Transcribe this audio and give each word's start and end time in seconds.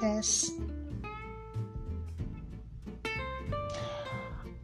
This? 0.00 0.52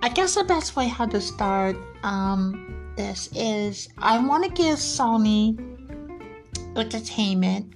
I 0.00 0.08
guess 0.08 0.36
the 0.36 0.44
best 0.44 0.76
way 0.76 0.88
how 0.88 1.06
to 1.06 1.20
start 1.20 1.76
um, 2.02 2.92
this 2.96 3.28
is 3.34 3.88
I 3.98 4.18
want 4.18 4.44
to 4.44 4.50
give 4.50 4.78
Sony 4.78 5.58
Entertainment. 6.76 7.74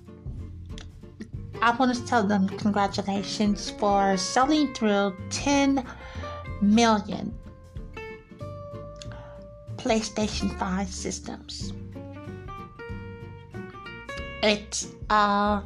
I 1.60 1.70
want 1.76 1.94
to 1.94 2.04
tell 2.06 2.24
them 2.26 2.48
congratulations 2.48 3.70
for 3.70 4.16
selling 4.16 4.74
through 4.74 5.16
10 5.30 5.86
million 6.60 7.32
PlayStation 9.76 10.56
5 10.58 10.88
systems. 10.88 11.72
It's 14.42 14.88
uh 15.08 15.62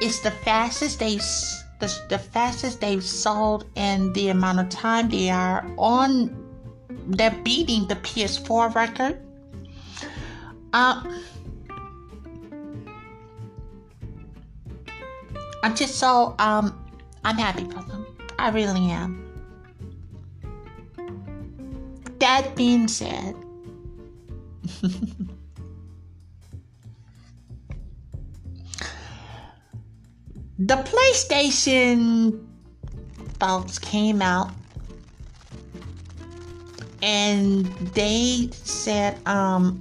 it's 0.00 0.20
the 0.20 0.30
fastest 0.30 0.98
they've 0.98 1.24
the, 1.80 2.00
the 2.08 2.18
fastest 2.18 2.80
they've 2.80 3.04
sold 3.04 3.66
and 3.76 4.14
the 4.14 4.28
amount 4.28 4.58
of 4.60 4.68
time 4.68 5.08
they 5.08 5.30
are 5.30 5.64
on 5.76 6.44
they're 7.06 7.38
beating 7.42 7.86
the 7.88 7.96
PS4 7.96 8.74
record. 8.74 9.18
Uh, 10.72 11.02
I'm 15.62 15.74
just 15.74 15.96
so 15.96 16.34
um 16.38 16.84
I'm 17.24 17.36
happy 17.36 17.64
for 17.64 17.82
them. 17.82 18.06
I 18.38 18.50
really 18.50 18.90
am. 18.90 19.24
That 22.18 22.54
being 22.56 22.88
said, 22.88 23.34
the 30.58 30.74
PlayStation 30.74 32.44
folks 33.38 33.78
came 33.78 34.20
out 34.20 34.50
and 37.00 37.66
they 37.94 38.48
said 38.52 39.16
um 39.26 39.80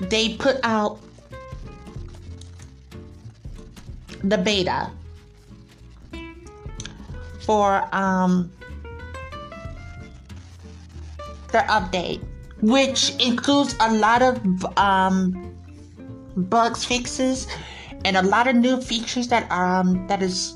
they 0.00 0.34
put 0.36 0.56
out 0.62 0.98
the 4.24 4.36
beta 4.36 4.90
for 7.40 7.88
um 7.94 8.52
their 11.52 11.62
update 11.62 12.22
which 12.60 13.14
includes 13.18 13.74
a 13.80 13.94
lot 13.94 14.20
of 14.20 14.38
um 14.76 15.54
bugs 16.36 16.84
fixes 16.84 17.46
and 18.04 18.16
a 18.16 18.22
lot 18.22 18.46
of 18.46 18.56
new 18.56 18.80
features 18.80 19.28
that 19.28 19.50
um 19.50 20.06
that 20.06 20.22
is 20.22 20.54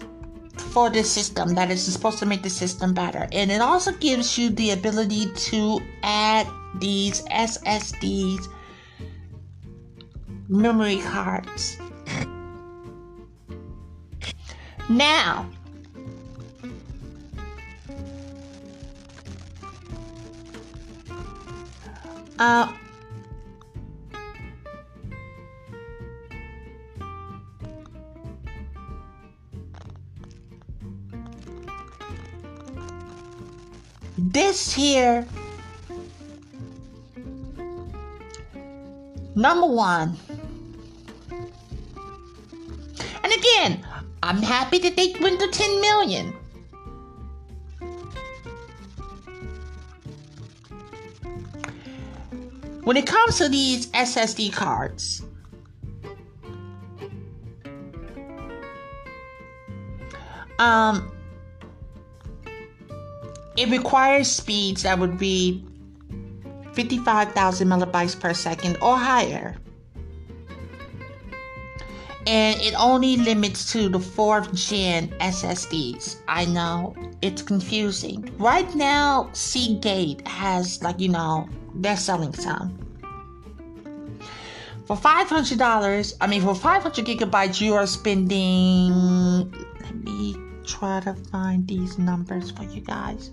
for 0.73 0.91
the 0.91 1.03
system 1.03 1.55
that 1.55 1.71
is 1.71 1.85
supposed 1.85 2.19
to 2.19 2.27
make 2.27 2.43
the 2.43 2.51
system 2.51 2.95
better. 2.95 3.29
And 3.33 3.51
it 3.51 3.61
also 3.61 3.93
gives 3.93 4.39
you 4.39 4.51
the 4.51 4.71
ability 4.71 5.27
to 5.51 5.81
add 6.03 6.47
these 6.81 7.23
ssds 7.23 8.49
memory 10.49 11.01
cards. 11.01 11.79
Now 14.89 15.49
uh 22.39 22.73
this 34.35 34.75
here 34.75 35.25
number 39.37 39.67
one. 39.67 40.17
And 43.23 43.33
again 43.33 43.87
i'm 44.25 44.43
happy 44.43 44.79
that 44.79 44.97
they 44.97 45.15
went 45.21 45.39
to 45.41 45.49
10 45.49 45.81
million. 45.81 46.35
When 52.83 52.97
it 52.97 53.07
comes 53.07 53.39
to 53.39 53.49
these 53.49 53.87
ssd 53.87 54.53
cards 54.53 55.23
um 60.59 61.14
it 63.57 63.71
requires 63.71 64.31
speeds 64.31 64.83
that 64.83 64.99
would 64.99 65.19
be 65.19 65.65
55,000 66.73 67.69
megabytes 67.69 68.19
per 68.19 68.35
second 68.35 68.77
or 68.83 68.97
higher. 68.97 69.57
And 72.27 72.61
it 72.63 72.75
only 72.79 73.19
limits 73.19 73.71
to 73.73 73.89
the 73.89 74.01
fourth 74.01 74.53
gen 74.55 75.09
SSDs. 75.21 76.23
I 76.27 76.47
know 76.47 76.97
it's 77.21 77.43
confusing. 77.43 78.31
Right 78.39 78.75
now, 78.75 79.29
Seagate 79.35 80.27
has, 80.27 80.83
like, 80.83 80.99
you 80.99 81.11
know, 81.11 81.49
they're 81.75 81.99
selling 81.99 82.33
some. 82.33 82.79
For 84.87 84.97
$500, 84.97 86.15
I 86.21 86.27
mean, 86.27 86.43
for 86.43 86.55
500 86.55 87.05
gigabytes, 87.05 87.61
you 87.61 87.75
are 87.75 87.87
spending. 87.87 89.53
Try 90.67 91.01
to 91.01 91.15
find 91.15 91.67
these 91.69 91.99
numbers 91.99 92.51
for 92.51 92.65
you 92.65 92.81
guys. 92.81 93.31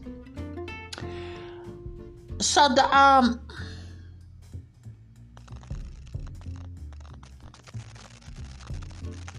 So 2.39 2.67
the 2.69 2.95
um 2.95 3.39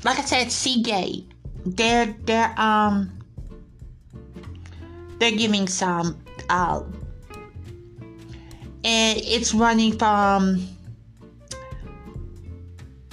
like 0.04 0.18
I 0.18 0.22
said, 0.22 0.50
Seagate, 0.50 1.30
they're 1.64 2.14
they're 2.24 2.58
um 2.58 3.18
they're 5.18 5.36
giving 5.36 5.68
some 5.68 6.18
out, 6.50 6.92
and 8.84 9.18
it's 9.18 9.54
running 9.54 9.98
from 9.98 10.66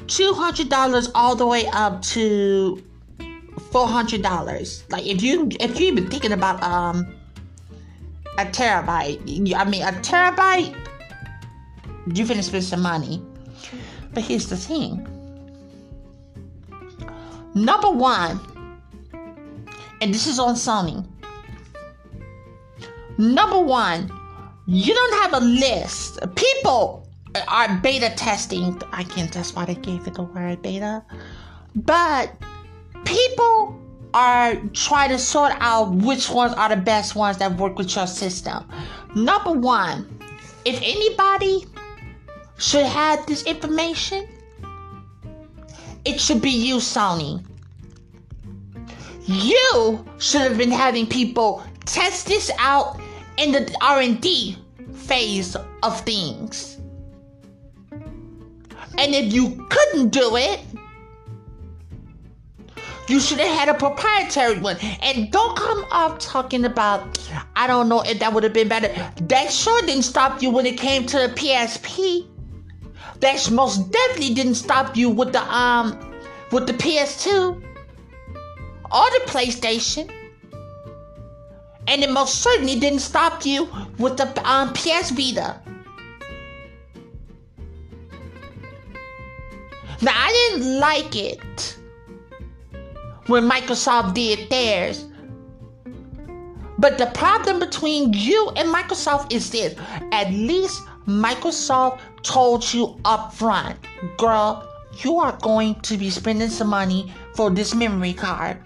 two 0.08 0.34
hundred 0.34 0.70
dollars 0.70 1.12
all 1.14 1.36
the 1.36 1.46
way 1.46 1.68
up 1.68 2.02
to 2.02 2.82
four 3.72 3.88
hundred 3.88 4.22
dollars. 4.22 4.84
Like 4.90 5.06
if 5.06 5.22
you 5.22 5.50
if 5.60 5.80
you 5.80 5.88
even 5.88 6.10
thinking 6.10 6.32
about 6.32 6.62
um 6.64 7.16
a 8.38 8.46
terabyte, 8.46 9.54
I 9.56 9.66
mean 9.66 9.84
a 9.84 9.92
terabyte, 9.92 10.76
you 12.14 12.26
finna 12.26 12.44
spend 12.44 12.64
some 12.64 12.82
money. 12.82 13.22
But 14.14 14.24
here's 14.24 14.48
the 14.48 14.58
thing. 14.58 15.06
Number 17.54 17.90
one, 17.90 18.40
and 20.02 20.14
this 20.14 20.28
is 20.28 20.40
on 20.40 20.56
Sony. 20.56 21.06
Number 23.18 23.60
one, 23.60 24.10
you 24.66 24.94
don't 24.94 25.22
have 25.22 25.34
a 25.34 25.46
list. 25.46 26.20
People 26.36 27.08
are 27.48 27.78
beta 27.80 28.14
testing. 28.16 28.82
I 28.92 29.04
can't. 29.04 29.32
That's 29.32 29.54
why 29.54 29.66
they 29.66 29.76
gave 29.76 30.08
it 30.08 30.14
the 30.14 30.24
word 30.24 30.62
beta. 30.62 31.04
But 31.76 32.32
people 33.06 33.80
are 34.14 34.56
trying 34.74 35.10
to 35.10 35.20
sort 35.20 35.54
out 35.60 35.94
which 35.94 36.30
ones 36.30 36.54
are 36.54 36.70
the 36.70 36.78
best 36.82 37.16
ones 37.16 37.38
that 37.38 37.56
work 37.58 37.78
with 37.78 37.96
your 37.96 38.08
system. 38.08 38.64
Number 39.16 39.52
one, 39.52 40.20
if 40.66 40.80
anybody 40.82 41.66
should 42.58 42.86
have 42.86 43.26
this 43.26 43.44
information, 43.44 44.28
it 46.06 46.20
should 46.20 46.42
be 46.42 46.50
you, 46.50 46.78
Sony. 46.78 47.46
You 49.26 50.06
should 50.18 50.42
have 50.42 50.58
been 50.58 50.72
having 50.72 51.06
people 51.06 51.64
test 51.86 52.28
this 52.28 52.52
out 52.58 53.00
in 53.38 53.52
the 53.52 53.76
R&D 53.82 54.58
phase 54.94 55.56
of 55.84 56.02
things. 56.02 56.80
And 57.92 59.16
if 59.16 59.32
you 59.32 59.66
couldn't 59.70 60.10
do 60.10 60.36
it, 60.36 60.60
you 63.10 63.20
should 63.20 63.40
have 63.40 63.58
had 63.58 63.70
a 63.70 63.74
proprietary 63.74 64.60
one. 64.60 64.78
And 65.02 65.32
don't 65.32 65.58
come 65.58 65.86
up 65.92 66.20
talking 66.20 66.66
about, 66.66 67.18
I 67.56 67.66
don't 67.66 67.90
know 67.90 68.02
if 68.02 68.20
that 68.20 68.34
would 68.34 68.44
have 68.44 68.54
been 68.54 68.68
better. 68.68 68.88
That 69.24 69.52
sure 69.52 69.82
didn't 69.82 70.04
stop 70.04 70.42
you 70.42 70.52
when 70.52 70.66
it 70.66 70.78
came 70.78 71.06
to 71.08 71.18
the 71.18 71.28
PSP. 71.30 72.28
That 73.20 73.52
most 73.52 73.92
definitely 73.92 74.34
didn't 74.36 74.56
stop 74.56 74.96
you 74.96 75.10
with 75.10 75.34
the 75.34 75.44
um 75.54 76.00
with 76.52 76.68
the 76.68 76.74
PS2 76.74 77.62
or 78.92 79.10
the 79.12 79.22
PlayStation. 79.26 80.10
And 81.88 82.04
it 82.04 82.12
most 82.12 82.42
certainly 82.42 82.80
didn't 82.80 83.00
stop 83.00 83.46
you 83.46 83.68
with 83.98 84.18
the 84.18 84.50
um, 84.50 84.74
PS 84.74 85.10
Vita. 85.10 85.60
Now 90.02 90.14
I 90.16 90.32
didn't 90.32 90.80
like 90.80 91.16
it 91.16 91.79
when 93.30 93.48
Microsoft 93.48 94.16
did 94.16 94.50
theirs. 94.50 95.06
But 96.80 96.98
the 96.98 97.08
problem 97.08 97.60
between 97.60 98.14
you 98.14 98.52
and 98.56 98.74
Microsoft 98.74 99.32
is 99.32 99.52
this 99.52 99.76
at 100.12 100.32
least 100.32 100.82
Microsoft 101.06 102.00
told 102.24 102.74
you 102.74 103.00
up 103.06 103.34
front, 103.34 103.78
girl, 104.18 104.68
you 105.04 105.18
are 105.18 105.38
going 105.42 105.76
to 105.82 105.98
be 105.98 106.10
spending 106.10 106.50
some 106.50 106.70
money 106.70 107.14
for 107.36 107.52
this 107.52 107.76
memory 107.76 108.14
card. 108.14 108.58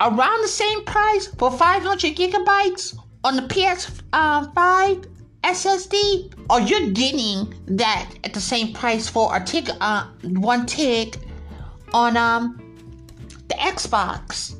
Around 0.00 0.42
the 0.42 0.48
same 0.48 0.84
price 0.84 1.28
for 1.38 1.50
500 1.50 2.16
gigabytes 2.16 2.96
on 3.22 3.36
the 3.36 3.42
PS5 3.42 5.11
SSD, 5.44 6.32
or 6.48 6.60
you're 6.60 6.90
getting 6.90 7.52
that 7.66 8.10
at 8.24 8.32
the 8.32 8.40
same 8.40 8.72
price 8.72 9.08
for 9.08 9.34
a 9.36 9.42
tick, 9.42 9.68
uh, 9.80 10.06
one 10.22 10.66
tick 10.66 11.16
on 11.92 12.16
um 12.16 12.58
the 13.48 13.54
Xbox. 13.54 14.54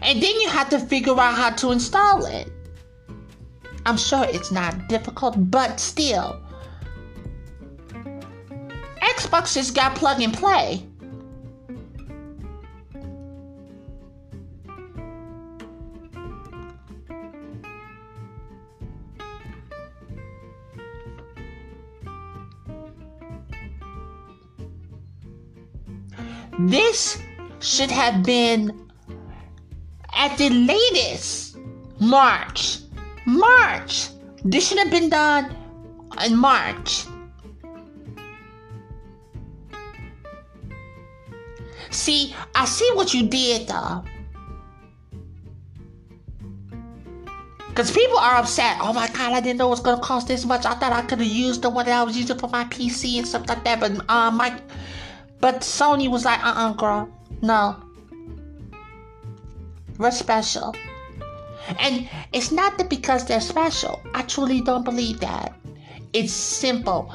And 0.00 0.22
then 0.22 0.40
you 0.40 0.48
have 0.48 0.68
to 0.70 0.78
figure 0.78 1.18
out 1.18 1.34
how 1.34 1.50
to 1.50 1.72
install 1.72 2.24
it. 2.24 2.50
I'm 3.84 3.96
sure 3.96 4.24
it's 4.28 4.52
not 4.52 4.88
difficult, 4.88 5.50
but 5.50 5.80
still. 5.80 6.40
Xbox 9.02 9.54
just 9.54 9.74
got 9.74 9.96
plug 9.96 10.20
and 10.22 10.32
play. 10.32 10.86
This 26.58 27.22
should 27.60 27.90
have 27.90 28.24
been 28.24 28.90
at 30.14 30.36
the 30.38 30.50
latest 30.50 31.56
March. 32.00 32.78
March. 33.26 34.08
This 34.44 34.68
should 34.68 34.78
have 34.78 34.90
been 34.90 35.08
done 35.08 35.54
in 36.24 36.36
March. 36.36 37.04
See, 41.90 42.34
I 42.54 42.64
see 42.64 42.90
what 42.94 43.14
you 43.14 43.28
did 43.28 43.68
though. 43.68 44.04
Because 47.68 47.92
people 47.92 48.18
are 48.18 48.36
upset. 48.36 48.78
Oh 48.80 48.92
my 48.92 49.06
god, 49.08 49.32
I 49.32 49.40
didn't 49.40 49.58
know 49.58 49.68
it 49.68 49.70
was 49.70 49.80
gonna 49.80 50.02
cost 50.02 50.26
this 50.26 50.44
much. 50.44 50.66
I 50.66 50.74
thought 50.74 50.92
I 50.92 51.02
could 51.02 51.20
have 51.20 51.28
used 51.28 51.62
the 51.62 51.70
one 51.70 51.86
that 51.86 52.00
I 52.00 52.02
was 52.02 52.16
using 52.16 52.36
for 52.36 52.48
my 52.48 52.64
PC 52.64 53.18
and 53.18 53.26
stuff 53.26 53.48
like 53.48 53.62
that. 53.62 53.78
But 53.78 54.10
um, 54.10 54.36
my 54.36 54.60
but 55.40 55.60
Sony 55.60 56.10
was 56.10 56.24
like, 56.24 56.42
uh 56.44 56.48
uh-uh, 56.48 56.70
uh 56.70 56.72
girl. 56.72 57.08
No. 57.42 57.76
We're 59.98 60.10
special. 60.10 60.74
And 61.78 62.08
it's 62.32 62.50
not 62.50 62.78
that 62.78 62.88
because 62.88 63.26
they're 63.26 63.40
special. 63.40 64.00
I 64.14 64.22
truly 64.22 64.60
don't 64.60 64.84
believe 64.84 65.20
that. 65.20 65.54
It's 66.12 66.32
simple. 66.32 67.12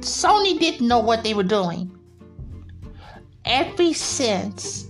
Sony 0.00 0.58
didn't 0.58 0.86
know 0.86 0.98
what 0.98 1.22
they 1.22 1.34
were 1.34 1.42
doing. 1.42 1.90
Ever 3.44 3.92
since 3.94 4.86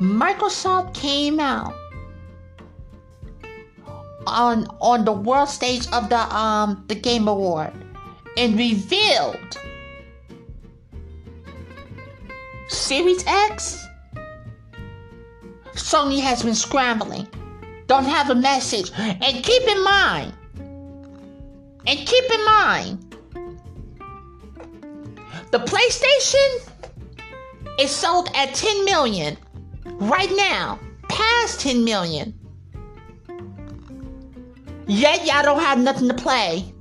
Microsoft 0.00 0.94
came 0.94 1.40
out 1.40 1.74
on 4.26 4.66
on 4.80 5.04
the 5.04 5.12
world 5.12 5.48
stage 5.48 5.86
of 5.92 6.08
the 6.10 6.18
um 6.36 6.84
the 6.88 6.94
Game 6.94 7.28
Award 7.28 7.72
and 8.36 8.58
revealed 8.58 9.58
Series 12.68 13.24
X? 13.26 13.86
Sony 15.74 16.20
has 16.20 16.42
been 16.42 16.54
scrambling. 16.54 17.28
Don't 17.86 18.04
have 18.04 18.30
a 18.30 18.34
message. 18.34 18.90
And 18.96 19.44
keep 19.44 19.62
in 19.62 19.84
mind, 19.84 20.32
and 21.86 21.98
keep 21.98 22.24
in 22.32 22.44
mind, 22.44 23.16
the 25.52 25.58
PlayStation 25.58 26.70
is 27.78 27.90
sold 27.90 28.30
at 28.34 28.54
10 28.54 28.84
million 28.84 29.36
right 29.84 30.30
now, 30.36 30.80
past 31.08 31.60
10 31.60 31.84
million. 31.84 32.34
Yet 34.88 35.26
y'all 35.26 35.42
don't 35.42 35.60
have 35.60 35.78
nothing 35.78 36.08
to 36.08 36.14
play. 36.14 36.72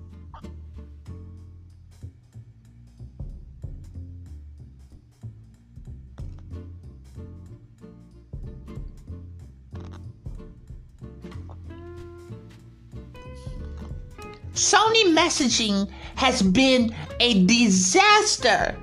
Sony 14.55 15.13
messaging 15.13 15.89
has 16.15 16.41
been 16.41 16.95
a 17.19 17.45
disaster. 17.45 18.75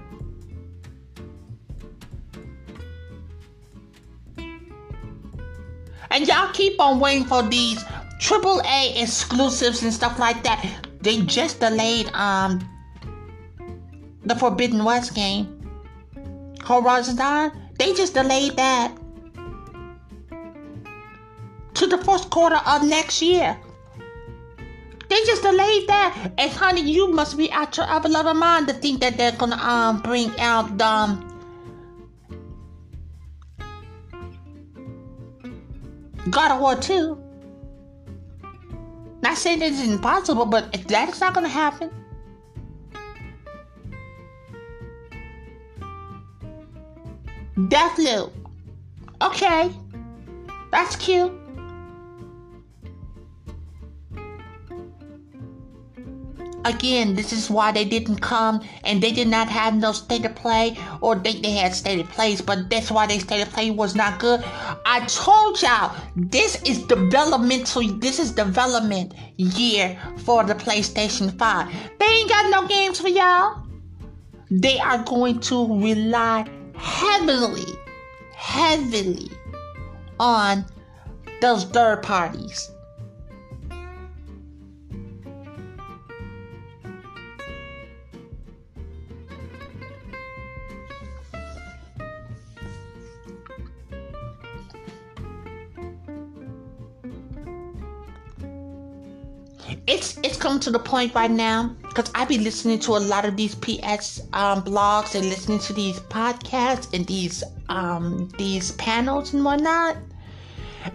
And 6.10 6.28
y'all 6.28 6.52
keep 6.52 6.78
on 6.78 7.00
waiting 7.00 7.24
for 7.24 7.42
these 7.42 7.82
AAA 8.20 9.02
exclusives 9.02 9.82
and 9.82 9.92
stuff 9.92 10.18
like 10.18 10.42
that. 10.42 10.62
They 11.00 11.22
just 11.22 11.58
delayed 11.58 12.12
um 12.12 12.60
the 14.24 14.36
Forbidden 14.36 14.84
West 14.84 15.14
game. 15.14 15.58
Horizon 16.62 17.16
Dawn, 17.16 17.50
they 17.78 17.94
just 17.94 18.12
delayed 18.12 18.56
that 18.56 18.94
to 21.74 21.86
the 21.86 21.98
first 22.04 22.28
quarter 22.28 22.60
of 22.66 22.84
next 22.84 23.22
year. 23.22 23.58
They 25.12 25.22
just 25.26 25.42
delayed 25.42 25.88
that. 25.88 26.32
And 26.38 26.50
honey, 26.50 26.80
you 26.90 27.06
must 27.06 27.36
be 27.36 27.52
out 27.52 27.76
your 27.76 27.84
other 27.86 28.08
level 28.08 28.32
mind 28.32 28.66
to 28.68 28.72
think 28.72 29.00
that 29.00 29.18
they're 29.18 29.32
gonna 29.32 29.56
um 29.56 30.00
bring 30.00 30.32
out 30.40 30.80
um 30.80 31.28
God 36.30 36.52
of 36.52 36.60
War 36.62 36.76
2. 36.76 37.22
Not 39.20 39.36
saying 39.36 39.60
it's 39.60 39.86
impossible, 39.86 40.46
but 40.46 40.72
that 40.88 41.10
is 41.10 41.20
not 41.20 41.34
gonna 41.34 41.46
happen. 41.46 41.90
Deathloop. 47.68 48.32
Okay. 49.20 49.70
That's 50.70 50.96
cute. 50.96 51.41
Again, 56.64 57.14
this 57.14 57.32
is 57.32 57.50
why 57.50 57.72
they 57.72 57.84
didn't 57.84 58.20
come 58.20 58.62
and 58.84 59.02
they 59.02 59.12
did 59.12 59.28
not 59.28 59.48
have 59.48 59.74
no 59.74 59.92
state 59.92 60.24
of 60.24 60.34
play 60.34 60.76
or 61.00 61.14
they, 61.14 61.34
they 61.34 61.52
had 61.52 61.74
state 61.74 62.00
of 62.00 62.08
plays, 62.08 62.40
but 62.40 62.70
that's 62.70 62.90
why 62.90 63.06
their 63.06 63.20
state 63.20 63.42
of 63.42 63.50
play 63.50 63.70
was 63.70 63.94
not 63.94 64.18
good. 64.18 64.42
I 64.86 65.04
told 65.06 65.60
y'all 65.62 65.94
this 66.16 66.62
is 66.62 66.82
developmental 66.84 67.82
this 67.98 68.18
is 68.18 68.32
development 68.32 69.14
year 69.36 69.98
for 70.18 70.44
the 70.44 70.54
PlayStation 70.54 71.36
5. 71.38 71.72
They 71.98 72.06
ain't 72.06 72.28
got 72.28 72.50
no 72.50 72.66
games 72.66 73.00
for 73.00 73.08
y'all. 73.08 73.62
They 74.50 74.78
are 74.78 75.02
going 75.04 75.40
to 75.40 75.82
rely 75.82 76.46
heavily, 76.76 77.72
heavily 78.34 79.30
on 80.20 80.64
those 81.40 81.64
third 81.64 82.02
parties. 82.02 82.71
It's 99.86 100.16
it's 100.22 100.36
come 100.36 100.60
to 100.60 100.70
the 100.70 100.78
point 100.78 101.14
right 101.14 101.30
now 101.30 101.74
because 101.82 102.10
I 102.14 102.24
be 102.24 102.38
listening 102.38 102.78
to 102.80 102.92
a 102.92 102.98
lot 103.00 103.24
of 103.24 103.36
these 103.36 103.54
PS 103.56 104.20
um, 104.32 104.62
blogs 104.62 105.14
and 105.14 105.28
listening 105.28 105.58
to 105.60 105.72
these 105.72 105.98
podcasts 106.00 106.92
and 106.94 107.06
these 107.06 107.42
um, 107.68 108.28
these 108.38 108.72
panels 108.72 109.34
and 109.34 109.44
whatnot, 109.44 109.96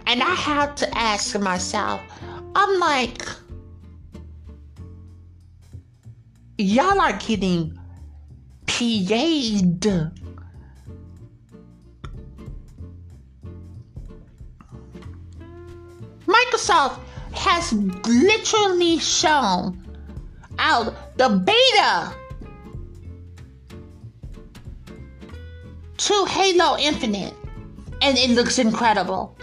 and 0.06 0.22
I 0.22 0.34
have 0.34 0.74
to 0.76 0.98
ask 0.98 1.38
myself, 1.38 2.00
I'm 2.54 2.78
like, 2.78 3.22
y'all 6.56 7.00
are 7.00 7.18
getting 7.18 7.78
PA'd. 8.66 10.12
Microsoft 16.26 17.00
has 17.38 17.72
literally 17.72 18.98
shown 18.98 19.86
out 20.58 21.16
the 21.16 21.28
beta 21.28 22.12
to 25.96 26.24
Halo 26.26 26.76
Infinite, 26.78 27.34
and 28.02 28.18
it 28.18 28.30
looks 28.30 28.58
incredible. 28.58 29.36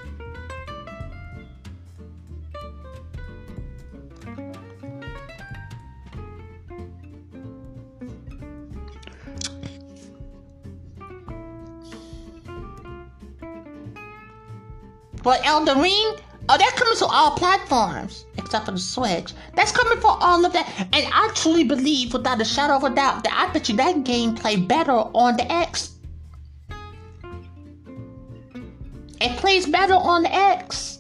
But 15.24 15.44
Elden 15.44 15.82
Ring, 15.82 16.16
oh, 16.50 16.58
that's 16.58 16.80
coming 16.80 16.98
to 16.98 17.06
all 17.06 17.32
platforms 17.32 18.26
except 18.38 18.66
for 18.66 18.72
the 18.72 18.80
Switch. 18.80 19.34
That's 19.56 19.72
coming 19.72 20.00
for 20.00 20.18
all 20.22 20.46
of 20.46 20.54
that. 20.54 20.88
And 20.94 21.08
I 21.12 21.32
truly 21.36 21.64
believe, 21.64 22.14
without 22.14 22.40
a 22.40 22.46
shadow 22.46 22.76
of 22.76 22.84
a 22.84 22.94
doubt, 22.94 23.24
that 23.24 23.34
I 23.34 23.52
bet 23.52 23.70
you 23.70 23.76
that 23.78 24.04
game 24.04 24.36
play 24.36 24.56
better 24.56 24.92
on 24.92 25.38
the 25.38 25.52
X. 25.52 25.92
It 29.22 29.38
plays 29.38 29.66
better 29.66 29.96
on 29.96 30.24
the 30.24 30.34
X. 30.34 30.95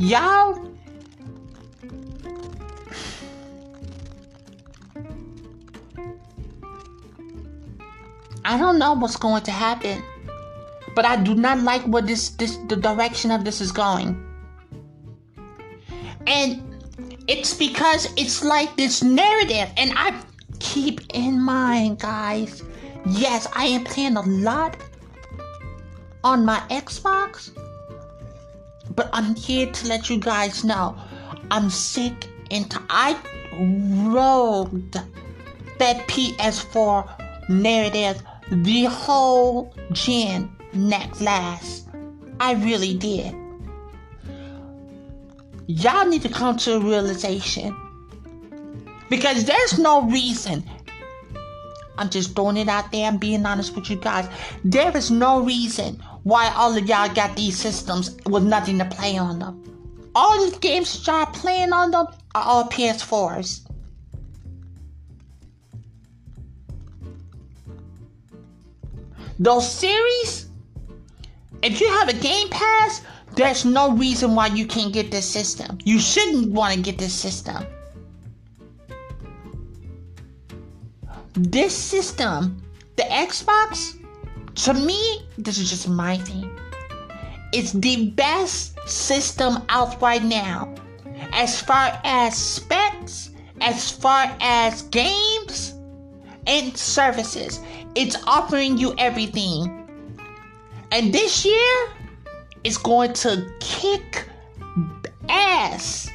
Y'all 0.00 0.66
I 8.42 8.56
don't 8.56 8.78
know 8.78 8.94
what's 8.94 9.16
going 9.16 9.42
to 9.42 9.50
happen. 9.50 10.02
But 10.96 11.04
I 11.04 11.16
do 11.16 11.34
not 11.34 11.60
like 11.60 11.82
what 11.82 12.06
this 12.06 12.30
this 12.30 12.56
the 12.68 12.76
direction 12.76 13.30
of 13.30 13.44
this 13.44 13.60
is 13.60 13.72
going. 13.72 14.16
And 16.26 16.62
it's 17.28 17.52
because 17.52 18.08
it's 18.16 18.42
like 18.42 18.74
this 18.76 19.02
narrative 19.02 19.68
and 19.76 19.92
I 19.94 20.18
keep 20.60 21.02
in 21.12 21.38
mind, 21.38 21.98
guys. 21.98 22.62
Yes, 23.06 23.46
I 23.54 23.66
am 23.66 23.84
playing 23.84 24.16
a 24.16 24.22
lot 24.22 24.78
on 26.24 26.46
my 26.46 26.60
Xbox 26.70 27.52
but 28.94 29.08
I'm 29.12 29.34
here 29.34 29.70
to 29.70 29.88
let 29.88 30.10
you 30.10 30.18
guys 30.18 30.64
know 30.64 30.96
I'm 31.50 31.70
sick 31.70 32.28
and 32.50 32.72
I 32.88 33.18
rode 34.12 34.92
that 35.78 36.08
PS4 36.08 37.48
narrative 37.48 38.22
the 38.50 38.84
whole 38.84 39.74
gen 39.92 40.50
next 40.72 41.20
last. 41.20 41.88
I 42.40 42.54
really 42.54 42.94
did. 42.94 43.34
Y'all 45.66 46.06
need 46.06 46.22
to 46.22 46.28
come 46.28 46.56
to 46.58 46.76
a 46.76 46.80
realization. 46.80 47.76
Because 49.08 49.44
there's 49.44 49.78
no 49.78 50.02
reason. 50.02 50.64
I'm 51.98 52.08
just 52.08 52.34
throwing 52.34 52.56
it 52.56 52.68
out 52.68 52.90
there 52.92 53.08
and 53.08 53.20
being 53.20 53.44
honest 53.44 53.74
with 53.74 53.90
you 53.90 53.96
guys. 53.96 54.28
There 54.64 54.96
is 54.96 55.10
no 55.10 55.42
reason 55.42 56.02
why 56.22 56.52
all 56.54 56.76
of 56.76 56.88
y'all 56.88 57.12
got 57.12 57.36
these 57.36 57.56
systems 57.56 58.16
with 58.26 58.44
nothing 58.44 58.78
to 58.78 58.84
play 58.84 59.16
on 59.16 59.38
them. 59.38 60.10
All 60.14 60.44
these 60.44 60.58
games 60.58 61.06
y'all 61.06 61.26
playing 61.26 61.72
on 61.72 61.90
them 61.90 62.06
are 62.34 62.42
all 62.42 62.64
PS4s. 62.64 63.66
Those 69.38 69.70
series, 69.70 70.48
if 71.62 71.80
you 71.80 71.88
have 71.88 72.08
a 72.08 72.12
Game 72.12 72.50
Pass, 72.50 73.02
there's 73.36 73.64
no 73.64 73.92
reason 73.92 74.34
why 74.34 74.48
you 74.48 74.66
can't 74.66 74.92
get 74.92 75.10
this 75.10 75.24
system. 75.26 75.78
You 75.84 75.98
shouldn't 75.98 76.52
want 76.52 76.74
to 76.74 76.80
get 76.80 76.98
this 76.98 77.14
system. 77.14 77.64
This 81.32 81.74
system, 81.74 82.62
the 82.96 83.04
Xbox, 83.04 83.99
to 84.64 84.74
me, 84.74 85.22
this 85.38 85.58
is 85.58 85.70
just 85.70 85.88
my 85.88 86.18
thing. 86.18 86.50
It's 87.52 87.72
the 87.72 88.10
best 88.10 88.78
system 88.88 89.62
out 89.68 90.00
right 90.00 90.22
now. 90.22 90.74
As 91.32 91.60
far 91.60 91.98
as 92.04 92.36
specs, 92.36 93.30
as 93.60 93.90
far 93.90 94.36
as 94.40 94.82
games 94.82 95.74
and 96.46 96.76
services, 96.76 97.60
it's 97.94 98.16
offering 98.26 98.76
you 98.76 98.94
everything. 98.98 99.88
And 100.92 101.12
this 101.12 101.44
year, 101.44 101.88
it's 102.64 102.76
going 102.76 103.12
to 103.14 103.50
kick 103.60 104.28
ass 105.28 106.10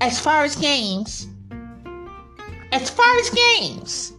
as 0.00 0.18
far 0.18 0.44
as 0.44 0.56
games. 0.56 1.28
As 2.72 2.90
far 2.90 3.16
as 3.18 3.30
games. 3.30 4.12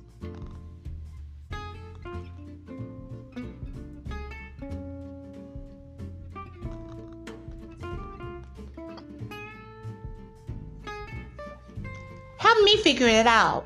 Help 12.40 12.64
me 12.64 12.78
figure 12.78 13.08
it 13.08 13.28
out. 13.28 13.66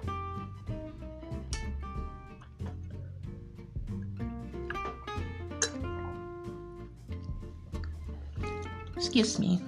Excuse 8.98 9.38
me. 9.38 9.62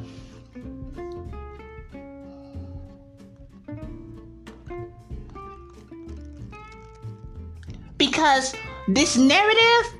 Because 8.00 8.56
this 8.88 9.18
narrative, 9.18 9.94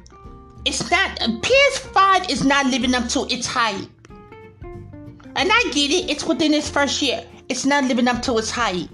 it's 0.66 0.90
not, 0.90 1.20
PS5 1.20 2.32
is 2.32 2.44
not 2.44 2.66
living 2.66 2.96
up 2.96 3.08
to 3.10 3.28
its 3.30 3.46
hype. 3.46 3.88
And 5.36 5.52
I 5.52 5.64
get 5.72 5.92
it, 5.92 6.10
it's 6.10 6.26
within 6.26 6.56
its 6.56 6.70
first 6.70 7.04
year. 7.04 7.24
It's 7.48 7.66
not 7.66 7.84
living 7.84 8.08
up 8.08 8.22
to 8.24 8.38
its 8.38 8.50
hype. 8.50 8.90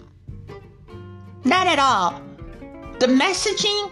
Not 1.44 1.68
at 1.68 1.80
all. 1.80 2.22
The 3.00 3.08
messaging, 3.08 3.92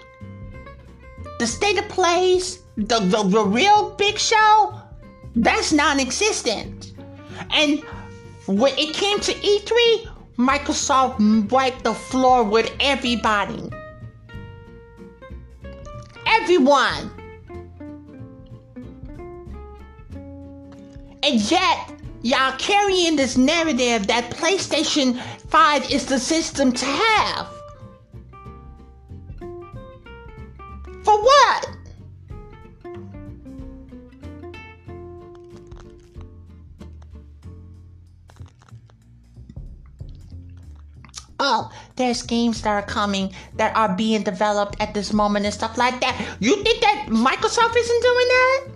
the 1.40 1.48
state 1.48 1.78
of 1.80 1.88
plays, 1.90 2.60
the, 2.78 3.00
the, 3.00 3.24
the 3.24 3.44
real 3.44 3.92
big 3.92 4.18
show, 4.18 4.80
that's 5.36 5.72
non 5.72 6.00
existent. 6.00 6.94
And 7.52 7.84
when 8.48 8.78
it 8.78 8.94
came 8.94 9.20
to 9.20 9.32
E3, 9.34 10.08
Microsoft 10.38 11.52
wiped 11.52 11.84
the 11.84 11.94
floor 11.94 12.44
with 12.44 12.72
everybody. 12.80 13.70
Everyone. 16.26 17.12
And 21.22 21.42
yet, 21.52 21.99
y'all 22.22 22.56
carrying 22.58 23.16
this 23.16 23.38
narrative 23.38 24.08
that 24.08 24.32
PlayStation 24.32 25.20
5 25.50 25.92
is 25.92 26.06
the 26.06 26.20
system 26.20 26.72
to 26.72 26.86
have. 26.86 27.48
For 31.04 31.22
what? 31.22 31.70
Oh, 41.42 41.72
there's 41.96 42.22
games 42.22 42.62
that 42.64 42.72
are 42.72 42.82
coming 42.82 43.34
that 43.56 43.74
are 43.76 43.96
being 43.96 44.24
developed 44.24 44.76
at 44.82 44.94
this 44.94 45.14
moment 45.14 45.46
and 45.46 45.54
stuff 45.54 45.78
like 45.78 46.02
that. 46.02 46.38
You 46.42 46.62
think 46.64 46.82
that 46.82 47.06
Microsoft 47.08 47.78
isn't 47.78 48.04
doing 48.04 48.28
that? 48.28 48.68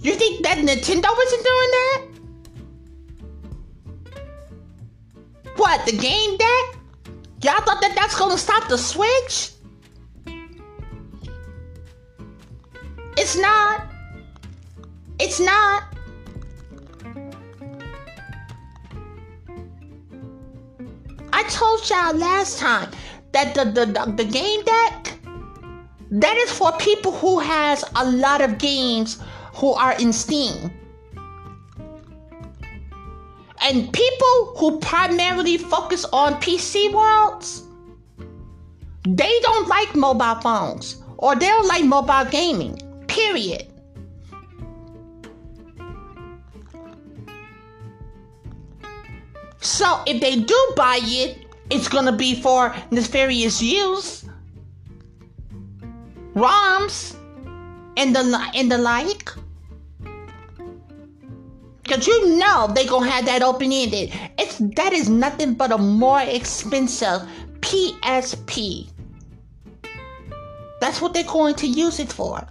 You 0.00 0.14
think 0.14 0.42
that 0.44 0.58
Nintendo 0.58 1.10
isn't 1.26 1.44
doing 1.44 1.70
that? 1.70 1.97
What, 5.68 5.84
the 5.84 5.92
game 5.92 6.38
deck? 6.38 6.80
Y'all 7.42 7.60
thought 7.60 7.82
that 7.82 7.92
that's 7.94 8.18
gonna 8.18 8.38
stop 8.38 8.70
the 8.70 8.78
Switch? 8.78 9.50
It's 13.18 13.36
not. 13.36 13.86
It's 15.20 15.38
not. 15.38 15.82
I 21.34 21.42
told 21.50 21.86
y'all 21.90 22.16
last 22.16 22.58
time 22.58 22.88
that 23.32 23.54
the, 23.54 23.64
the, 23.66 23.84
the, 23.84 24.12
the 24.12 24.24
game 24.24 24.64
deck 24.64 25.18
that 26.12 26.36
is 26.38 26.50
for 26.50 26.72
people 26.78 27.12
who 27.12 27.40
has 27.40 27.84
a 27.94 28.10
lot 28.10 28.40
of 28.40 28.56
games 28.56 29.20
who 29.52 29.74
are 29.74 29.92
in 30.00 30.14
Steam. 30.14 30.72
And 33.68 33.92
people 33.92 34.54
who 34.56 34.78
primarily 34.78 35.58
focus 35.58 36.06
on 36.10 36.40
PC 36.40 36.90
worlds, 36.90 37.64
they 39.06 39.40
don't 39.42 39.68
like 39.68 39.94
mobile 39.94 40.36
phones 40.36 41.02
or 41.18 41.36
they 41.36 41.48
don't 41.48 41.68
like 41.68 41.84
mobile 41.84 42.24
gaming. 42.30 42.80
Period. 43.08 43.66
So 49.60 50.00
if 50.06 50.22
they 50.22 50.36
do 50.36 50.72
buy 50.74 51.00
it, 51.02 51.44
it's 51.68 51.88
gonna 51.88 52.16
be 52.16 52.40
for 52.40 52.74
nefarious 52.90 53.60
use. 53.60 54.24
ROMs 56.32 57.16
and 57.98 58.16
the 58.16 58.50
and 58.54 58.72
the 58.72 58.78
like. 58.78 59.34
Cause 61.88 62.06
you 62.06 62.36
know 62.38 62.70
they 62.74 62.84
gonna 62.84 63.10
have 63.10 63.24
that 63.24 63.42
open 63.42 63.72
ended. 63.72 64.12
It's 64.38 64.58
that 64.76 64.92
is 64.92 65.08
nothing 65.08 65.54
but 65.54 65.72
a 65.72 65.78
more 65.78 66.20
expensive 66.20 67.22
PSP. 67.60 68.88
That's 70.80 71.00
what 71.00 71.14
they're 71.14 71.24
going 71.24 71.54
to 71.56 71.66
use 71.66 71.98
it 71.98 72.12
for. 72.12 72.46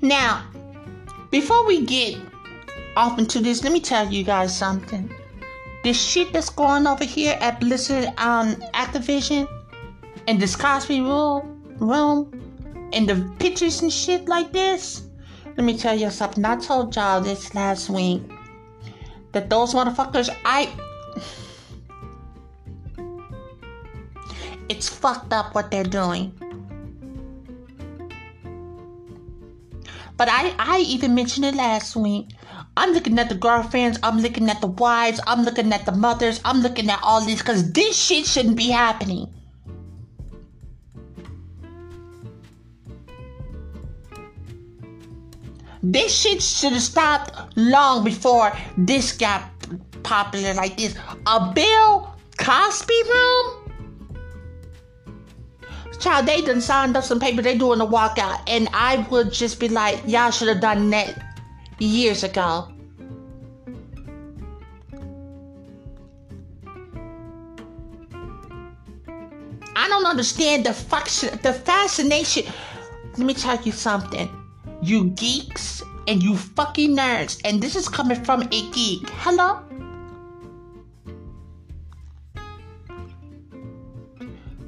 Now, 0.00 0.44
before 1.30 1.66
we 1.66 1.84
get 1.84 2.16
off 2.96 3.18
into 3.18 3.40
this, 3.40 3.62
let 3.62 3.72
me 3.72 3.80
tell 3.80 4.10
you 4.10 4.24
guys 4.24 4.56
something. 4.56 5.10
This 5.84 6.00
shit 6.00 6.32
that's 6.32 6.50
going 6.50 6.86
over 6.86 7.04
here 7.04 7.36
at 7.40 7.60
Blizzard 7.60 8.06
um 8.18 8.56
Activision 8.74 9.46
and 10.26 10.40
this 10.40 10.56
Cosby 10.56 11.00
room 11.00 11.76
room 11.78 12.90
and 12.92 13.08
the 13.08 13.16
pictures 13.38 13.82
and 13.82 13.92
shit 13.92 14.28
like 14.28 14.52
this. 14.52 15.02
Let 15.44 15.64
me 15.64 15.76
tell 15.76 15.98
you 15.98 16.10
something. 16.10 16.44
I 16.44 16.56
told 16.56 16.94
y'all 16.96 17.20
this 17.20 17.54
last 17.54 17.90
week 17.90 18.22
that 19.32 19.50
those 19.50 19.74
motherfuckers 19.74 20.30
I 20.44 20.72
it's 24.68 24.88
fucked 24.88 25.32
up 25.32 25.54
what 25.54 25.70
they're 25.70 25.84
doing. 25.84 26.32
But 30.18 30.28
I, 30.28 30.52
I 30.58 30.80
even 30.80 31.14
mentioned 31.14 31.46
it 31.46 31.54
last 31.54 31.94
week. 31.94 32.30
I'm 32.76 32.92
looking 32.92 33.18
at 33.20 33.28
the 33.28 33.36
girlfriends, 33.36 34.00
I'm 34.02 34.18
looking 34.18 34.50
at 34.50 34.60
the 34.60 34.66
wives, 34.66 35.20
I'm 35.28 35.44
looking 35.44 35.72
at 35.72 35.86
the 35.86 35.92
mothers, 35.92 36.40
I'm 36.44 36.60
looking 36.60 36.90
at 36.90 36.98
all 37.02 37.24
this 37.24 37.38
because 37.38 37.72
this 37.72 37.96
shit 37.96 38.26
shouldn't 38.26 38.56
be 38.56 38.68
happening. 38.68 39.32
This 45.82 46.12
shit 46.12 46.42
should 46.42 46.72
have 46.72 46.82
stopped 46.82 47.56
long 47.56 48.02
before 48.04 48.52
this 48.76 49.16
got 49.16 49.44
popular 50.02 50.52
like 50.54 50.76
this. 50.76 50.96
A 51.26 51.52
Bill 51.54 52.12
Cosby 52.38 53.02
room? 53.08 53.57
Child, 55.98 56.26
they 56.26 56.42
done 56.42 56.60
signed 56.60 56.96
up 56.96 57.02
some 57.02 57.18
paper. 57.18 57.42
They 57.42 57.58
doing 57.58 57.80
a 57.80 57.86
walkout, 57.86 58.40
and 58.46 58.68
I 58.72 59.06
would 59.10 59.32
just 59.32 59.58
be 59.58 59.68
like, 59.68 60.00
y'all 60.06 60.30
should 60.30 60.48
have 60.48 60.60
done 60.60 60.90
that 60.90 61.20
years 61.78 62.22
ago. 62.22 62.68
I 69.74 69.88
don't 69.88 70.06
understand 70.06 70.66
the 70.66 70.72
function, 70.72 71.38
the 71.42 71.52
fascination. 71.52 72.44
Let 73.16 73.26
me 73.26 73.34
tell 73.34 73.60
you 73.62 73.72
something, 73.72 74.28
you 74.80 75.10
geeks 75.10 75.82
and 76.06 76.22
you 76.22 76.36
fucking 76.36 76.96
nerds, 76.96 77.40
and 77.44 77.60
this 77.60 77.74
is 77.74 77.88
coming 77.88 78.22
from 78.24 78.42
a 78.42 78.70
geek. 78.70 79.08
Hello. 79.10 79.64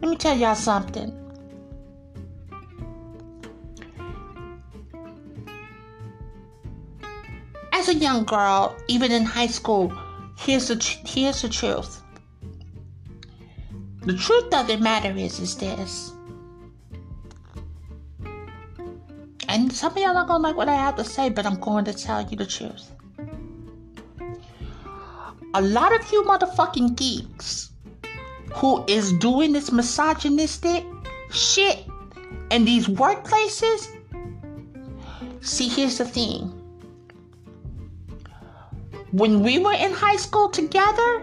Let 0.00 0.10
me 0.10 0.16
tell 0.16 0.36
y'all 0.36 0.54
something. 0.54 1.19
As 7.72 7.88
a 7.88 7.94
young 7.94 8.24
girl, 8.24 8.76
even 8.88 9.12
in 9.12 9.24
high 9.24 9.46
school, 9.46 9.92
here's 10.36 10.68
the 10.68 10.76
here's 11.06 11.42
the 11.42 11.48
truth. 11.48 12.02
The 14.02 14.14
truth 14.14 14.52
of 14.54 14.66
the 14.66 14.78
matter 14.78 15.12
is 15.16 15.40
is 15.40 15.56
this. 15.56 16.12
And 19.48 19.72
some 19.72 19.92
of 19.92 19.98
y'all 19.98 20.14
not 20.14 20.28
gonna 20.28 20.42
like 20.42 20.56
what 20.56 20.68
I 20.68 20.76
have 20.76 20.96
to 20.96 21.04
say, 21.04 21.28
but 21.28 21.44
I'm 21.44 21.58
going 21.58 21.84
to 21.86 21.92
tell 21.92 22.22
you 22.22 22.36
the 22.36 22.46
truth. 22.46 22.90
A 25.54 25.60
lot 25.60 25.92
of 25.92 26.12
you 26.12 26.22
motherfucking 26.22 26.94
geeks 26.94 27.70
who 28.54 28.84
is 28.86 29.12
doing 29.14 29.52
this 29.52 29.72
misogynistic 29.72 30.84
shit 31.32 31.84
in 32.50 32.64
these 32.64 32.86
workplaces. 32.86 33.88
See, 35.40 35.68
here's 35.68 35.98
the 35.98 36.04
thing. 36.04 36.59
When 39.12 39.42
we 39.42 39.58
were 39.58 39.72
in 39.72 39.92
high 39.92 40.16
school 40.16 40.48
together, 40.48 41.22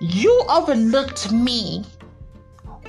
you 0.00 0.44
overlooked 0.48 1.32
me 1.32 1.84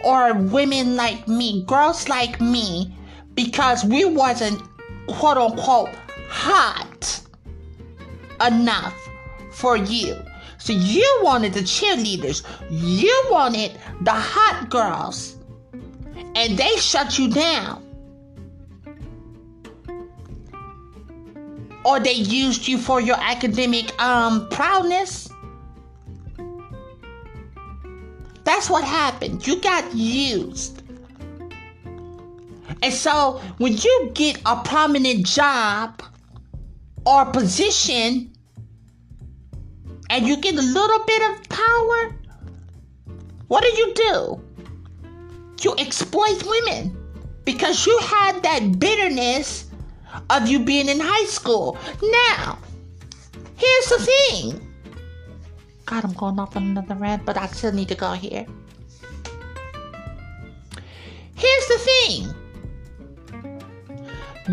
or 0.04 0.34
women 0.34 0.96
like 0.96 1.28
me, 1.28 1.64
girls 1.64 2.10
like 2.10 2.42
me, 2.42 2.94
because 3.34 3.86
we 3.86 4.04
wasn't 4.04 4.62
quote 5.08 5.38
unquote 5.38 5.90
hot 6.28 7.22
enough 8.46 8.96
for 9.52 9.78
you. 9.78 10.18
So 10.58 10.74
you 10.74 11.20
wanted 11.24 11.54
the 11.54 11.62
cheerleaders, 11.62 12.44
you 12.70 13.28
wanted 13.32 13.72
the 14.02 14.12
hot 14.12 14.70
girls, 14.70 15.38
and 16.36 16.58
they 16.58 16.76
shut 16.76 17.18
you 17.18 17.30
down. 17.30 17.91
Or 21.84 22.00
they 22.00 22.14
used 22.14 22.68
you 22.68 22.78
for 22.78 23.02
your 23.02 23.18
academic 23.20 24.00
um 24.02 24.48
proudness. 24.50 25.30
That's 28.44 28.70
what 28.70 28.84
happened. 28.84 29.46
You 29.46 29.62
got 29.62 29.94
used. 29.96 30.82
And 32.82 32.94
so 32.94 33.42
when 33.58 33.78
you 33.78 34.12
get 34.14 34.42
a 34.46 34.62
prominent 34.64 35.26
job 35.26 36.02
or 37.06 37.26
position 37.26 38.34
and 40.10 40.28
you 40.28 40.38
get 40.38 40.56
a 40.56 40.62
little 40.62 41.04
bit 41.06 41.22
of 41.32 41.50
power, 41.50 42.16
what 43.48 43.64
do 43.64 43.70
you 43.78 43.94
do? 43.94 44.42
You 45.62 45.76
exploit 45.78 46.44
women 46.44 46.98
because 47.46 47.86
you 47.86 47.98
had 48.00 48.42
that 48.44 48.80
bitterness 48.80 49.66
of 50.30 50.48
you 50.48 50.60
being 50.60 50.90
in 50.90 51.00
high 51.00 51.26
school. 51.26 51.78
Now, 52.02 52.60
here's 53.56 53.86
the 53.86 54.00
thing. 54.00 54.68
God, 55.86 56.06
I'm 56.06 56.14
going 56.14 56.40
off 56.40 56.56
on 56.56 56.64
another 56.64 56.96
rant, 56.96 57.26
but 57.26 57.38
I 57.38 57.48
still 57.48 57.72
need 57.72 57.90
to 57.90 57.96
go 57.96 58.14
here. 58.14 58.46
Here's 61.36 61.68
the 61.68 61.80
thing. 61.80 62.34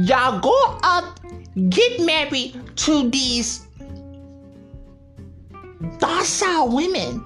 Y'all 0.04 0.40
go 0.40 0.78
up, 0.82 1.20
get 1.68 2.00
married 2.00 2.60
to 2.76 3.08
these 3.10 3.66
docile 5.98 6.68
women. 6.68 7.24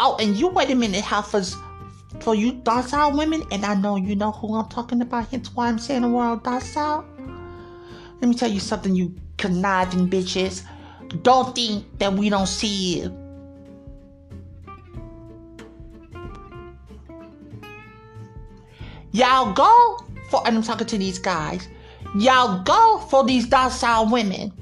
Oh, 0.00 0.16
and 0.20 0.36
you 0.36 0.48
wait 0.48 0.70
a 0.70 0.74
minute, 0.74 1.02
Heifers. 1.02 1.56
For 2.20 2.34
you 2.34 2.52
docile 2.52 3.16
women, 3.16 3.44
and 3.50 3.64
I 3.64 3.74
know 3.74 3.96
you 3.96 4.16
know 4.16 4.32
who 4.32 4.54
I'm 4.54 4.68
talking 4.68 5.00
about, 5.00 5.28
hence 5.28 5.54
why 5.54 5.68
I'm 5.68 5.78
saying 5.78 6.02
the 6.02 6.08
word 6.08 6.42
docile. 6.42 7.04
Let 8.20 8.28
me 8.28 8.34
tell 8.34 8.50
you 8.50 8.60
something, 8.60 8.94
you 8.94 9.14
conniving 9.36 10.08
bitches. 10.08 10.62
Don't 11.22 11.54
think 11.54 11.86
that 11.98 12.12
we 12.12 12.28
don't 12.28 12.48
see 12.48 12.98
you. 12.98 13.16
Y'all 19.12 19.52
go 19.52 19.98
for, 20.28 20.46
and 20.46 20.56
I'm 20.56 20.62
talking 20.62 20.86
to 20.86 20.98
these 20.98 21.18
guys, 21.18 21.66
y'all 22.16 22.62
go 22.62 22.98
for 23.08 23.24
these 23.24 23.46
docile 23.46 24.10
women 24.10 24.52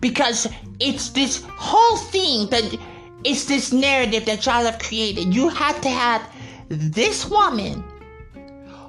because 0.00 0.48
it's 0.80 1.10
this 1.10 1.44
whole 1.44 1.96
thing 1.98 2.48
that 2.48 2.78
it's 3.24 3.44
this 3.44 3.72
narrative 3.72 4.24
that 4.26 4.46
y'all 4.46 4.64
have 4.64 4.78
created. 4.78 5.34
You 5.34 5.48
have 5.48 5.80
to 5.82 5.88
have 5.88 6.33
this 6.68 7.26
woman 7.26 7.84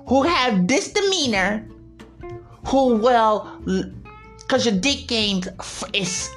who 0.07 0.23
have 0.23 0.67
this 0.67 0.91
demeanor, 0.91 1.67
who 2.67 2.95
will, 2.95 3.49
because 4.39 4.65
your 4.65 4.75
dick 4.75 5.07
game 5.07 5.43
is 5.93 6.29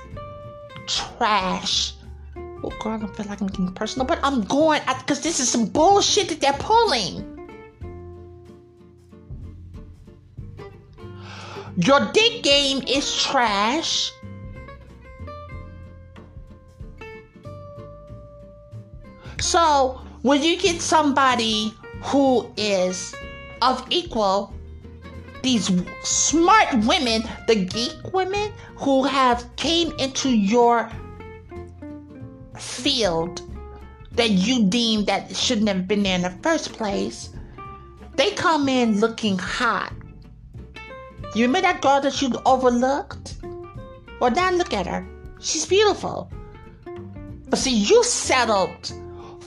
trash. 0.86 1.92
Oh, 2.36 2.72
girl, 2.80 3.00
I 3.02 3.06
feel 3.14 3.26
like 3.26 3.40
I'm 3.40 3.46
getting 3.46 3.72
personal, 3.72 4.06
but 4.06 4.18
I'm 4.22 4.42
going 4.44 4.80
because 4.98 5.20
this 5.20 5.38
is 5.38 5.48
some 5.48 5.66
bullshit 5.66 6.28
that 6.28 6.40
they're 6.40 6.52
pulling. 6.54 7.34
Your 11.76 12.10
dick 12.12 12.42
game 12.42 12.82
is 12.88 13.22
trash. 13.22 14.10
So, 19.40 20.00
when 20.22 20.42
you 20.42 20.58
get 20.58 20.80
somebody 20.80 21.74
who 22.02 22.50
is 22.56 23.14
of 23.62 23.86
equal, 23.90 24.52
these 25.42 25.70
smart 26.02 26.72
women, 26.84 27.22
the 27.46 27.64
geek 27.64 28.12
women 28.12 28.52
who 28.76 29.04
have 29.04 29.44
came 29.56 29.92
into 29.98 30.30
your 30.30 30.90
field 32.56 33.42
that 34.12 34.30
you 34.30 34.64
deem 34.64 35.04
that 35.04 35.34
shouldn't 35.34 35.68
have 35.68 35.86
been 35.86 36.02
there 36.02 36.16
in 36.16 36.22
the 36.22 36.30
first 36.42 36.72
place, 36.72 37.30
they 38.16 38.32
come 38.32 38.68
in 38.68 38.98
looking 38.98 39.38
hot. 39.38 39.92
You 41.34 41.46
remember 41.46 41.68
that 41.68 41.80
girl 41.80 42.00
that 42.00 42.20
you 42.20 42.32
overlooked? 42.44 43.36
Well, 44.20 44.32
now 44.32 44.50
look 44.50 44.74
at 44.74 44.86
her. 44.86 45.06
She's 45.40 45.66
beautiful. 45.66 46.30
But 47.48 47.58
see, 47.58 47.76
you 47.76 48.02
settled 48.02 48.92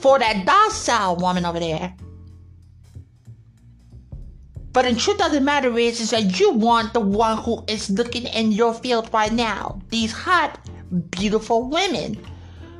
for 0.02 0.18
that 0.18 0.44
docile 0.44 1.16
woman 1.16 1.46
over 1.46 1.60
there. 1.60 1.94
But 4.72 4.86
the 4.86 4.94
truth 4.94 5.22
of 5.22 5.32
the 5.32 5.40
matter 5.40 5.78
is, 5.78 6.00
is 6.00 6.10
that 6.10 6.40
you 6.40 6.52
want 6.52 6.92
the 6.92 7.00
one 7.00 7.38
who 7.38 7.62
is 7.68 7.88
looking 7.90 8.24
in 8.24 8.52
your 8.52 8.74
field 8.74 9.10
right 9.12 9.32
now. 9.32 9.80
These 9.90 10.12
hot, 10.12 10.58
beautiful 11.10 11.68
women 11.68 12.18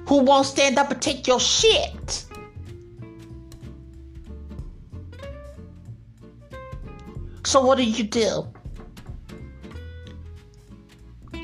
who 0.08 0.18
won't 0.18 0.46
stand 0.46 0.78
up 0.78 0.90
and 0.90 1.00
take 1.00 1.26
your 1.26 1.38
shit. 1.38 2.24
So 7.44 7.60
what 7.64 7.76
do 7.76 7.84
you 7.84 8.04
do? 8.04 8.48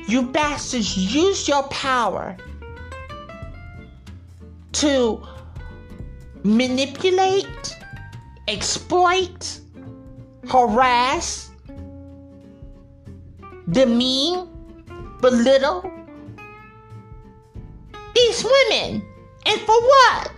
You 0.07 0.23
bastards 0.23 0.97
use 0.97 1.47
your 1.47 1.63
power 1.63 2.35
to 4.71 5.21
manipulate, 6.43 7.75
exploit, 8.47 9.59
harass, 10.47 11.51
demean, 13.69 14.47
belittle 15.21 15.91
these 18.15 18.43
women. 18.43 19.03
And 19.45 19.61
for 19.61 19.81
what? 19.81 20.31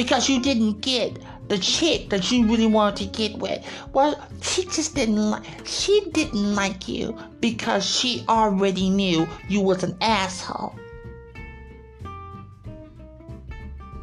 because 0.00 0.30
you 0.30 0.40
didn't 0.40 0.80
get 0.80 1.18
the 1.50 1.58
chick 1.58 2.08
that 2.10 2.30
you 2.30 2.46
really 2.46 2.68
wanted 2.68 2.96
to 2.96 3.18
get 3.18 3.36
with. 3.38 3.62
Well, 3.92 4.14
she 4.40 4.64
just 4.66 4.94
didn't 4.94 5.30
like 5.30 5.44
she 5.66 6.08
didn't 6.12 6.54
like 6.54 6.88
you 6.88 7.18
because 7.40 7.84
she 7.84 8.24
already 8.28 8.88
knew 8.88 9.28
you 9.48 9.60
was 9.60 9.82
an 9.82 9.96
asshole. 10.00 10.74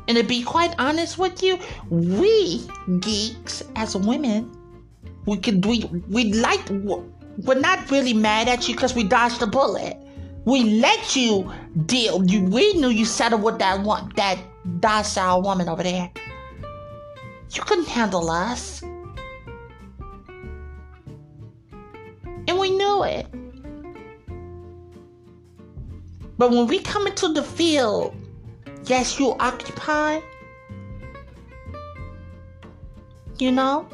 And 0.10 0.18
to 0.18 0.24
be 0.24 0.44
quite 0.44 0.76
honest 0.78 1.18
with 1.18 1.42
you, 1.42 1.58
we 1.90 2.68
geeks 3.00 3.64
as 3.78 3.96
women, 3.96 4.52
we 5.26 5.38
could 5.38 5.66
we 5.66 5.86
we 6.10 6.34
like 6.34 6.62
we're 6.70 7.60
not 7.60 7.90
really 7.90 8.14
mad 8.14 8.50
at 8.50 8.68
you 8.68 8.76
because 8.76 8.94
we 8.94 9.06
dodged 9.06 9.42
a 9.42 9.48
bullet. 9.48 9.98
We 10.44 10.82
let 10.82 11.16
you 11.16 11.50
deal. 11.86 12.26
You 12.26 12.44
we 12.44 12.74
knew 12.74 12.90
you 12.90 13.06
settled 13.06 13.42
with 13.42 13.60
that 13.60 13.82
one 13.82 14.12
that 14.18 14.38
docile 14.82 15.42
woman 15.42 15.70
over 15.70 15.84
there. 15.84 16.12
You 17.52 17.62
couldn't 17.64 17.88
handle 17.88 18.30
us. 18.30 18.82
And 22.48 22.58
we 22.60 22.70
knew 22.72 23.04
it. 23.04 23.28
But 26.38 26.52
when 26.52 26.68
we 26.68 26.80
come 26.80 27.08
into 27.08 27.30
the 27.34 27.44
field, 27.44 28.16
yes, 28.86 29.20
you 29.20 29.36
occupy. 29.40 30.22
You 33.40 33.52
know? 33.52 33.88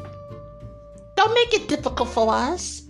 Don't 1.15 1.33
make 1.33 1.53
it 1.53 1.67
difficult 1.67 2.09
for 2.09 2.33
us. 2.33 2.82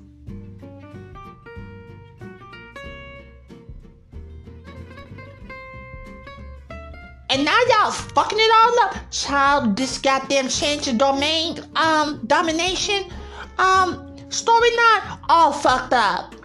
And 7.33 7.45
now 7.45 7.59
y'all 7.67 7.89
fucking 7.89 8.37
it 8.39 8.51
all 8.53 8.79
up. 8.81 8.95
Child, 9.09 9.75
this 9.75 9.97
goddamn 9.97 10.49
change 10.49 10.87
of 10.87 10.99
domain, 10.99 11.57
um, 11.75 12.21
domination, 12.27 13.11
um, 13.57 14.15
story 14.29 14.69
nine, 14.75 15.17
all 15.29 15.51
fucked 15.51 15.93
up. 15.93 16.35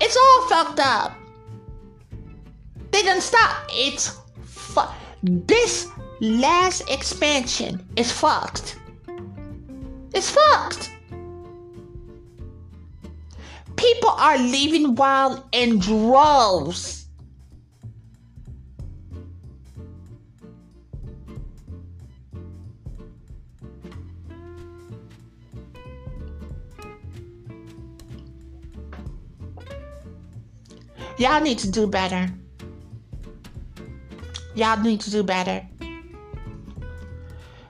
It's 0.00 0.16
all 0.16 0.48
fucked 0.48 0.80
up. 0.80 1.14
They 2.90 3.02
didn't 3.02 3.20
stop. 3.20 3.66
It's 3.68 4.18
fu- 4.46 4.80
This 5.22 5.88
last 6.22 6.88
expansion 6.88 7.86
is 7.94 8.10
fucked. 8.10 8.78
It's 10.14 10.30
fucked. 10.30 10.90
People 13.76 14.08
are 14.08 14.38
leaving 14.38 14.94
wild 14.94 15.44
in 15.52 15.78
droves. 15.78 17.01
Y'all 31.22 31.40
need 31.40 31.56
to 31.60 31.70
do 31.70 31.86
better. 31.86 32.28
Y'all 34.56 34.76
need 34.80 35.00
to 35.02 35.08
do 35.08 35.22
better. 35.22 35.64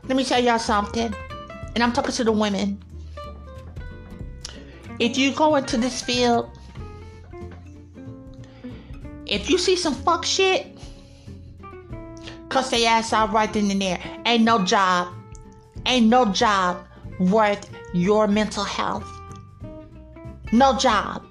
Let 0.04 0.16
me 0.16 0.24
tell 0.24 0.42
y'all 0.42 0.58
something. 0.58 1.14
And 1.74 1.84
I'm 1.84 1.92
talking 1.92 2.12
to 2.12 2.24
the 2.24 2.32
women. 2.32 2.82
If 4.98 5.18
you 5.18 5.34
go 5.34 5.56
into 5.56 5.76
this 5.76 6.00
field, 6.00 6.48
if 9.26 9.50
you 9.50 9.58
see 9.58 9.76
some 9.76 9.96
fuck 9.96 10.24
shit, 10.24 10.66
cuss 12.48 12.70
their 12.70 12.88
ass 12.88 13.12
out 13.12 13.34
right 13.34 13.52
then 13.52 13.70
and 13.70 13.82
there. 13.82 14.00
Ain't 14.24 14.44
no 14.44 14.64
job. 14.64 15.12
Ain't 15.84 16.06
no 16.06 16.24
job 16.32 16.86
worth 17.20 17.68
your 17.92 18.28
mental 18.28 18.64
health. 18.64 19.06
No 20.52 20.78
job. 20.78 21.26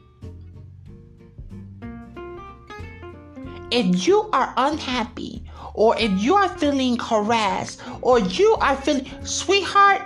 If 3.71 4.05
you 4.05 4.29
are 4.33 4.53
unhappy 4.57 5.43
or 5.73 5.97
if 5.97 6.11
you 6.21 6.35
are 6.35 6.49
feeling 6.49 6.99
harassed 6.99 7.81
or 8.01 8.19
you 8.19 8.55
are 8.59 8.75
feeling, 8.75 9.09
sweetheart, 9.23 10.01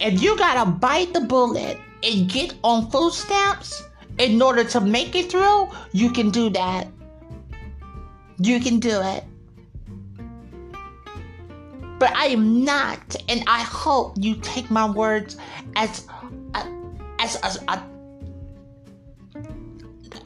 if 0.00 0.20
you 0.20 0.36
gotta 0.36 0.68
bite 0.68 1.14
the 1.14 1.20
bullet 1.20 1.78
and 2.02 2.28
get 2.28 2.54
on 2.64 2.90
food 2.90 3.12
stamps 3.12 3.84
in 4.18 4.42
order 4.42 4.64
to 4.64 4.80
make 4.80 5.14
it 5.14 5.30
through, 5.30 5.68
you 5.92 6.10
can 6.10 6.30
do 6.30 6.50
that. 6.50 6.88
You 8.38 8.58
can 8.58 8.80
do 8.80 9.00
it. 9.00 9.24
But 12.00 12.14
I 12.16 12.26
am 12.26 12.64
not, 12.64 13.16
and 13.28 13.44
I 13.46 13.62
hope 13.62 14.16
you 14.18 14.34
take 14.42 14.70
my 14.70 14.90
words 14.90 15.36
as 15.76 16.06
as, 17.20 17.36
as 17.36 17.64
a, 17.68 17.82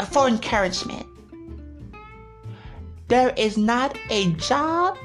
for 0.06 0.26
encouragement 0.26 1.06
there 3.08 3.32
is 3.36 3.56
not 3.56 3.98
a 4.10 4.32
job 4.34 4.98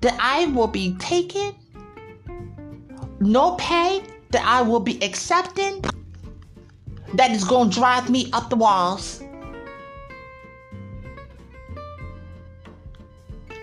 that 0.00 0.16
I 0.18 0.46
will 0.46 0.66
be 0.66 0.94
taking, 0.98 1.54
no 3.20 3.52
pay 3.52 4.02
that 4.30 4.44
I 4.44 4.62
will 4.62 4.80
be 4.80 5.02
accepting, 5.02 5.82
that 7.14 7.30
is 7.30 7.44
going 7.44 7.70
to 7.70 7.74
drive 7.74 8.10
me 8.10 8.30
up 8.32 8.50
the 8.50 8.56
walls. 8.56 9.22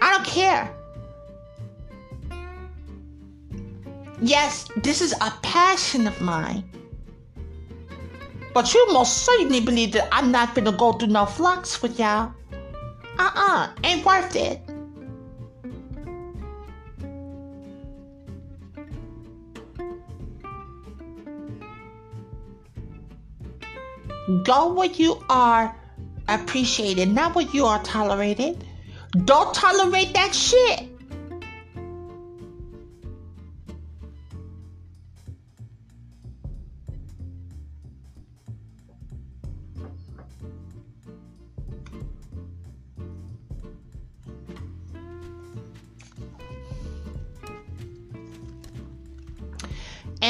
I 0.01 0.13
don't 0.13 0.25
care. 0.25 0.73
Yes, 4.21 4.67
this 4.77 5.01
is 5.01 5.13
a 5.13 5.31
passion 5.41 6.07
of 6.07 6.19
mine. 6.21 6.63
But 8.59 8.73
you 8.73 8.91
most 8.91 9.19
certainly 9.19 9.61
believe 9.61 9.93
that 9.93 10.09
I'm 10.11 10.33
not 10.33 10.53
gonna 10.53 10.73
go 10.73 10.91
through 10.91 11.07
no 11.07 11.25
flux 11.25 11.81
with 11.81 11.97
y'all. 11.97 12.33
Uh-uh, 13.17 13.69
ain't 13.85 14.05
worth 14.05 14.35
it. 14.35 14.59
Go 24.43 24.73
where 24.73 24.89
you 24.89 25.23
are 25.29 25.73
appreciated, 26.27 27.07
not 27.07 27.35
where 27.35 27.47
you 27.53 27.65
are 27.65 27.81
tolerated. 27.81 28.65
Don't 29.23 29.55
tolerate 29.55 30.13
that 30.15 30.35
shit. 30.35 30.88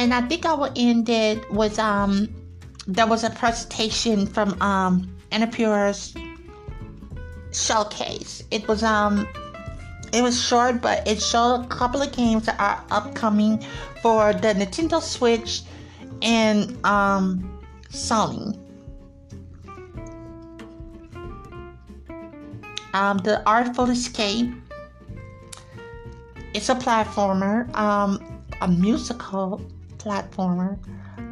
And 0.09 0.25
I 0.25 0.27
think 0.27 0.43
I 0.43 0.55
will 0.55 0.73
end 0.75 1.07
it 1.07 1.51
with 1.51 1.77
um 1.77 2.33
there 2.87 3.05
was 3.05 3.23
a 3.23 3.29
presentation 3.29 4.25
from 4.25 4.59
um 4.59 5.15
Annapurna's 5.31 6.15
showcase. 7.53 8.43
It 8.49 8.67
was 8.67 8.81
um 8.81 9.27
it 10.11 10.23
was 10.23 10.43
short 10.43 10.81
but 10.81 11.07
it 11.07 11.21
showed 11.21 11.61
a 11.61 11.67
couple 11.67 12.01
of 12.01 12.11
games 12.11 12.47
that 12.47 12.59
are 12.59 12.83
upcoming 12.89 13.63
for 14.01 14.33
the 14.33 14.47
Nintendo 14.55 14.99
Switch 14.99 15.61
and 16.23 16.83
um 16.83 17.61
Sony. 17.91 18.57
Um, 22.95 23.19
the 23.19 23.43
Artful 23.45 23.91
Escape. 23.91 24.49
It's 26.55 26.69
a 26.69 26.73
platformer, 26.73 27.71
um, 27.77 28.41
a 28.59 28.67
musical 28.67 29.61
platformer. 29.99 30.77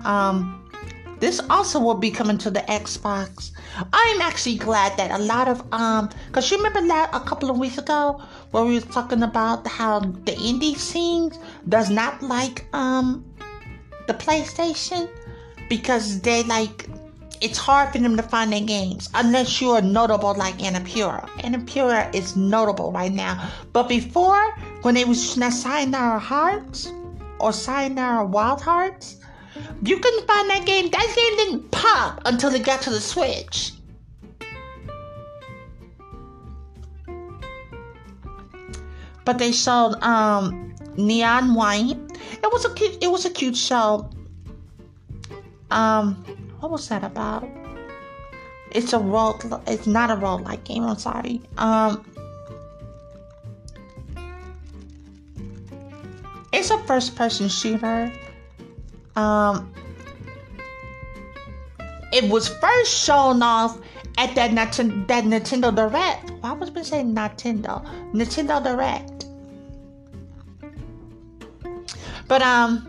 Um, 0.06 0.64
this 1.20 1.42
also 1.50 1.80
will 1.80 1.96
be 1.96 2.12
coming 2.12 2.38
to 2.40 2.52
the 2.52 2.60
Xbox. 2.62 3.52
I'm 3.92 4.22
actually 4.22 4.58
glad 4.58 4.96
that 4.98 5.10
a 5.12 5.24
lot 5.24 5.48
of 5.48 5.62
um, 5.74 6.10
cause 6.32 6.52
you 6.52 6.58
remember 6.58 6.88
that 6.88 7.10
a 7.14 7.20
couple 7.22 7.50
of 7.50 7.58
weeks 7.58 7.78
ago 7.80 8.22
where 8.52 8.64
we 8.64 8.76
were 8.76 8.82
talking 8.82 9.24
about 9.24 9.68
how 9.68 10.00
the 10.00 10.34
indie 10.34 10.76
scene 10.76 11.32
does 11.68 11.90
not 11.90 12.22
like 12.22 12.66
um 12.74 13.26
the 14.08 14.14
PlayStation 14.14 15.10
because 15.70 16.22
they 16.22 16.44
like 16.44 16.88
it's 17.42 17.58
hard 17.58 17.92
for 17.92 18.00
them 18.00 18.16
to 18.18 18.24
find 18.24 18.52
their 18.52 18.62
games 18.62 19.10
unless 19.14 19.62
you're 19.62 19.82
notable 19.82 20.34
like 20.36 20.58
Annapurna. 20.58 21.28
Annapurna 21.40 22.14
is 22.14 22.36
notable 22.36 22.92
right 22.92 23.12
now, 23.12 23.50
but 23.74 23.90
before 23.90 24.56
when 24.82 24.96
they 24.96 25.06
was 25.06 25.34
Sayonara 25.34 26.20
Hearts 26.20 26.92
or 27.40 27.54
Sayonara 27.54 28.26
Wild 28.26 28.62
Hearts, 28.62 29.18
you 29.84 29.98
couldn't 30.00 30.28
find 30.28 30.50
that 30.50 30.66
game. 30.66 30.90
That 30.90 31.14
game 31.16 31.38
didn't 31.38 31.72
pop 31.72 32.22
until 32.26 32.54
it 32.54 32.64
got 32.66 32.82
to 32.84 32.90
the 32.90 33.02
Switch. 33.02 33.74
But 39.26 39.40
they 39.40 39.52
sold 39.52 40.02
um, 40.04 40.74
Neon 40.96 41.54
White. 41.54 41.98
It 42.32 42.52
was 42.52 42.66
a 42.66 42.74
cute. 42.74 43.04
It 43.04 43.12
was 43.12 43.26
a 43.26 43.30
cute 43.30 43.58
show. 43.58 44.10
Um, 45.70 46.16
what 46.60 46.72
was 46.72 46.88
that 46.88 47.04
about? 47.04 47.48
It's 48.72 48.94
a 48.94 49.00
role. 49.00 49.38
It's 49.68 49.88
not 49.88 50.12
a 50.12 50.16
role 50.16 50.40
like 50.40 50.64
game. 50.64 50.84
I'm 50.84 50.98
sorry. 50.98 51.42
Um, 51.58 52.06
it's 56.70 56.84
a 56.84 56.86
first 56.86 57.16
person 57.16 57.48
shooter. 57.48 58.12
Um, 59.16 59.72
it 62.12 62.30
was 62.30 62.50
first 62.50 63.06
shown 63.06 63.42
off 63.42 63.80
at 64.18 64.36
that, 64.36 64.52
Nat- 64.52 64.76
that 65.08 65.24
Nintendo 65.24 65.74
Direct. 65.74 66.32
Why 66.42 66.52
was 66.52 66.70
I 66.76 66.82
saying 66.82 67.16
Nintendo? 67.16 67.86
Nintendo 68.12 68.62
Direct. 68.62 69.26
But 72.28 72.42
um, 72.42 72.84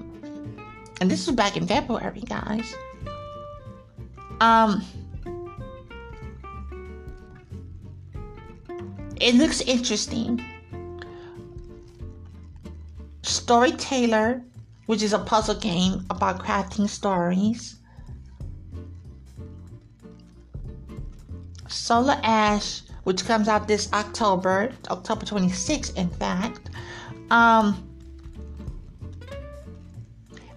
and 1.00 1.08
this 1.08 1.28
was 1.28 1.36
back 1.36 1.56
in 1.56 1.64
February, 1.64 2.22
guys. 2.22 2.74
Um, 4.40 4.84
it 9.20 9.36
looks 9.36 9.60
interesting. 9.60 10.44
Storyteller, 13.48 14.42
which 14.84 15.02
is 15.02 15.14
a 15.14 15.18
puzzle 15.18 15.54
game 15.54 16.04
about 16.10 16.38
crafting 16.38 16.86
stories. 16.86 17.76
Solar 21.66 22.20
Ash, 22.22 22.82
which 23.04 23.24
comes 23.24 23.48
out 23.48 23.66
this 23.66 23.90
October, 23.94 24.70
October 24.90 25.24
26th, 25.24 25.96
in 25.96 26.10
fact. 26.10 26.68
Um, 27.30 27.88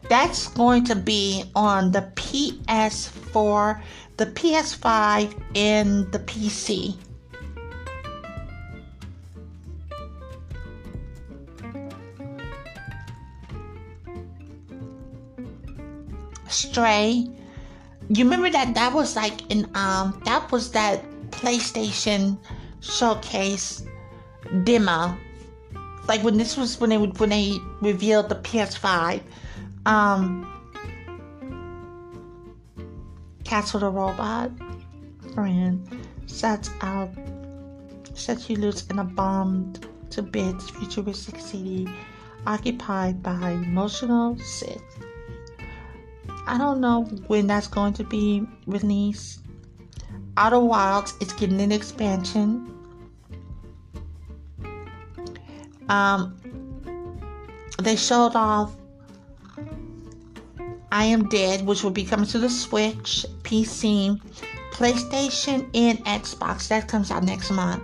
that's 0.10 0.50
going 0.50 0.84
to 0.84 0.96
be 0.98 1.46
on 1.56 1.94
the 1.94 2.12
PS4, 2.16 3.82
the 4.18 4.26
PS5, 4.26 5.42
and 5.56 6.12
the 6.12 6.20
PC. 6.20 6.98
Stray. 16.52 17.28
You 18.10 18.24
remember 18.24 18.50
that 18.50 18.76
that 18.76 18.94
was 18.94 19.16
like 19.16 19.50
in 19.52 19.70
um 19.76 20.22
that 20.26 20.52
was 20.52 20.72
that 20.72 21.04
PlayStation 21.32 22.38
showcase 22.82 23.84
demo. 24.64 25.18
Like 26.08 26.24
when 26.24 26.38
this 26.38 26.58
was 26.58 26.80
when 26.80 26.90
they 26.90 26.98
when 26.98 27.30
they 27.30 27.58
revealed 27.82 28.30
the 28.30 28.36
PS5. 28.36 29.22
Um 29.86 30.48
Castle 33.44 33.80
the 33.80 33.90
Robot 33.90 34.52
friend 35.34 35.88
sets 36.26 36.70
out 36.82 37.10
sets 38.14 38.50
you 38.50 38.56
loose 38.58 38.86
in 38.88 39.00
a 39.00 39.04
bombed 39.04 39.88
to 40.10 40.22
bits 40.22 40.70
futuristic 40.70 41.40
city 41.40 41.88
occupied 42.46 43.24
by 43.24 43.52
emotional 43.52 44.38
Sith. 44.40 44.82
I 46.48 46.58
don't 46.58 46.82
know 46.82 47.04
when 47.28 47.48
that's 47.48 47.68
going 47.68 47.94
to 47.94 48.04
be 48.04 48.46
released. 48.66 49.42
Outer 50.38 50.60
Wilds 50.60 51.14
is 51.20 51.34
getting 51.34 51.62
an 51.62 51.72
expansion. 51.72 52.68
Um, 55.90 56.38
they 57.80 57.96
showed 57.96 58.36
off 58.36 58.76
I 60.92 61.06
Am 61.06 61.30
Dead, 61.30 61.66
which 61.66 61.84
will 61.84 61.92
be 61.92 62.04
coming 62.04 62.26
to 62.28 62.40
the 62.40 62.50
Switch, 62.50 63.26
PC, 63.44 64.20
PlayStation, 64.72 65.70
and 65.74 66.00
Xbox. 66.06 66.68
That 66.68 66.88
comes 66.88 67.12
out 67.12 67.24
next 67.24 67.52
month. 67.52 67.84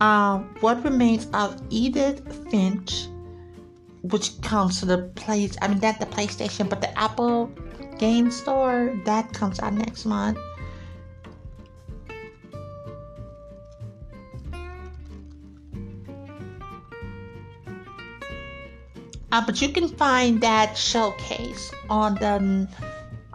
Um, 0.00 0.54
what 0.60 0.84
remains 0.84 1.26
of 1.32 1.60
Edith 1.70 2.50
Finch? 2.50 3.08
Which 4.10 4.40
comes 4.42 4.80
to 4.80 4.86
the 4.86 4.98
place 5.14 5.56
I 5.62 5.68
mean 5.68 5.80
not 5.80 6.00
the 6.00 6.06
PlayStation 6.06 6.68
but 6.68 6.80
the 6.80 6.96
Apple 6.98 7.50
game 7.98 8.30
store 8.30 8.98
that 9.04 9.32
comes 9.32 9.60
out 9.60 9.74
next 9.74 10.04
month. 10.04 10.38
Uh, 19.32 19.44
but 19.44 19.60
you 19.60 19.68
can 19.68 19.88
find 19.88 20.40
that 20.40 20.76
showcase 20.78 21.70
on 21.90 22.14
the 22.14 22.68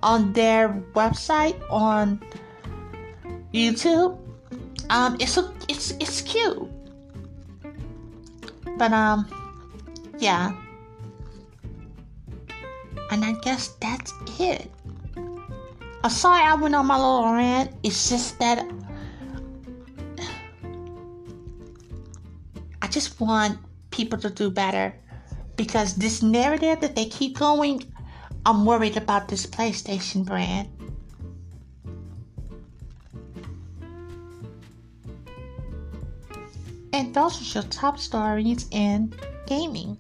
on 0.02 0.34
their 0.34 0.70
website 0.94 1.54
on 1.70 2.20
YouTube. 3.54 4.18
Um, 4.90 5.16
it's 5.20 5.38
a, 5.38 5.54
it's 5.68 5.92
it's 6.00 6.22
cute, 6.22 6.68
but 8.78 8.92
um, 8.92 9.28
yeah. 10.22 10.54
And 13.10 13.26
I 13.26 13.34
guess 13.42 13.70
that's 13.82 14.14
it. 14.40 14.72
I'm 16.04 16.10
sorry 16.10 16.44
I 16.44 16.54
went 16.54 16.76
on 16.76 16.86
my 16.86 16.96
little 16.96 17.34
rant. 17.34 17.76
It's 17.84 18.10
just 18.10 18.40
that 18.40 18.66
I 22.82 22.88
just 22.88 23.20
want 23.20 23.58
people 23.90 24.18
to 24.20 24.30
do 24.30 24.50
better 24.50 24.94
because 25.58 25.96
this 25.96 26.22
narrative 26.24 26.80
that 26.82 26.96
they 26.96 27.06
keep 27.06 27.38
going, 27.38 27.84
I'm 28.46 28.66
worried 28.66 28.98
about 28.98 29.28
this 29.28 29.46
PlayStation 29.46 30.26
brand. 30.26 30.70
And 36.94 37.14
those 37.14 37.42
are 37.42 37.60
your 37.60 37.70
top 37.70 38.00
stories 38.00 38.68
in 38.72 39.14
gaming. 39.48 39.98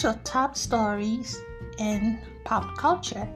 Here's 0.00 0.14
your 0.14 0.22
top 0.22 0.56
stories 0.56 1.40
in 1.78 2.18
pop 2.44 2.76
culture. 2.76 3.28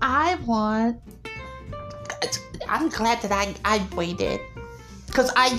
I 0.00 0.36
want. 0.46 1.00
I'm 2.68 2.88
glad 2.88 3.20
that 3.22 3.32
I, 3.32 3.54
I 3.64 3.86
waited. 3.94 4.40
Because 5.06 5.30
I 5.36 5.58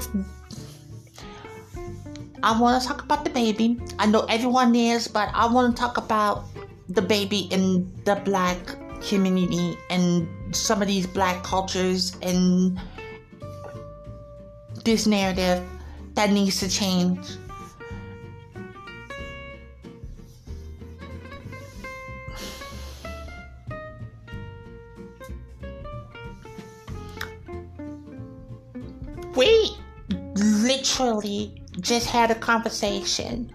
I 2.42 2.60
want 2.60 2.82
to 2.82 2.88
talk 2.88 3.04
about 3.04 3.26
the 3.26 3.30
baby. 3.32 3.78
I 3.98 4.06
know 4.06 4.22
everyone 4.30 4.74
is, 4.74 5.08
but 5.08 5.30
I 5.34 5.52
want 5.52 5.76
to 5.76 5.82
talk 5.82 5.98
about 5.98 6.46
the 6.88 7.02
baby 7.02 7.48
in 7.52 7.92
the 8.06 8.16
black 8.16 8.58
community 9.02 9.78
and 9.90 10.28
some 10.56 10.82
of 10.82 10.88
these 10.88 11.06
black 11.06 11.44
cultures 11.44 12.16
and 12.22 12.80
this 14.86 15.06
narrative 15.06 15.68
that 16.14 16.32
needs 16.32 16.60
to 16.62 16.70
change. 16.70 17.20
We 29.36 29.78
literally 30.36 31.59
just 31.82 32.08
had 32.08 32.32
a 32.32 32.36
conversation 32.36 33.52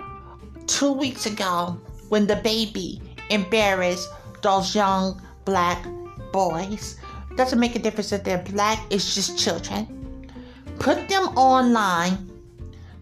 two 0.66 0.92
weeks 0.92 1.26
ago 1.26 1.78
when 2.08 2.26
the 2.26 2.36
baby 2.36 3.00
embarrassed 3.30 4.08
those 4.42 4.74
young 4.74 5.20
black 5.44 5.84
boys. 6.32 6.96
Doesn't 7.36 7.58
make 7.58 7.74
a 7.74 7.78
difference 7.78 8.12
if 8.12 8.24
they're 8.24 8.42
black, 8.42 8.80
it's 8.90 9.14
just 9.14 9.38
children. 9.38 10.30
Put 10.78 11.08
them 11.08 11.24
online 11.36 12.30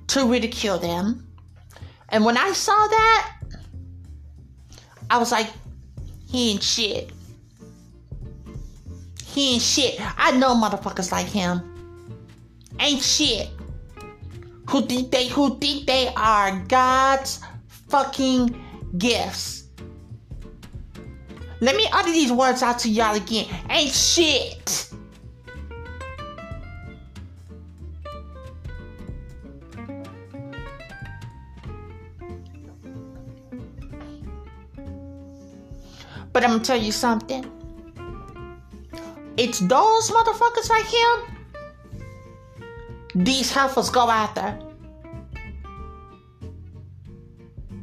to 0.09 0.27
ridicule 0.27 0.79
them. 0.79 1.27
And 2.09 2.25
when 2.25 2.37
I 2.37 2.53
saw 2.53 2.73
that, 2.73 3.37
I 5.11 5.19
was 5.19 5.33
like, 5.33 5.49
he 6.29 6.53
ain't 6.53 6.63
shit. 6.63 7.11
He 9.27 9.55
ain't 9.55 9.63
shit. 9.63 9.97
I 10.19 10.33
know 10.33 10.55
motherfuckers 10.55 11.13
like 11.13 11.27
him. 11.27 11.69
Ain't 12.81 13.03
shit 13.03 13.51
who 14.73 14.81
think 14.81 15.11
they 15.11 15.29
who 15.29 15.59
think 15.59 15.87
they 15.87 16.09
are 16.17 16.59
God's 16.67 17.41
fucking 17.89 18.59
gifts. 18.97 19.69
Let 21.61 21.77
me 21.77 21.87
utter 21.93 22.11
these 22.11 22.33
words 22.33 22.63
out 22.63 22.79
to 22.81 22.89
y'all 22.89 23.15
again. 23.15 23.47
Ain't 23.69 23.93
shit. 23.93 24.89
But 36.33 36.45
I'm 36.45 36.51
gonna 36.53 36.65
tell 36.65 36.81
you 36.81 36.93
something. 36.93 37.45
It's 39.37 39.59
those 39.61 40.11
motherfuckers 40.11 40.71
like 40.71 40.87
him 40.87 41.32
these 43.15 43.53
heifers 43.53 43.91
go 43.91 44.09
after. 44.11 44.59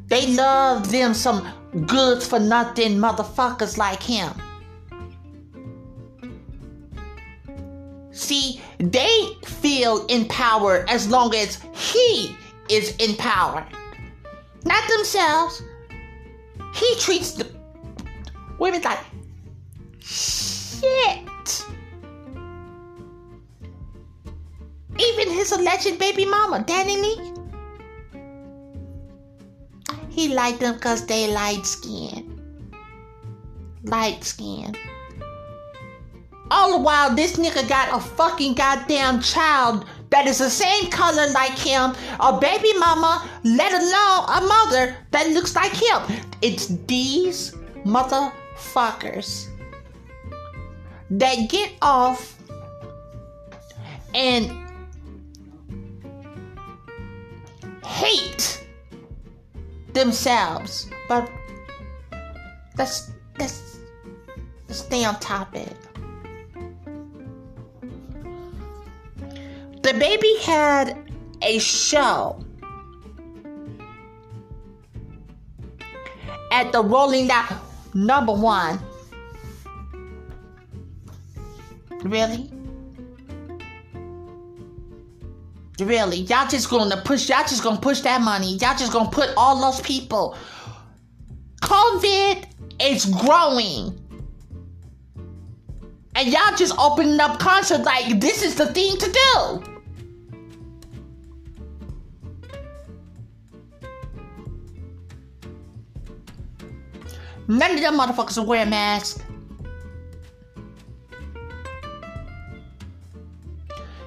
They 0.08 0.34
love 0.34 0.92
them 0.92 1.14
some 1.14 1.48
good 1.86 2.24
for 2.24 2.40
nothing 2.40 2.98
motherfuckers 2.98 3.78
like 3.78 4.02
him. 4.02 4.34
See, 8.12 8.60
they 8.80 9.30
feel 9.46 10.06
empowered 10.08 10.90
as 10.90 11.08
long 11.08 11.34
as 11.36 11.62
he 11.74 12.36
is 12.70 12.96
in 12.98 13.16
power. 13.16 13.66
Not 14.66 14.90
themselves. 14.90 15.62
He 16.74 16.96
treats 17.00 17.32
the 17.34 17.48
women 18.58 18.82
like 18.82 19.00
shit. 20.00 21.66
Even 25.00 25.34
his 25.34 25.52
alleged 25.52 25.98
baby 25.98 26.26
mama, 26.26 26.64
DaniLeigh. 26.68 27.38
He 30.10 30.28
liked 30.34 30.60
them 30.60 30.76
because 30.76 31.06
they 31.06 31.32
light 31.32 31.66
skin. 31.66 32.42
Light 33.84 34.24
skin. 34.24 34.76
All 36.52 36.78
the 36.78 36.84
while, 36.84 37.16
this 37.16 37.38
nigga 37.38 37.68
got 37.70 37.96
a 37.96 38.02
fucking 38.02 38.56
goddamn 38.56 39.22
child 39.22 39.86
that 40.10 40.26
is 40.26 40.40
the 40.40 40.50
same 40.50 40.90
color 40.90 41.30
like 41.32 41.58
him, 41.58 41.94
a 42.20 42.38
baby 42.40 42.74
mama, 42.80 43.30
let 43.44 43.72
alone 43.72 44.26
a 44.28 44.42
mother 44.48 44.98
that 45.12 45.30
looks 45.30 45.56
like 45.56 45.72
him. 45.72 46.02
It's 46.42 46.68
these 46.88 47.52
motherfuckers 47.86 49.48
that 51.12 51.50
get 51.50 51.72
off 51.82 52.36
and 54.14 54.69
themselves. 59.94 60.90
But 61.08 61.30
let's 62.78 63.12
let's, 63.38 63.80
let's 64.68 64.80
stay 64.80 65.04
on 65.06 65.20
topic. 65.20 65.76
The 69.82 69.94
baby 69.94 70.36
had 70.42 70.98
a 71.42 71.58
show 71.60 72.44
at 76.52 76.72
the 76.72 76.84
Rolling 76.84 77.28
Loud 77.28 77.62
number 77.94 78.34
one. 78.34 78.80
Really? 82.04 82.52
Really, 85.80 86.18
y'all 86.18 86.48
just 86.48 86.70
gonna 86.70 86.98
push. 86.98 87.30
Y'all 87.30 87.44
just 87.44 87.64
gonna 87.64 87.80
push 87.80 88.02
that 88.02 88.22
money. 88.22 88.58
Y'all 88.58 88.78
just 88.78 88.92
gonna 88.92 89.10
put 89.10 89.30
all 89.38 89.62
those 89.62 89.80
people. 89.82 90.36
COVID 91.62 92.46
is 92.82 93.06
growing, 93.06 93.98
and 96.16 96.28
y'all 96.28 96.56
just 96.58 96.78
opening 96.78 97.20
up 97.20 97.40
concerts 97.40 97.86
like 97.86 98.20
this 98.20 98.44
is 98.44 98.56
the 98.56 98.66
thing 98.74 98.98
to 98.98 99.12
do. 99.12 99.64
None 107.48 107.72
of 107.72 107.82
them 107.82 107.98
motherfuckers 107.98 108.46
wear 108.46 108.66
masks. 108.66 109.24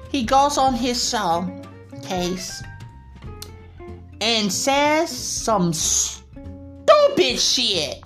He 0.09 0.23
goes 0.23 0.59
on 0.59 0.75
his 0.75 1.09
show 1.09 1.62
case 2.13 2.63
and 4.21 4.51
says 4.51 5.09
some 5.09 5.73
stupid 5.73 7.39
shit. 7.39 8.03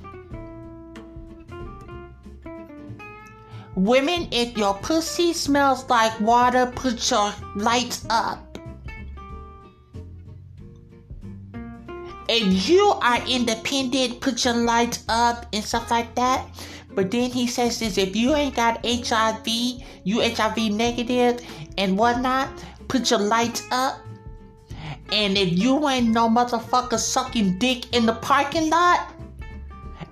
Women, 3.76 4.28
if 4.32 4.58
your 4.58 4.74
pussy 4.76 5.34
smells 5.34 5.88
like 5.89 6.20
water, 6.20 6.72
put 6.76 7.12
your 7.12 7.32
lights 7.55 8.05
up. 8.10 8.58
If 12.28 12.68
you 12.68 12.93
are 13.01 13.22
independent, 13.28 14.20
put 14.20 14.43
your 14.43 14.55
lights 14.55 15.03
up 15.08 15.45
and 15.53 15.64
stuff 15.64 15.91
like 15.91 16.16
that. 16.16 16.43
But 16.95 17.12
then 17.12 17.30
he 17.30 17.45
says 17.45 17.80
this 17.80 17.99
if 17.99 18.16
you 18.16 18.34
ain't 18.34 18.55
got 18.55 18.84
HIV, 18.84 19.47
you 20.03 20.22
HIV 20.22 20.58
negative 20.72 21.39
and 21.78 21.95
whatnot, 21.95 22.49
put 22.88 23.10
your 23.12 23.20
lights 23.20 23.68
up. 23.72 24.00
And 25.12 25.38
if 25.38 25.58
you 25.58 25.88
ain't 25.88 26.10
no 26.10 26.28
motherfucker 26.30 27.00
sucking 27.00 27.60
dick 27.60 27.94
in 27.96 28.06
the 28.06 28.14
parking 28.14 28.70
lot, 28.70 29.14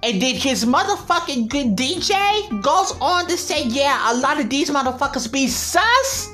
and 0.04 0.22
then 0.22 0.36
his 0.36 0.66
motherfucking 0.66 1.50
good 1.50 1.76
DJ 1.76 2.62
goes 2.62 2.92
on 3.02 3.28
to 3.28 3.38
say, 3.38 3.64
yeah, 3.64 4.12
a 4.12 4.16
lot 4.16 4.40
of 4.40 4.50
these 4.50 4.70
motherfuckers 4.70 5.32
be 5.32 5.48
sus. 5.48 6.30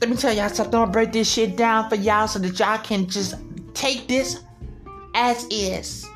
Let 0.00 0.10
me 0.10 0.16
tell 0.16 0.32
y'all 0.32 0.48
something. 0.48 0.74
I'm 0.74 0.82
gonna 0.82 0.92
break 0.92 1.12
this 1.12 1.32
shit 1.32 1.56
down 1.56 1.88
for 1.88 1.94
y'all 1.96 2.28
so 2.28 2.38
that 2.40 2.58
y'all 2.58 2.78
can 2.78 3.08
just 3.08 3.36
take 3.72 4.08
this 4.08 4.40
as 5.14 5.46
is. 5.50 6.06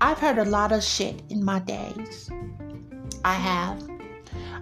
I've 0.00 0.18
heard 0.18 0.38
a 0.38 0.44
lot 0.44 0.72
of 0.72 0.82
shit 0.82 1.22
in 1.30 1.44
my 1.44 1.60
days. 1.60 2.30
I 3.28 3.34
have. 3.34 3.86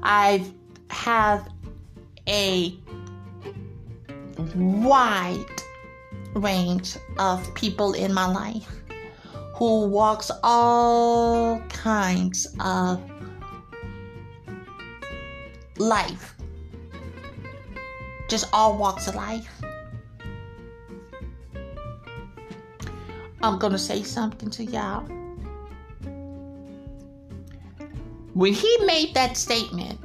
I 0.03 0.45
have 0.91 1.49
a 2.29 2.75
wide 4.57 5.47
range 6.35 6.97
of 7.17 7.55
people 7.55 7.93
in 7.93 8.13
my 8.13 8.27
life 8.27 8.69
who 9.55 9.87
walks 9.87 10.33
all 10.43 11.61
kinds 11.69 12.49
of 12.59 13.01
life. 15.79 16.35
Just 18.29 18.47
all 18.53 18.77
walks 18.77 19.07
of 19.07 19.15
life. 19.15 19.49
I'm 23.43 23.61
gonna 23.61 23.79
say 23.79 24.03
something 24.03 24.51
to 24.51 24.65
y'all. 24.65 25.16
When 28.37 28.53
he 28.53 28.77
made 28.85 29.15
that 29.15 29.35
statement, 29.35 29.99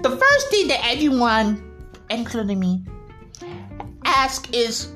the 0.00 0.10
first 0.10 0.50
thing 0.50 0.68
that 0.68 0.78
everyone, 0.84 1.82
including 2.10 2.60
me, 2.60 2.84
ask 4.04 4.54
is 4.54 4.92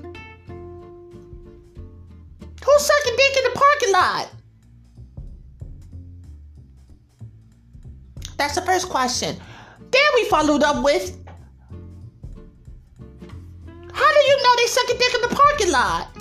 Who's 2.64 2.86
sucking 2.86 3.16
dick 3.16 3.36
in 3.38 3.42
the 3.42 3.50
parking 3.54 3.92
lot? 3.92 4.30
That's 8.36 8.54
the 8.54 8.62
first 8.62 8.88
question. 8.88 9.36
Then 9.90 10.10
we 10.14 10.26
followed 10.26 10.62
up 10.62 10.84
with 10.84 11.10
How 13.92 14.12
do 14.12 14.20
you 14.28 14.42
know 14.44 14.56
they 14.58 14.66
sucking 14.68 14.96
dick 14.96 15.12
in 15.12 15.22
the 15.22 15.34
parking 15.34 15.72
lot? 15.72 16.15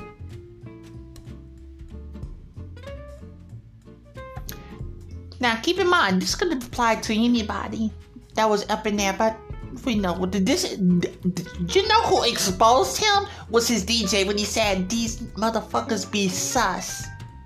Now 5.46 5.58
keep 5.58 5.78
in 5.78 5.88
mind 5.88 6.24
this 6.24 6.34
could 6.34 6.52
apply 6.52 6.96
to 7.02 7.14
anybody 7.14 7.94
that 8.34 8.50
was 8.50 8.68
up 8.68 8.88
in 8.88 8.96
there, 8.98 9.14
but 9.14 9.38
we 9.86 9.94
know 9.94 10.26
this. 10.26 10.76
You 10.76 11.88
know 11.88 12.02
who 12.08 12.24
exposed 12.24 12.98
him 12.98 13.28
was 13.52 13.68
his 13.68 13.86
DJ 13.86 14.26
when 14.26 14.40
he 14.40 14.44
said 14.44 14.90
these 14.90 15.22
motherfuckers 15.38 16.12
be 16.12 16.30
sus. 16.30 17.06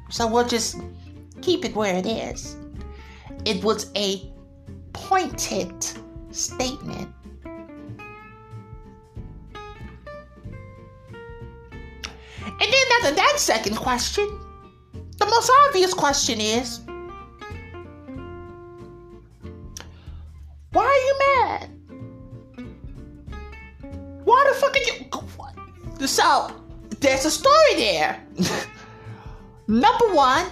So 0.09 0.25
we'll 0.27 0.47
just 0.47 0.77
keep 1.41 1.65
it 1.65 1.75
where 1.75 1.93
it 1.93 2.05
is. 2.05 2.55
It 3.43 3.61
was 3.65 3.91
a 3.97 4.31
pointed 4.93 5.85
statement. 6.31 7.13
And 12.45 12.69
then 12.73 12.85
after 13.01 13.11
that 13.15 13.33
second 13.35 13.75
question, 13.75 14.25
the 15.17 15.25
most 15.25 15.51
obvious 15.67 15.93
question 15.93 16.39
is 16.39 16.79
Why 20.71 20.85
are 20.85 21.03
you 21.07 21.15
mad? 21.35 21.69
Why 24.23 24.51
the 24.51 24.59
fuck 24.59 24.75
are 24.75 24.79
you? 24.79 26.07
So, 26.07 26.51
there's 26.99 27.25
a 27.25 27.31
story 27.31 27.75
there. 27.75 28.23
Number 29.67 30.13
one, 30.13 30.45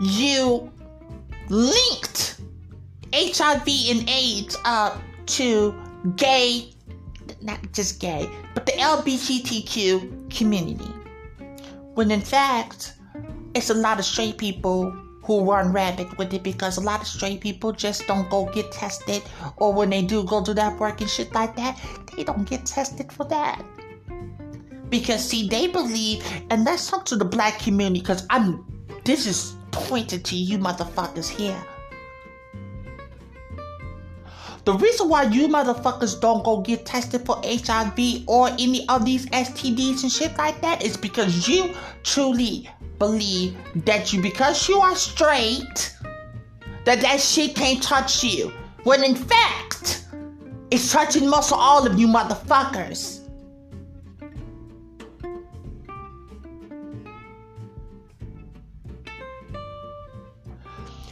you 0.00 0.70
linked 1.48 2.40
HIV 3.12 3.68
and 3.90 4.08
AIDS 4.08 4.56
up 4.64 5.00
to 5.26 5.74
gay, 6.16 6.72
not 7.42 7.60
just 7.72 8.00
gay, 8.00 8.28
but 8.54 8.66
the 8.66 8.72
LGBTQ 8.72 10.34
community. 10.34 10.90
When 11.94 12.10
in 12.10 12.20
fact, 12.20 12.94
it's 13.54 13.70
a 13.70 13.74
lot 13.74 13.98
of 13.98 14.04
straight 14.04 14.38
people 14.38 14.96
who 15.30 15.48
run 15.48 15.72
rampant 15.72 16.18
with 16.18 16.34
it 16.34 16.42
because 16.42 16.76
a 16.76 16.80
lot 16.80 17.00
of 17.00 17.06
straight 17.06 17.40
people 17.40 17.70
just 17.70 18.04
don't 18.08 18.28
go 18.30 18.46
get 18.46 18.72
tested, 18.72 19.22
or 19.58 19.72
when 19.72 19.88
they 19.88 20.02
do 20.02 20.24
go 20.24 20.42
do 20.42 20.52
that 20.52 20.76
work 20.80 21.00
and 21.00 21.08
shit 21.08 21.32
like 21.32 21.54
that, 21.54 21.78
they 22.16 22.24
don't 22.24 22.48
get 22.48 22.66
tested 22.66 23.12
for 23.12 23.22
that. 23.26 23.62
Because 24.88 25.24
see, 25.24 25.48
they 25.48 25.68
believe, 25.68 26.24
and 26.50 26.66
that's 26.66 26.92
up 26.92 27.04
to 27.04 27.14
the 27.14 27.24
black 27.24 27.60
community. 27.60 28.00
Because 28.00 28.26
I'm, 28.28 28.64
this 29.04 29.28
is 29.28 29.54
pointed 29.70 30.24
to 30.24 30.34
you 30.34 30.58
motherfuckers 30.58 31.28
here. 31.28 31.62
The 34.70 34.76
reason 34.78 35.08
why 35.08 35.24
you 35.24 35.48
motherfuckers 35.48 36.20
don't 36.20 36.44
go 36.44 36.60
get 36.60 36.86
tested 36.86 37.26
for 37.26 37.42
HIV 37.44 38.22
or 38.28 38.50
any 38.50 38.88
of 38.88 39.04
these 39.04 39.26
STDs 39.26 40.04
and 40.04 40.12
shit 40.12 40.38
like 40.38 40.60
that 40.60 40.84
is 40.84 40.96
because 40.96 41.48
you 41.48 41.74
truly 42.04 42.70
believe 43.00 43.56
that 43.84 44.12
you, 44.12 44.22
because 44.22 44.68
you 44.68 44.78
are 44.78 44.94
straight, 44.94 45.96
that 46.84 47.00
that 47.00 47.20
shit 47.20 47.56
can't 47.56 47.82
touch 47.82 48.22
you. 48.22 48.52
When 48.84 49.02
in 49.02 49.16
fact, 49.16 50.06
it's 50.70 50.92
touching 50.92 51.28
most 51.28 51.50
of 51.50 51.58
all 51.58 51.84
of 51.84 51.98
you 51.98 52.06
motherfuckers. 52.06 53.28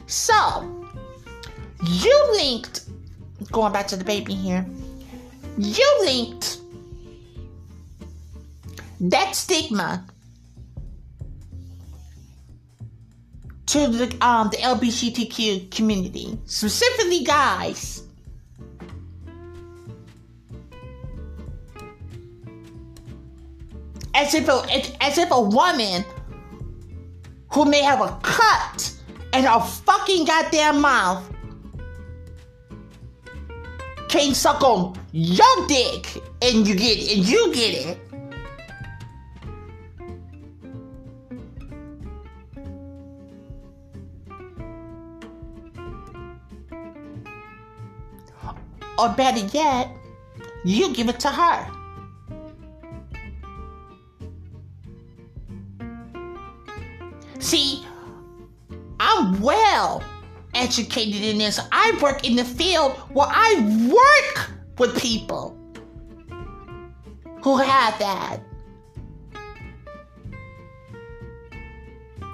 So, 0.07 0.87
you 1.83 2.29
linked, 2.35 2.88
going 3.51 3.73
back 3.73 3.87
to 3.89 3.97
the 3.97 4.05
baby 4.05 4.35
here, 4.35 4.67
you 5.57 5.99
linked 6.03 6.59
that 9.01 9.35
stigma 9.35 10.05
to 13.67 13.87
the 13.89 14.17
um 14.25 14.49
the 14.51 14.57
LGBTQ 14.57 15.71
community, 15.71 16.39
specifically 16.47 17.25
guys. 17.25 18.03
As 24.15 24.35
if 24.35 24.49
a, 24.49 25.03
as 25.03 25.17
if 25.17 25.31
a 25.31 25.41
woman 25.41 26.05
who 27.53 27.65
may 27.65 27.83
have 27.83 28.01
a 28.01 28.19
cut 28.23 28.93
in 29.33 29.45
her 29.45 29.61
fucking 29.61 30.25
goddamn 30.25 30.81
mouth 30.81 31.23
can't 34.09 34.35
suck 34.35 34.63
on 34.63 34.99
your 35.13 35.67
dick 35.67 36.21
and 36.43 36.67
you 36.67 36.75
get 36.75 36.99
it, 36.99 37.17
and 37.17 37.29
you 37.29 37.53
get 37.53 37.75
it. 37.75 37.99
Or 48.99 49.11
better 49.11 49.47
yet, 49.55 49.91
you 50.65 50.93
give 50.93 51.09
it 51.09 51.21
to 51.21 51.29
her. 51.29 51.71
See, 57.39 57.87
I'm 58.99 59.41
well 59.41 60.03
educated 60.55 61.23
in 61.23 61.39
this. 61.39 61.61
I 61.73 61.99
work 62.03 62.27
in 62.27 62.37
the 62.37 62.45
field 62.45 62.93
where 63.13 63.29
I 63.29 63.89
work 63.91 64.51
with 64.79 65.01
people 65.01 65.57
who 67.43 67.57
have 67.59 67.99
that. 67.99 68.41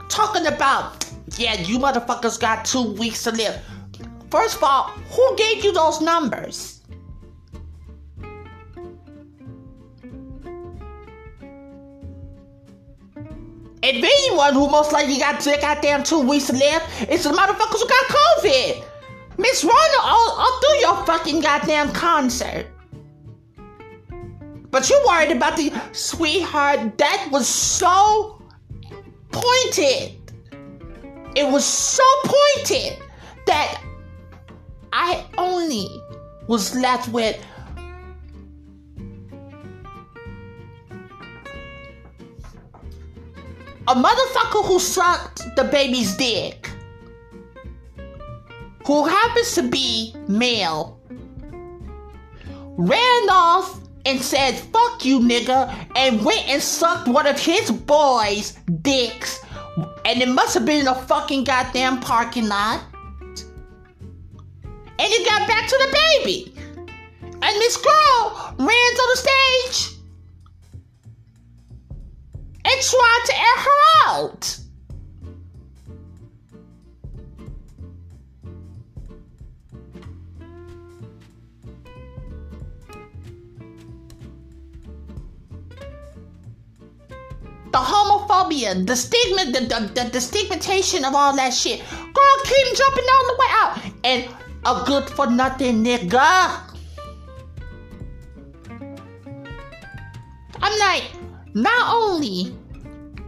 Talking 0.08 0.46
about 0.46 1.04
Yeah, 1.36 1.60
you 1.60 1.78
motherfuckers 1.78 2.38
got 2.38 2.64
two 2.64 2.92
weeks 2.92 3.24
to 3.24 3.32
live. 3.32 3.60
First 4.30 4.56
of 4.56 4.64
all, 4.64 4.84
who 5.10 5.36
gave 5.36 5.64
you 5.64 5.72
those 5.72 6.00
numbers? 6.00 6.73
If 13.87 14.35
one 14.35 14.55
who 14.55 14.70
most 14.70 14.93
likely 14.93 15.18
got 15.18 15.41
to 15.41 15.59
goddamn 15.61 16.05
two 16.05 16.20
weeks 16.20 16.51
left. 16.51 17.03
it's 17.03 17.24
the 17.24 17.30
motherfuckers 17.30 17.80
who 17.80 17.89
got 17.89 18.05
COVID. 18.07 18.85
Miss 19.37 19.62
Rona 19.62 19.99
all 20.01 20.61
through 20.61 20.78
your 20.78 21.05
fucking 21.05 21.41
goddamn 21.41 21.93
concert. 21.93 22.66
But 24.70 24.89
you 24.89 25.05
worried 25.07 25.32
about 25.32 25.59
the 25.59 25.70
sweetheart. 25.93 26.97
That 26.97 27.28
was 27.30 27.47
so 27.47 28.43
pointed. 29.30 30.16
It 31.37 31.47
was 31.47 31.64
so 31.64 32.05
pointed 32.24 32.99
that 33.47 33.82
I 34.93 35.26
only 35.37 35.89
was 36.47 36.74
left 36.74 37.09
with 37.11 37.45
a 43.87 43.95
motherfucker 43.95 44.64
who 44.64 44.78
sucked 44.78 45.43
the 45.57 45.64
baby's 45.64 46.16
dick, 46.16 46.70
who 48.87 49.05
happens 49.07 49.55
to 49.55 49.62
be 49.62 50.14
male, 50.26 50.99
ran 52.76 53.28
off 53.30 53.80
and 54.07 54.20
said, 54.20 54.55
fuck 54.55 55.05
you, 55.05 55.20
nigga, 55.20 55.72
and 55.97 56.24
went 56.24 56.49
and 56.49 56.62
sucked 56.62 57.09
one 57.09 57.26
of 57.26 57.39
his 57.39 57.70
boys' 57.70 58.53
dicks. 58.82 59.41
And 60.05 60.22
it 60.22 60.28
must 60.28 60.55
have 60.55 60.64
been 60.64 60.80
in 60.80 60.89
a 60.89 60.95
fucking 60.95 61.45
goddamn 61.45 62.01
parking 62.01 62.49
lot. 62.49 62.82
And 64.99 65.12
he 65.12 65.24
got 65.24 65.49
back 65.49 65.68
to 65.68 65.76
the 65.76 65.99
baby. 66.22 66.55
And 67.26 67.43
this 67.43 67.76
girl 67.76 68.55
ran 68.59 68.95
to 68.95 69.09
the 69.12 69.16
stage 69.16 69.93
tried 72.80 73.22
to 73.26 73.34
air 73.34 73.58
her 73.58 74.08
out. 74.08 74.58
the 87.74 87.80
homophobia, 87.80 88.86
the 88.86 88.94
stigma, 88.94 89.46
the, 89.46 89.66
the, 89.66 89.90
the, 89.94 90.10
the, 90.10 90.20
stigmatization 90.20 91.04
of 91.04 91.12
all 91.12 91.34
that 91.34 91.52
shit. 91.52 91.80
Girl, 91.90 92.36
keep 92.44 92.76
jumping 92.76 93.04
on 93.04 93.26
the 93.26 93.36
way 93.40 93.50
out. 93.50 93.78
And 94.04 94.28
a 94.64 94.84
good 94.86 95.10
for 95.10 95.26
nothing 95.26 95.82
nigga. 95.82 96.60
I'm 100.62 100.78
like, 100.78 101.10
not 101.54 101.92
only 101.92 102.56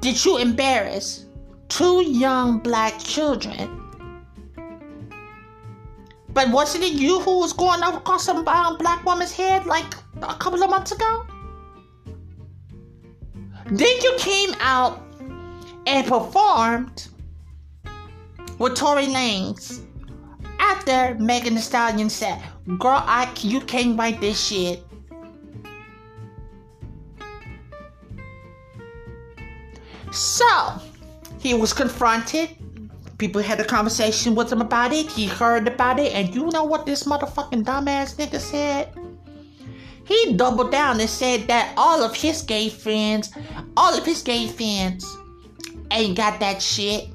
did 0.01 0.25
you 0.25 0.39
embarrass 0.39 1.27
two 1.69 2.03
young 2.03 2.59
black 2.59 2.99
children, 2.99 3.83
but 6.31 6.51
wasn't 6.51 6.85
it 6.85 6.93
you 6.93 7.21
who 7.21 7.39
was 7.39 7.53
going 7.53 7.83
up 7.83 7.95
across 7.95 8.25
some 8.25 8.45
black 8.45 9.05
woman's 9.05 9.33
head 9.33 9.67
like 9.67 9.95
a 10.23 10.35
couple 10.35 10.63
of 10.63 10.71
months 10.71 10.93
ago? 10.93 11.27
Then 13.67 13.97
you 14.03 14.15
came 14.19 14.55
out 14.61 15.03
and 15.87 16.07
performed 16.07 17.09
with 18.59 18.77
Tory 18.77 19.07
Lanez 19.07 19.83
after 20.61 21.17
Megan 21.19 21.55
Thee 21.55 21.61
Stallion 21.61 22.09
said, 22.09 22.41
"Girl, 22.79 23.03
I 23.05 23.29
you 23.41 23.61
can't 23.61 23.99
write 23.99 24.21
this 24.21 24.41
shit." 24.41 24.86
So 30.17 30.81
he 31.41 31.53
was 31.53 31.75
confronted. 31.75 32.49
People 33.19 33.43
had 33.43 33.61
a 33.61 33.65
conversation 33.65 34.35
with 34.35 34.51
him 34.51 34.63
about 34.63 34.95
it. 34.95 35.11
He 35.11 35.27
heard 35.27 35.69
about 35.69 35.99
it, 35.99 36.15
and 36.15 36.35
you 36.35 36.47
know 36.47 36.65
what 36.65 36.87
this 36.87 37.05
motherfucking 37.05 37.65
dumbass 37.65 38.17
nigga 38.17 38.41
said? 38.41 38.89
He 40.05 40.33
doubled 40.33 40.73
down 40.73 41.01
and 41.01 41.11
said 41.11 41.49
that 41.49 41.75
all 41.77 42.03
of 42.03 42.15
his 42.17 42.41
gay 42.41 42.71
friends, 42.71 43.31
all 43.77 43.93
of 43.93 44.07
his 44.07 44.23
gay 44.23 44.47
friends 44.49 45.05
ain't 45.91 46.17
got 46.17 46.41
that 46.41 46.63
shit. 46.63 47.11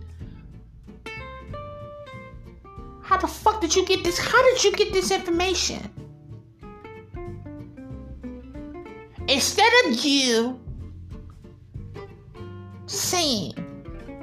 How 3.01 3.17
the 3.17 3.27
fuck 3.27 3.61
did 3.61 3.75
you 3.75 3.83
get 3.85 4.03
this? 4.03 4.19
How 4.19 4.43
did 4.43 4.63
you 4.63 4.73
get 4.73 4.93
this 4.93 5.09
information? 5.09 5.89
Instead 9.27 9.71
of 9.85 10.05
you 10.05 10.59
saying, 13.11 13.53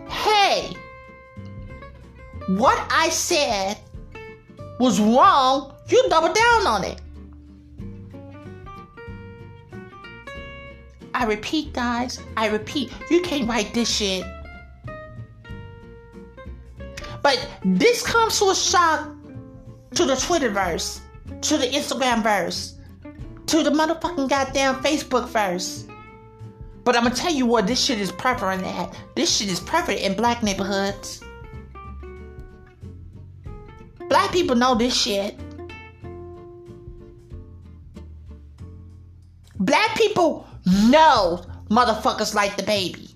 hey, 0.08 0.74
what 2.56 2.78
I 2.90 3.10
said 3.10 3.76
was 4.80 4.98
wrong, 4.98 5.74
you 5.88 6.02
double 6.08 6.32
down 6.32 6.66
on 6.66 6.84
it. 6.84 7.00
I 11.12 11.24
repeat, 11.24 11.74
guys, 11.74 12.18
I 12.38 12.48
repeat, 12.48 12.90
you 13.10 13.20
can't 13.20 13.46
write 13.46 13.74
this 13.74 13.94
shit. 13.94 14.24
But 17.22 17.46
this 17.64 18.02
comes 18.02 18.38
to 18.38 18.46
a 18.50 18.54
shock 18.54 19.10
to 19.96 20.06
the 20.06 20.14
Twitterverse, 20.14 21.00
to 21.42 21.58
the 21.58 21.66
Instagram 21.66 22.22
verse, 22.22 22.76
to 23.48 23.62
the 23.62 23.70
motherfucking 23.70 24.30
goddamn 24.30 24.76
Facebook 24.76 25.28
verse. 25.28 25.84
But 26.88 26.96
I'm 26.96 27.02
gonna 27.02 27.14
tell 27.14 27.34
you 27.34 27.44
what, 27.44 27.66
this 27.66 27.78
shit 27.84 28.00
is 28.00 28.10
prevalent 28.10 28.64
at. 28.64 28.96
This 29.14 29.36
shit 29.36 29.50
is 29.50 29.60
prevalent 29.60 30.00
in 30.00 30.14
black 30.16 30.42
neighborhoods. 30.42 31.22
Black 34.08 34.32
people 34.32 34.56
know 34.56 34.74
this 34.74 34.98
shit. 34.98 35.38
Black 39.58 39.94
people 39.96 40.48
know 40.64 41.44
motherfuckers 41.68 42.32
like 42.34 42.56
the 42.56 42.62
baby. 42.62 43.10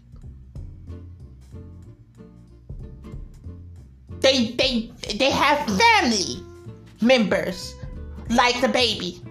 They 4.21 4.51
they 4.51 4.93
they 5.17 5.31
have 5.31 5.67
family 5.79 6.45
members 7.01 7.75
like 8.29 8.61
the 8.61 8.69
baby. 8.69 9.23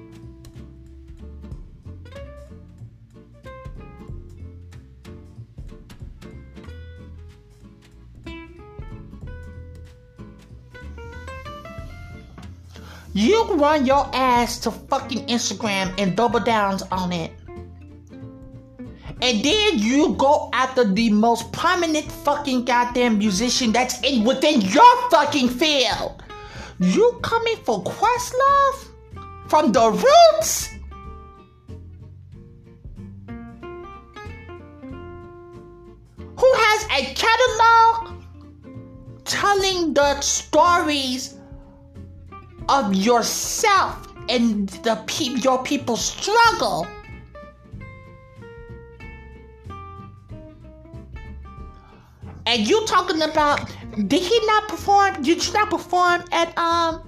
You 13.14 13.44
run 13.56 13.86
your 13.86 14.10
ass 14.14 14.60
to 14.60 14.72
fucking 14.72 15.28
Instagram 15.28 15.94
and 15.98 16.16
double 16.16 16.40
downs 16.40 16.84
on 16.92 17.12
it 17.12 17.32
and 19.22 19.44
then 19.44 19.78
you 19.78 20.16
go 20.16 20.50
after 20.52 20.84
the 20.84 21.12
most 21.12 21.52
prominent 21.52 22.12
fucking 22.12 22.66
goddamn 22.66 23.20
musician 23.20 23.72
that's 23.72 24.02
in 24.02 24.24
within 24.24 24.62
your 24.62 25.10
fucking 25.12 25.48
field. 25.48 26.24
You 26.80 27.20
coming 27.22 27.58
for 27.58 27.84
Questlove 27.84 28.88
from 29.48 29.72
the 29.72 29.92
roots? 29.92 30.70
Who 36.18 36.52
has 36.56 36.86
a 36.86 37.14
catalog 37.14 38.24
telling 39.24 39.94
the 39.94 40.20
stories 40.22 41.38
of 42.72 42.96
yourself 42.96 44.08
and 44.30 44.70
the 44.88 44.96
pe- 45.06 45.36
your 45.44 45.62
people's 45.64 46.04
struggle? 46.04 46.88
And 52.46 52.68
you 52.68 52.86
talking 52.86 53.22
about 53.22 53.70
did 54.08 54.24
he 54.24 54.40
not 54.46 54.68
perform? 54.70 55.22
Did 55.22 55.46
you 55.46 55.54
not 55.54 55.70
perform 55.70 56.24
at 56.32 56.58
um 56.58 57.04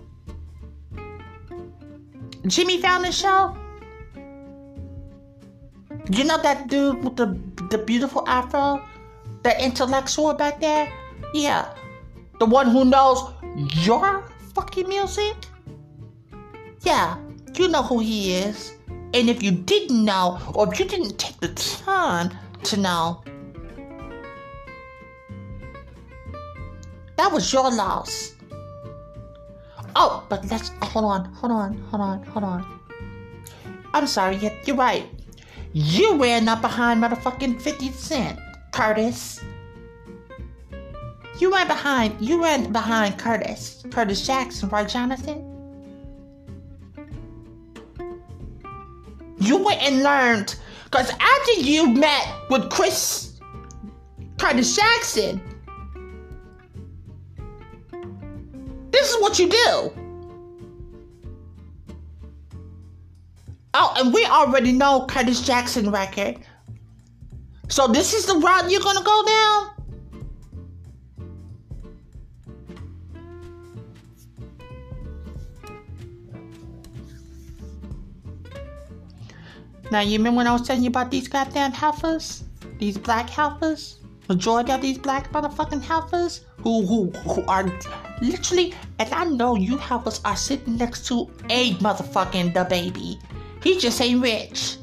Jimmy 2.48 2.82
Fallon's 2.82 3.18
show? 3.18 3.56
You 6.12 6.26
know 6.26 6.42
that 6.42 6.68
dude 6.68 7.04
with 7.04 7.16
the 7.16 7.40
the 7.70 7.78
beautiful 7.78 8.28
afro, 8.28 8.84
the 9.44 9.56
intellectual 9.64 10.34
back 10.34 10.60
there? 10.60 10.92
Yeah, 11.34 11.74
the 12.40 12.46
one 12.46 12.70
who 12.70 12.84
knows 12.84 13.24
your 13.88 14.30
fucking 14.54 14.88
music. 14.88 15.36
Yeah, 16.84 17.18
you 17.56 17.70
know 17.70 17.82
who 17.82 18.00
he 18.00 18.36
is. 18.36 18.76
And 19.14 19.30
if 19.30 19.42
you 19.42 19.52
didn't 19.52 20.04
know, 20.04 20.40
or 20.54 20.72
if 20.72 20.80
you 20.80 20.86
didn't 20.86 21.18
take 21.18 21.40
the 21.40 21.50
time 21.50 22.32
to 22.64 22.78
know, 22.78 23.24
that 27.16 27.32
was 27.32 27.54
your 27.54 27.72
loss. 27.72 28.34
Oh, 29.96 30.26
but 30.28 30.44
let's 30.50 30.72
uh, 30.82 30.86
hold 30.86 31.06
on, 31.06 31.26
hold 31.26 31.52
on, 31.52 31.78
hold 31.90 32.02
on, 32.02 32.24
hold 32.24 32.44
on. 32.44 32.80
I'm 33.94 34.08
sorry, 34.08 34.38
you're 34.66 34.76
right. 34.76 35.06
You 35.72 36.22
ran 36.22 36.50
up 36.50 36.62
behind 36.62 37.04
motherfucking 37.04 37.62
50 37.62 37.92
Cent, 37.92 38.40
Curtis. 38.72 39.40
You 41.40 41.54
ran 41.54 41.68
behind, 41.68 42.20
you 42.20 42.42
ran 42.42 42.72
behind 42.72 43.20
Curtis, 43.20 43.84
Curtis 43.92 44.26
Jackson, 44.26 44.70
right, 44.70 44.88
Jonathan? 44.88 45.53
You 49.44 49.58
went 49.58 49.82
and 49.82 50.04
learned, 50.04 50.56
because 50.86 51.10
after 51.10 51.52
you 51.60 51.90
met 51.90 52.26
with 52.50 52.70
Chris, 52.70 53.40
Curtis 54.40 54.74
Jackson, 54.74 55.42
this 58.90 59.10
is 59.12 59.22
what 59.22 59.38
you 59.38 59.50
do. 59.50 59.94
Oh, 63.74 63.94
and 63.98 64.14
we 64.14 64.26
already 64.26 64.72
know 64.72 65.06
Curtis 65.08 65.42
Jackson 65.42 65.92
record. 65.92 66.40
So 67.68 67.88
this 67.88 68.14
is 68.14 68.26
the 68.26 68.36
route 68.36 68.72
you're 68.72 68.82
gonna 68.82 69.04
go 69.04 69.26
down? 69.26 69.73
Now 79.94 80.00
you 80.00 80.18
remember 80.18 80.38
when 80.38 80.48
I 80.48 80.54
was 80.54 80.66
telling 80.66 80.82
you 80.82 80.88
about 80.90 81.12
these 81.12 81.28
goddamn 81.28 81.72
heifers? 81.72 82.46
These 82.80 82.98
black 82.98 83.30
heifers? 83.30 84.00
Majority 84.28 84.72
of 84.72 84.82
these 84.82 84.98
black 84.98 85.32
motherfucking 85.32 85.84
heifers 85.84 86.42
who 86.64 86.84
who 86.84 87.12
who 87.12 87.46
are 87.46 87.72
literally 88.20 88.74
and 88.98 89.14
I 89.14 89.26
know 89.26 89.56
you 89.56 89.78
heifers 89.78 90.20
are 90.26 90.36
sitting 90.36 90.78
next 90.78 91.06
to 91.10 91.30
a 91.52 91.76
motherfucking 91.76 92.56
the 92.56 92.62
DaBaby. 92.62 93.22
He 93.62 93.78
just 93.78 94.02
ain't 94.02 94.24
rich. 94.24 94.78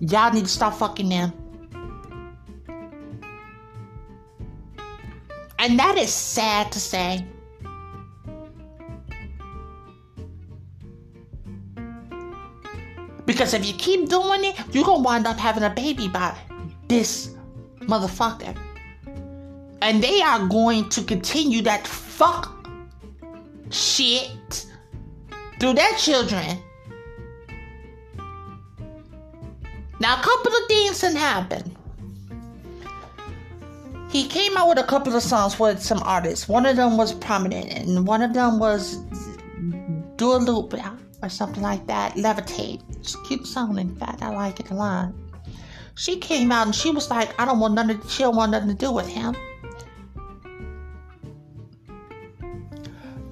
Y'all 0.00 0.32
need 0.32 0.46
to 0.46 0.50
stop 0.50 0.74
fucking 0.74 1.08
them. 1.08 1.32
And 5.60 5.78
that 5.78 5.96
is 5.98 6.12
sad 6.12 6.72
to 6.72 6.80
say. 6.80 7.24
Because 13.32 13.54
if 13.54 13.64
you 13.64 13.72
keep 13.72 14.10
doing 14.10 14.44
it, 14.44 14.54
you're 14.72 14.84
gonna 14.84 15.02
wind 15.02 15.26
up 15.26 15.38
having 15.38 15.62
a 15.62 15.70
baby 15.70 16.06
by 16.06 16.36
this 16.86 17.30
motherfucker. 17.80 18.54
And 19.80 20.04
they 20.04 20.20
are 20.20 20.46
going 20.48 20.90
to 20.90 21.02
continue 21.02 21.62
that 21.62 21.86
fuck 21.86 22.68
shit 23.70 24.66
through 25.58 25.72
their 25.72 25.92
children. 25.94 26.58
Now, 29.98 30.20
a 30.20 30.22
couple 30.22 30.52
of 30.52 30.66
things 30.68 31.00
can 31.00 31.16
happen. 31.16 31.74
He 34.10 34.28
came 34.28 34.58
out 34.58 34.68
with 34.68 34.78
a 34.78 34.84
couple 34.84 35.16
of 35.16 35.22
songs 35.22 35.58
with 35.58 35.82
some 35.82 36.02
artists. 36.02 36.48
One 36.48 36.66
of 36.66 36.76
them 36.76 36.98
was 36.98 37.14
prominent, 37.14 37.72
and 37.72 38.06
one 38.06 38.20
of 38.20 38.34
them 38.34 38.58
was 38.58 38.96
Dua 40.16 40.36
Lipa 40.36 40.98
or 41.22 41.30
something 41.30 41.62
like 41.62 41.86
that. 41.86 42.12
Levitate. 42.16 42.82
It's 43.02 43.16
a 43.16 43.22
cute 43.22 43.48
song, 43.48 43.80
in 43.80 43.96
fact. 43.96 44.22
I 44.22 44.28
like 44.28 44.60
it 44.60 44.70
a 44.70 44.74
lot. 44.74 45.12
She 45.96 46.18
came 46.18 46.52
out 46.52 46.66
and 46.66 46.74
she 46.74 46.92
was 46.92 47.10
like, 47.10 47.34
I 47.36 47.44
don't 47.44 47.58
want 47.58 47.74
nothing, 47.74 48.00
she 48.08 48.22
don't 48.22 48.36
want 48.36 48.52
nothing 48.52 48.68
to 48.68 48.76
do 48.76 48.92
with 48.92 49.08
him. 49.08 49.34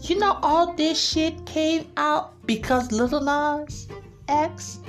You 0.02 0.18
know, 0.18 0.40
all 0.42 0.74
this 0.74 1.00
shit 1.00 1.46
came 1.46 1.86
out 1.96 2.44
because 2.46 2.90
Little 2.90 3.20
Nas 3.20 3.86
X 4.26 4.80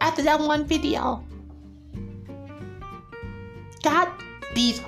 after 0.00 0.22
that 0.22 0.40
one 0.40 0.64
video 0.64 1.22
got 3.82 4.08
these 4.54 4.80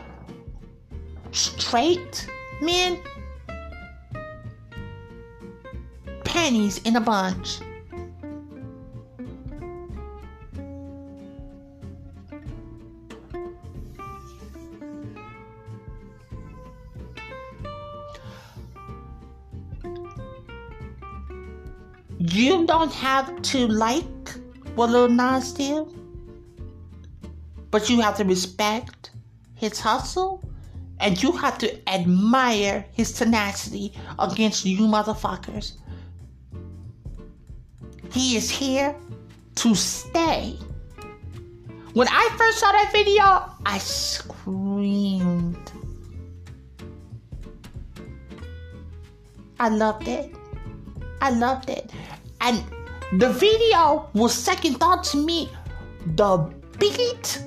straight 1.33 2.27
men 2.61 3.01
pennies 6.25 6.79
in 6.83 6.97
a 6.97 7.01
bunch. 7.01 7.61
You 22.19 22.67
don't 22.67 22.93
have 22.93 23.41
to 23.43 23.67
like 23.67 24.05
what 24.75 24.91
Lil 24.91 25.09
Nas 25.09 25.53
did, 25.53 25.85
but 27.71 27.89
you 27.89 28.01
have 28.01 28.17
to 28.19 28.25
respect 28.25 29.11
his 29.55 29.81
hustle 29.81 30.43
and 31.01 31.21
you 31.23 31.33
have 31.33 31.59
to 31.59 31.89
admire 31.89 32.85
his 32.93 33.13
tenacity 33.13 33.93
against 34.19 34.65
you 34.65 34.87
motherfuckers. 34.87 35.73
He 38.13 38.37
is 38.37 38.51
here 38.51 38.95
to 39.57 39.75
stay. 39.75 40.57
When 41.95 42.07
I 42.09 42.29
first 42.37 42.59
saw 42.59 42.71
that 42.73 42.93
video, 42.93 43.23
I 43.67 43.79
screamed. 43.79 45.73
I 49.59 49.69
loved 49.69 50.09
it. 50.09 50.35
I 51.21 51.31
loved 51.31 51.69
it. 51.69 51.91
And 52.41 52.65
the 53.19 53.31
video 53.33 54.09
was 54.15 54.33
second 54.33 54.75
thought 54.75 55.05
to 55.05 55.17
me. 55.17 55.51
The 56.17 56.39
beat 56.79 57.43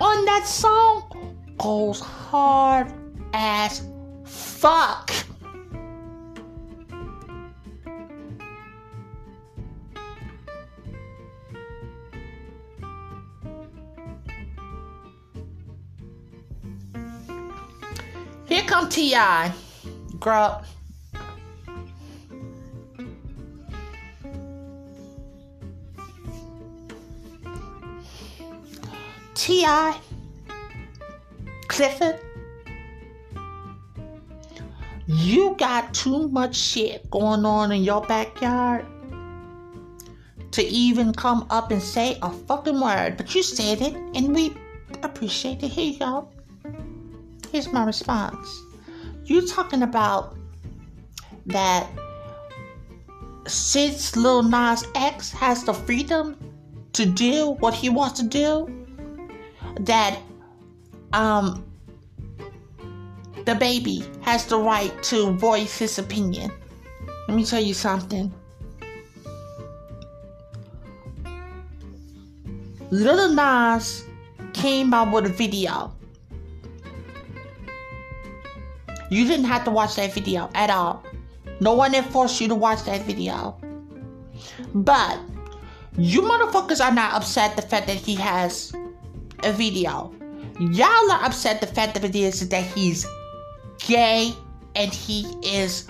on 0.00 0.24
that 0.24 0.46
song 0.46 1.36
goes 1.58 2.02
hard 2.32 2.90
as 3.34 3.82
fuck. 4.24 5.12
Here 18.46 18.62
come 18.62 18.88
T.I. 18.88 19.52
Girl. 20.18 20.64
T.I. 29.34 30.00
Clifford, 31.72 32.20
you 35.06 35.56
got 35.58 35.94
too 35.94 36.28
much 36.28 36.54
shit 36.54 37.10
going 37.10 37.46
on 37.46 37.72
in 37.72 37.82
your 37.82 38.02
backyard 38.02 38.84
to 40.50 40.62
even 40.62 41.14
come 41.14 41.46
up 41.48 41.70
and 41.70 41.82
say 41.82 42.18
a 42.20 42.30
fucking 42.30 42.78
word. 42.78 43.16
But 43.16 43.34
you 43.34 43.42
said 43.42 43.80
it, 43.80 43.94
and 44.14 44.34
we 44.34 44.54
appreciate 45.02 45.62
it. 45.62 45.68
Here 45.68 45.92
you 45.92 45.98
go. 45.98 46.28
Here's 47.50 47.72
my 47.72 47.84
response. 47.86 48.62
You 49.24 49.46
talking 49.48 49.82
about 49.82 50.36
that 51.46 51.88
since 53.46 54.14
Lil 54.14 54.42
Nas 54.42 54.84
X 54.94 55.30
has 55.32 55.64
the 55.64 55.72
freedom 55.72 56.36
to 56.92 57.06
do 57.06 57.52
what 57.60 57.72
he 57.72 57.88
wants 57.88 58.20
to 58.20 58.26
do, 58.26 58.84
that 59.80 60.20
um, 61.12 61.64
the 63.44 63.54
baby 63.54 64.04
has 64.22 64.46
the 64.46 64.58
right 64.58 64.92
to 65.04 65.32
voice 65.32 65.78
his 65.78 65.98
opinion. 65.98 66.52
Let 67.28 67.36
me 67.36 67.44
tell 67.44 67.62
you 67.62 67.74
something. 67.74 68.32
Little 72.90 73.32
Nas 73.32 74.04
came 74.52 74.92
out 74.92 75.12
with 75.12 75.26
a 75.26 75.30
video. 75.30 75.92
You 79.10 79.26
didn't 79.26 79.46
have 79.46 79.64
to 79.64 79.70
watch 79.70 79.96
that 79.96 80.12
video 80.12 80.50
at 80.54 80.70
all. 80.70 81.02
No 81.60 81.74
one 81.74 81.94
enforced 81.94 82.40
you 82.40 82.48
to 82.48 82.54
watch 82.54 82.82
that 82.84 83.02
video. 83.02 83.56
But 84.74 85.18
you 85.96 86.22
motherfuckers 86.22 86.84
are 86.84 86.92
not 86.92 87.14
upset 87.14 87.56
the 87.56 87.62
fact 87.62 87.86
that 87.86 87.96
he 87.96 88.14
has 88.16 88.72
a 89.42 89.52
video. 89.52 90.12
Y'all 90.70 91.10
are 91.10 91.24
upset 91.24 91.60
the 91.60 91.66
fact 91.66 91.96
of 91.96 92.04
it 92.04 92.14
is 92.14 92.48
that 92.48 92.64
he's 92.64 93.06
gay 93.78 94.32
and 94.76 94.92
he 94.92 95.26
is 95.42 95.88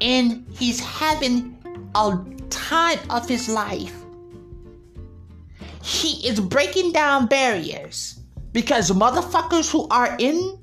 in 0.00 0.46
he's 0.52 0.80
having 0.80 1.56
a 1.94 2.18
time 2.48 2.98
of 3.10 3.28
his 3.28 3.48
life 3.48 4.00
he 5.82 6.26
is 6.26 6.40
breaking 6.40 6.92
down 6.92 7.26
barriers 7.26 8.20
because 8.52 8.90
motherfuckers 8.90 9.70
who 9.70 9.86
are 9.88 10.16
in 10.18 10.58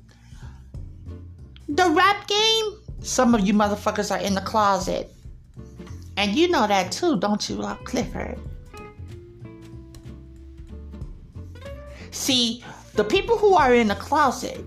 the 1.68 1.90
rap 1.90 2.26
game, 2.26 2.64
some 3.00 3.34
of 3.34 3.46
you 3.46 3.52
motherfuckers 3.52 4.10
are 4.10 4.20
in 4.22 4.34
the 4.34 4.40
closet. 4.40 5.12
And 6.16 6.34
you 6.34 6.48
know 6.48 6.66
that 6.66 6.90
too, 6.90 7.18
don't 7.18 7.48
you, 7.48 7.56
Clifford? 7.84 8.38
See, 12.10 12.64
the 12.98 13.04
people 13.04 13.38
who 13.38 13.54
are 13.54 13.72
in 13.72 13.86
the 13.86 13.94
closet 13.94 14.58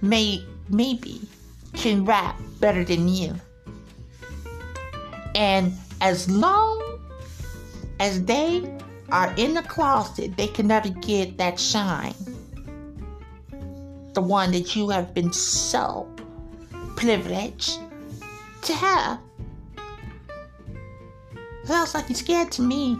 may 0.00 0.42
maybe 0.70 1.20
can 1.74 2.06
rap 2.06 2.40
better 2.58 2.84
than 2.84 3.06
you. 3.06 3.34
And 5.34 5.74
as 6.00 6.30
long 6.30 6.98
as 8.00 8.24
they 8.24 8.64
are 9.10 9.30
in 9.36 9.52
the 9.52 9.60
closet, 9.60 10.38
they 10.38 10.46
can 10.46 10.68
never 10.68 10.88
get 10.88 11.36
that 11.36 11.60
shine. 11.60 12.14
The 14.14 14.22
one 14.22 14.52
that 14.52 14.74
you 14.74 14.88
have 14.88 15.12
been 15.12 15.34
so 15.34 16.08
privileged 16.96 17.78
to 18.62 18.72
have. 18.72 19.20
Sounds 21.64 21.94
like 21.94 22.08
you're 22.08 22.16
scared 22.16 22.50
to 22.52 22.62
me. 22.62 22.96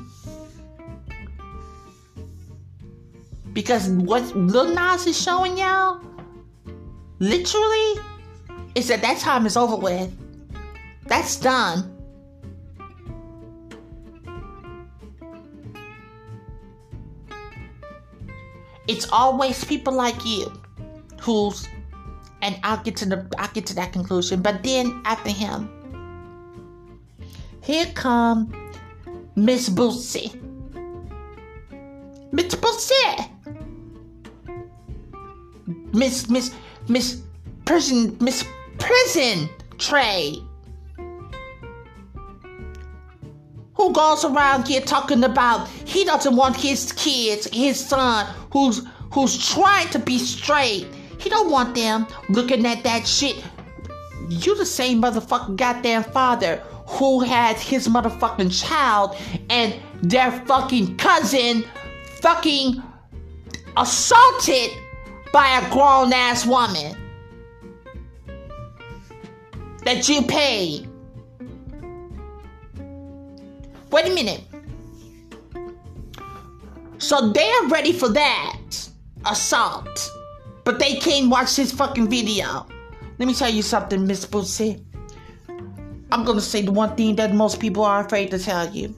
Because 3.57 3.89
what 3.89 4.23
Lil 4.37 4.75
Nas 4.75 5.07
is 5.07 5.19
showing 5.19 5.57
y'all, 5.57 5.99
literally, 7.21 7.95
is 8.75 8.89
that 8.89 9.01
that 9.01 9.17
time 9.17 9.47
is 9.47 9.57
over 9.57 9.77
with. 9.77 10.15
That's 11.07 11.37
done. 11.37 11.91
It's 18.87 19.11
always 19.11 19.65
people 19.65 19.95
like 19.95 20.23
you 20.27 20.53
who's 21.23 21.67
and 22.43 22.61
I'll 22.63 22.85
get 22.85 22.95
to 22.97 23.07
the 23.07 23.27
I'll 23.39 23.49
get 23.55 23.65
to 23.69 23.75
that 23.77 23.91
conclusion. 23.91 24.43
But 24.43 24.63
then 24.65 25.01
after 25.07 25.31
him, 25.31 25.71
here 27.63 27.87
come 27.95 28.53
Miss 29.35 29.71
Boosie. 29.71 30.35
Miss 32.33 32.55
Boosie. 32.55 33.36
Miss 35.67 36.29
Miss 36.29 36.55
Miss 36.89 37.23
Prison 37.65 38.17
Miss 38.21 38.45
Prison 38.79 39.49
Trade. 39.79 40.39
Who 43.75 43.93
goes 43.93 44.25
around 44.25 44.69
here 44.69 44.81
talking 44.81 45.25
about 45.25 45.69
he 45.69 46.05
doesn't 46.05 46.35
want 46.35 46.57
his 46.57 46.93
kids, 46.93 47.49
his 47.53 47.85
son, 47.85 48.27
who's 48.53 48.83
who's 49.13 49.53
trying 49.53 49.89
to 49.91 49.99
be 49.99 50.19
straight. 50.19 50.87
He 51.19 51.31
don't 51.31 51.51
want 51.51 51.75
them 51.75 52.07
looking 52.29 52.65
at 52.67 52.85
that 52.85 53.07
shit. 53.07 53.43
You 54.29 54.57
the 54.57 54.67
same 54.67 55.03
motherfucking 55.03 55.57
goddamn 55.57 56.05
father 56.05 56.57
who 56.87 57.21
had 57.21 57.57
his 57.57 57.89
motherfucking 57.89 58.63
child 58.63 59.17
and 59.51 59.75
their 60.03 60.31
fucking 60.47 60.97
cousin 60.97 61.65
fucking 62.21 62.83
assaulted 63.77 64.71
by 65.37 65.59
a 65.59 65.71
grown 65.71 66.15
ass 66.15 66.47
woman 66.47 66.97
that 69.85 70.09
you 70.09 70.23
paid. 70.23 70.89
Wait 73.91 74.07
a 74.07 74.15
minute. 74.15 74.41
So 76.97 77.33
they're 77.33 77.69
ready 77.69 77.93
for 77.93 78.09
that 78.09 78.89
assault, 79.27 80.11
but 80.65 80.79
they 80.79 80.95
can't 80.95 81.29
watch 81.29 81.57
this 81.57 81.71
fucking 81.71 82.09
video. 82.09 82.67
Let 83.19 83.29
me 83.29 83.35
tell 83.35 83.51
you 83.51 83.61
something, 83.61 84.07
Miss 84.07 84.25
Boosie. 84.25 84.83
I'm 86.13 86.25
gonna 86.25 86.41
say 86.41 86.63
the 86.63 86.73
one 86.73 86.97
thing 86.97 87.15
that 87.17 87.35
most 87.35 87.61
people 87.61 87.85
are 87.85 88.07
afraid 88.07 88.31
to 88.31 88.39
tell 88.39 88.75
you 88.75 88.95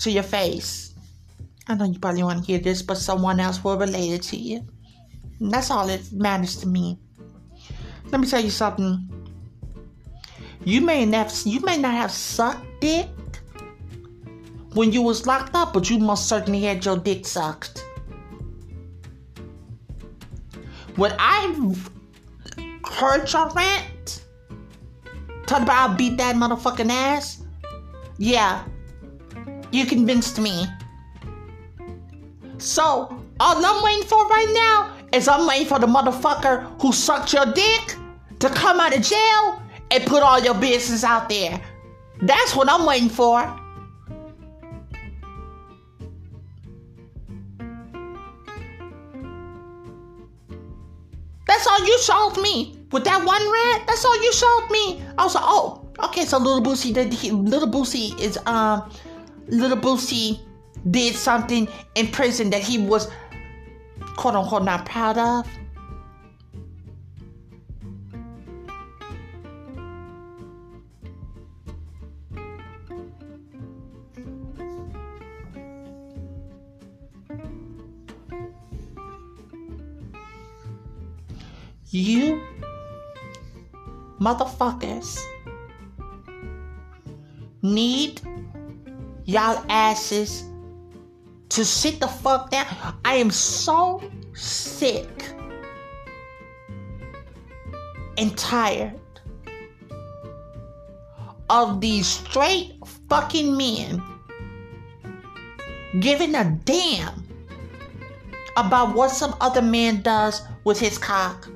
to 0.00 0.10
your 0.10 0.22
face. 0.22 0.92
I 1.66 1.76
know 1.76 1.86
you 1.86 1.98
probably 1.98 2.24
want 2.24 2.40
to 2.40 2.46
hear 2.46 2.58
this, 2.58 2.82
but 2.82 2.98
someone 2.98 3.40
else 3.40 3.64
will 3.64 3.78
relate 3.78 4.12
it 4.12 4.22
to 4.24 4.36
you. 4.36 4.66
That's 5.50 5.70
all 5.70 5.88
it 5.88 6.12
matters 6.12 6.56
to 6.56 6.68
me. 6.68 6.98
Let 8.10 8.20
me 8.20 8.26
tell 8.26 8.40
you 8.42 8.50
something. 8.50 9.08
You 10.64 10.80
may 10.80 11.04
not 11.04 11.42
you 11.44 11.60
may 11.60 11.76
not 11.76 11.94
have 11.94 12.12
sucked 12.12 12.64
dick 12.80 13.08
when 14.74 14.92
you 14.92 15.02
was 15.02 15.26
locked 15.26 15.54
up, 15.54 15.72
but 15.72 15.90
you 15.90 15.98
most 15.98 16.28
certainly 16.28 16.62
had 16.62 16.84
your 16.84 16.96
dick 16.96 17.26
sucked. 17.26 17.84
When 20.96 21.12
I 21.18 21.74
heard 22.86 23.32
your 23.32 23.48
rant, 23.50 24.24
talk 25.46 25.62
about 25.62 25.90
I'll 25.90 25.96
beat 25.96 26.16
that 26.18 26.36
motherfucking 26.36 26.90
ass. 26.90 27.42
Yeah, 28.18 28.64
you 29.72 29.86
convinced 29.86 30.38
me. 30.38 30.66
So 32.58 33.18
all 33.40 33.66
I'm 33.66 33.82
waiting 33.82 34.06
for 34.06 34.28
right 34.28 34.50
now 34.54 35.01
is 35.12 35.28
I'm 35.28 35.46
waiting 35.46 35.66
for 35.66 35.78
the 35.78 35.86
motherfucker 35.86 36.80
who 36.80 36.92
sucked 36.92 37.32
your 37.32 37.46
dick 37.46 37.96
to 38.38 38.48
come 38.48 38.80
out 38.80 38.96
of 38.96 39.02
jail 39.02 39.62
and 39.90 40.04
put 40.06 40.22
all 40.22 40.40
your 40.40 40.54
business 40.54 41.04
out 41.04 41.28
there. 41.28 41.60
That's 42.22 42.56
what 42.56 42.68
I'm 42.70 42.86
waiting 42.86 43.08
for. 43.08 43.40
That's 51.46 51.66
all 51.66 51.86
you 51.86 51.98
showed 52.00 52.42
me 52.42 52.78
with 52.90 53.04
that 53.04 53.24
one 53.24 53.52
rant. 53.52 53.86
That's 53.86 54.04
all 54.04 54.16
you 54.22 54.32
showed 54.32 54.68
me. 54.70 55.04
I 55.18 55.24
was 55.24 55.34
like, 55.34 55.44
oh, 55.46 55.86
okay. 56.04 56.24
So 56.24 56.38
little 56.38 56.62
Boosie, 56.62 56.94
did 56.94 57.12
he, 57.12 57.30
little 57.30 57.68
Boosie 57.68 58.18
is 58.18 58.38
um, 58.46 58.90
little 59.48 59.76
Boosie 59.76 60.40
did 60.90 61.14
something 61.14 61.68
in 61.94 62.08
prison 62.08 62.50
that 62.50 62.62
he 62.62 62.78
was 62.78 63.08
quote 64.16 64.34
unquote 64.34 64.64
not 64.64 64.86
proud 64.86 65.18
of. 65.18 65.46
You 81.94 82.40
motherfuckers 84.18 85.18
need 87.60 88.20
y'all 89.24 89.62
asses 89.68 90.44
to 91.54 91.64
sit 91.64 92.00
the 92.00 92.08
fuck 92.08 92.50
down. 92.50 92.66
I 93.04 93.14
am 93.14 93.30
so 93.30 94.02
sick 94.32 95.24
and 98.16 98.36
tired 98.38 98.98
of 101.50 101.80
these 101.80 102.06
straight 102.06 102.72
fucking 103.08 103.56
men 103.56 104.02
giving 106.00 106.34
a 106.34 106.58
damn 106.64 107.22
about 108.56 108.94
what 108.94 109.10
some 109.10 109.34
other 109.40 109.62
man 109.62 110.00
does 110.00 110.42
with 110.64 110.80
his 110.80 110.96
cock. 110.96 111.48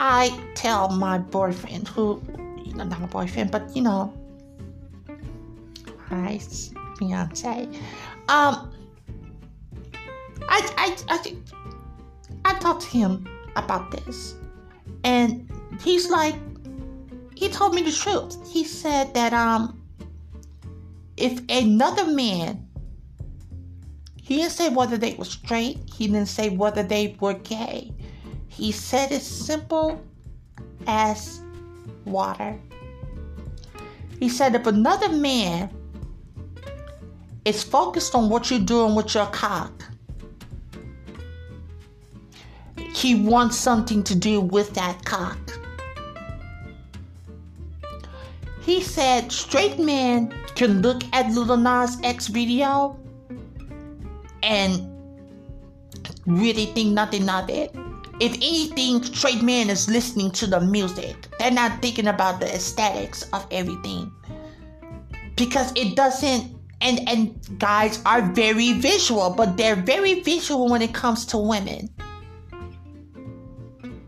I 0.00 0.38
tell 0.54 0.88
my 0.90 1.18
boyfriend, 1.18 1.88
who, 1.88 2.22
you 2.64 2.74
know, 2.74 2.84
not 2.84 3.00
my 3.00 3.06
boyfriend, 3.06 3.50
but 3.50 3.74
you 3.76 3.82
know, 3.82 4.12
my 6.10 6.38
fiance, 6.98 7.68
um, 8.28 8.72
I, 10.48 10.70
I, 10.76 10.96
I, 11.08 11.36
I 12.44 12.58
talked 12.58 12.82
to 12.82 12.88
him 12.88 13.26
about 13.56 13.90
this, 13.90 14.34
and 15.04 15.50
he's 15.80 16.10
like, 16.10 16.34
he 17.34 17.48
told 17.48 17.74
me 17.74 17.82
the 17.82 17.92
truth. 17.92 18.36
He 18.50 18.64
said 18.64 19.14
that, 19.14 19.32
um, 19.32 19.80
if 21.16 21.40
another 21.48 22.06
man, 22.06 22.66
he 24.22 24.36
didn't 24.36 24.52
say 24.52 24.68
whether 24.70 24.96
they 24.96 25.14
were 25.14 25.24
straight, 25.24 25.78
he 25.94 26.06
didn't 26.06 26.26
say 26.26 26.48
whether 26.48 26.82
they 26.82 27.16
were 27.20 27.34
gay 27.34 27.92
he 28.56 28.70
said 28.70 29.10
it's 29.10 29.26
simple 29.26 30.00
as 30.86 31.40
water. 32.04 32.56
He 34.20 34.28
said 34.28 34.54
if 34.54 34.66
another 34.66 35.08
man 35.08 35.70
is 37.44 37.62
focused 37.62 38.14
on 38.14 38.28
what 38.28 38.50
you're 38.50 38.60
doing 38.60 38.94
with 38.94 39.14
your 39.14 39.26
cock, 39.26 39.84
he 42.94 43.14
wants 43.14 43.56
something 43.56 44.02
to 44.04 44.14
do 44.14 44.40
with 44.40 44.72
that 44.74 45.04
cock. 45.04 45.38
He 48.62 48.80
said 48.80 49.30
straight 49.30 49.78
men 49.78 50.34
can 50.54 50.80
look 50.80 51.02
at 51.12 51.30
Lil 51.32 51.56
Nas 51.56 51.98
X 52.02 52.28
video 52.28 52.98
and 54.42 54.90
really 56.24 56.66
think 56.66 56.92
nothing 56.92 57.28
of 57.28 57.50
it. 57.50 57.74
If 58.20 58.34
anything, 58.36 59.02
straight 59.02 59.42
men 59.42 59.68
is 59.68 59.88
listening 59.88 60.30
to 60.32 60.46
the 60.46 60.60
music. 60.60 61.16
They're 61.38 61.50
not 61.50 61.82
thinking 61.82 62.06
about 62.06 62.40
the 62.40 62.54
aesthetics 62.54 63.24
of 63.32 63.46
everything. 63.50 64.12
Because 65.36 65.72
it 65.74 65.96
doesn't 65.96 66.54
and 66.80 67.08
and 67.08 67.58
guys 67.58 68.02
are 68.04 68.22
very 68.22 68.72
visual, 68.74 69.30
but 69.30 69.56
they're 69.56 69.76
very 69.76 70.20
visual 70.20 70.68
when 70.68 70.82
it 70.82 70.92
comes 70.94 71.26
to 71.26 71.38
women. 71.38 71.88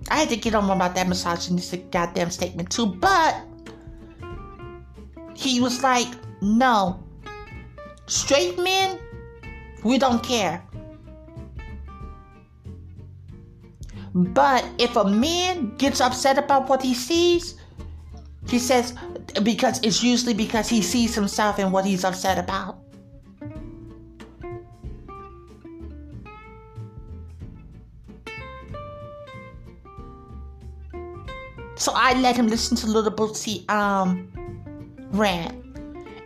I 0.09 0.21
had 0.21 0.29
to 0.29 0.37
get 0.37 0.55
on 0.55 0.71
about 0.71 0.95
that 0.95 1.09
misogynistic 1.09 1.91
goddamn 1.91 2.31
statement 2.31 2.71
too, 2.71 2.87
but 2.87 3.35
he 5.35 5.61
was 5.61 5.83
like, 5.83 6.09
no. 6.41 7.03
Straight 8.07 8.59
men, 8.59 9.01
we 9.83 9.99
don't 9.99 10.23
care. 10.23 10.63
But 14.15 14.65
if 14.79 14.97
a 14.97 15.05
man 15.05 15.77
gets 15.77 16.01
upset 16.01 16.39
about 16.39 16.69
what 16.69 16.83
he 16.83 16.95
sees, 16.95 17.57
he 18.49 18.59
says, 18.59 18.95
because 19.43 19.81
it's 19.83 20.03
usually 20.03 20.35
because 20.35 20.69
he 20.69 20.83
sees 20.83 21.15
himself 21.15 21.59
in 21.59 21.73
what 21.73 21.85
he's 21.85 22.05
upset 22.05 22.39
about. 22.39 22.79
So 31.79 31.93
I 31.95 32.15
let 32.15 32.37
him 32.37 32.47
listen 32.49 32.77
to 32.79 32.87
Little 32.87 33.13
Boosie 33.13 33.69
um 33.71 34.33
rant. 35.13 35.63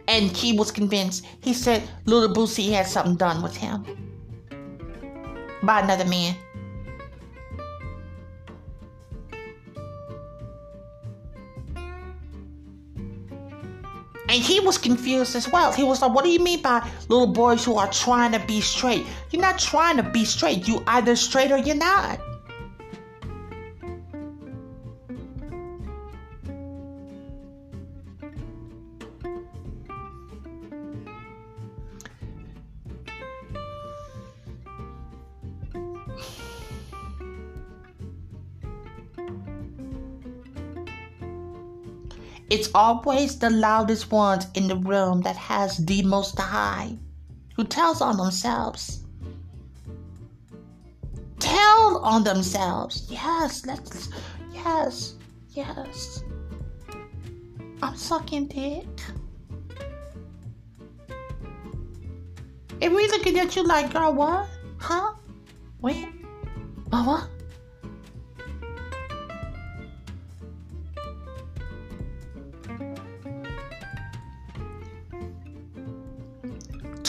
And 0.08 0.36
he 0.36 0.56
was 0.56 0.70
convinced. 0.70 1.26
He 1.40 1.54
said 1.54 1.82
Little 2.04 2.34
Boosie 2.34 2.70
had 2.72 2.86
something 2.86 3.16
done 3.16 3.42
with 3.42 3.56
him. 3.56 3.84
By 5.62 5.80
another 5.80 6.04
man. 6.04 6.36
And 14.30 14.40
he 14.40 14.60
was 14.60 14.78
confused 14.78 15.34
as 15.34 15.50
well. 15.50 15.72
He 15.72 15.82
was 15.82 16.02
like, 16.02 16.14
What 16.14 16.24
do 16.24 16.30
you 16.30 16.38
mean 16.38 16.62
by 16.62 16.88
little 17.08 17.26
boys 17.26 17.64
who 17.64 17.76
are 17.76 17.90
trying 17.90 18.30
to 18.30 18.38
be 18.38 18.60
straight? 18.60 19.04
You're 19.30 19.42
not 19.42 19.58
trying 19.58 19.96
to 19.96 20.04
be 20.04 20.24
straight. 20.24 20.68
You 20.68 20.84
either 20.86 21.16
straight 21.16 21.50
or 21.50 21.58
you're 21.58 21.74
not. 21.74 22.20
It's 42.50 42.68
always 42.74 43.38
the 43.38 43.48
loudest 43.48 44.10
ones 44.10 44.48
in 44.54 44.66
the 44.66 44.76
room 44.76 45.22
that 45.22 45.36
has 45.36 45.76
the 45.76 46.02
most 46.02 46.36
to 46.36 46.42
hide, 46.42 46.98
who 47.54 47.62
tells 47.62 48.00
on 48.00 48.16
themselves. 48.16 49.04
Tell 51.38 52.00
on 52.02 52.24
themselves. 52.24 53.06
Yes, 53.08 53.64
let's. 53.66 54.08
Yes, 54.52 55.14
yes. 55.50 56.24
I'm 57.82 57.96
sucking 57.96 58.48
dick. 58.48 58.86
And 62.82 62.94
we 62.94 63.06
looking 63.08 63.38
at 63.38 63.54
you 63.54 63.62
like, 63.62 63.92
girl, 63.92 64.12
what? 64.12 64.48
Huh? 64.78 65.12
Wait. 65.80 66.08
What? 66.88 67.28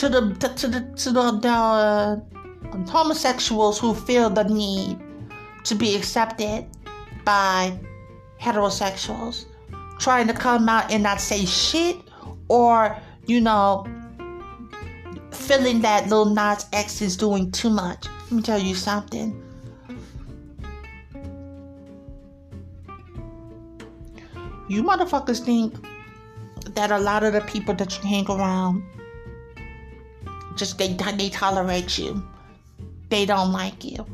To 0.02 0.08
the 0.08 0.34
to 0.56 0.66
the 0.66 0.80
to 0.96 1.12
the, 1.12 1.30
the 1.38 1.48
uh, 1.48 2.16
homosexuals 2.90 3.78
who 3.78 3.94
feel 3.94 4.28
the 4.28 4.42
need 4.42 4.98
to 5.62 5.76
be 5.76 5.94
accepted 5.94 6.66
by 7.24 7.72
heterosexuals, 8.40 9.44
trying 10.00 10.26
to 10.26 10.34
come 10.34 10.68
out 10.68 10.90
and 10.90 11.04
not 11.04 11.20
say 11.20 11.44
shit, 11.44 11.96
or 12.48 12.98
you 13.26 13.40
know, 13.40 13.86
feeling 15.30 15.80
that 15.82 16.08
Lil 16.08 16.34
Nas 16.34 16.66
X 16.72 17.00
is 17.00 17.16
doing 17.16 17.52
too 17.52 17.70
much. 17.70 18.06
Let 18.24 18.32
me 18.32 18.42
tell 18.42 18.58
you 18.58 18.74
something. 18.74 19.40
You 24.68 24.82
motherfuckers 24.82 25.44
think 25.44 25.76
that 26.74 26.90
a 26.90 26.98
lot 26.98 27.22
of 27.22 27.34
the 27.34 27.42
people 27.42 27.74
that 27.74 27.96
you 27.96 28.08
hang 28.08 28.28
around 28.28 28.82
just 30.56 30.78
they 30.78 30.94
they 30.94 31.28
tolerate 31.30 31.98
you. 31.98 32.22
They 33.08 33.26
don't 33.26 33.52
like 33.52 33.84
you. 33.84 34.06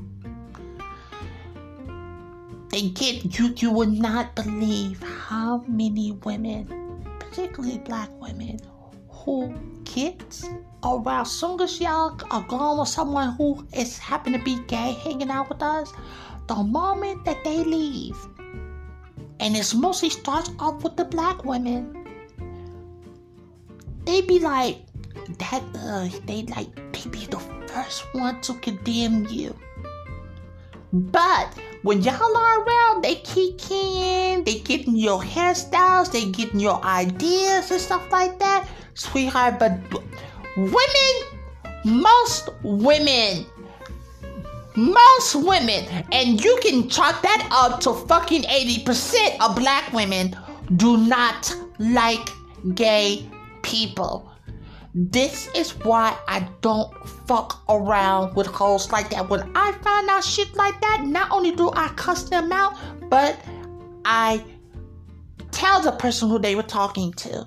They 2.70 2.89
get 2.91 3.39
you. 3.39 3.55
You 3.57 3.70
would 3.72 3.93
not 3.93 4.34
believe 4.34 5.03
how 5.03 5.64
many 5.66 6.12
women, 6.24 7.05
particularly 7.18 7.78
black 7.78 8.11
women, 8.20 8.59
who 9.09 9.55
get 9.84 10.43
around. 10.84 11.26
Soon 11.26 11.61
as 11.61 11.80
y'all 11.80 12.20
are 12.30 12.47
gone 12.49 12.78
with 12.78 12.89
someone 12.89 13.32
who 13.36 13.66
is 13.72 13.99
happen 13.99 14.32
to 14.32 14.39
be 14.39 14.59
gay, 14.66 14.93
hanging 15.05 15.30
out 15.30 15.49
with 15.49 15.62
us, 15.62 15.93
the 16.47 16.57
moment 16.57 17.24
that 17.24 17.43
they 17.45 17.64
leave, 17.64 18.16
and 19.41 19.57
it's 19.57 19.74
mostly 19.74 20.11
starts 20.11 20.51
off 20.59 20.82
with 20.82 20.97
the 20.97 21.05
black 21.05 21.45
women. 21.45 21.95
They 24.05 24.22
be 24.22 24.39
like, 24.39 24.78
that 25.38 25.62
uh 25.76 26.08
they 26.26 26.42
like 26.44 26.74
they 26.92 27.10
be 27.10 27.26
the 27.26 27.40
first 27.66 28.04
one 28.14 28.40
to 28.42 28.54
condemn 28.54 29.26
you. 29.26 29.54
But 30.92 31.52
when 31.82 32.02
y'all 32.02 32.36
are 32.36 32.64
around, 32.64 33.02
they 33.04 33.16
kick 33.16 33.70
in, 33.70 34.44
they 34.44 34.60
getting 34.60 34.96
your 34.96 35.20
hairstyles, 35.20 36.10
they 36.10 36.24
getting 36.30 36.60
your 36.60 36.82
ideas 36.82 37.70
and 37.70 37.80
stuff 37.80 38.10
like 38.10 38.38
that, 38.38 38.66
sweetheart. 38.94 39.58
But 39.58 39.72
women, 40.56 41.14
most 41.84 42.48
women, 42.62 43.44
most 44.76 45.34
women, 45.34 45.84
and 46.12 46.42
you 46.42 46.58
can 46.62 46.88
chalk 46.88 47.20
that 47.22 47.48
up 47.50 47.80
to 47.80 47.92
fucking 47.92 48.42
80% 48.42 49.40
of 49.40 49.56
black 49.56 49.92
women 49.92 50.34
do 50.76 50.96
not 50.96 51.54
like 51.78 52.30
gay 52.74 53.28
people. 53.62 54.28
This 54.95 55.49
is 55.55 55.72
why 55.84 56.16
I 56.26 56.49
don't 56.61 56.93
fuck 57.26 57.62
around 57.68 58.34
with 58.34 58.47
hoes 58.47 58.91
like 58.91 59.11
that. 59.11 59.28
When 59.28 59.51
I 59.55 59.72
find 59.72 60.09
out 60.09 60.24
shit 60.24 60.55
like 60.57 60.80
that, 60.80 61.05
not 61.05 61.30
only 61.30 61.55
do 61.55 61.70
I 61.72 61.89
cuss 61.89 62.24
them 62.24 62.51
out, 62.53 62.76
but 63.11 63.39
I 64.05 64.43
tell 65.51 65.82
the 65.82 65.93
person 65.93 66.28
who 66.28 66.39
they 66.39 66.55
were 66.55 66.62
talking 66.62 67.12
to. 67.14 67.47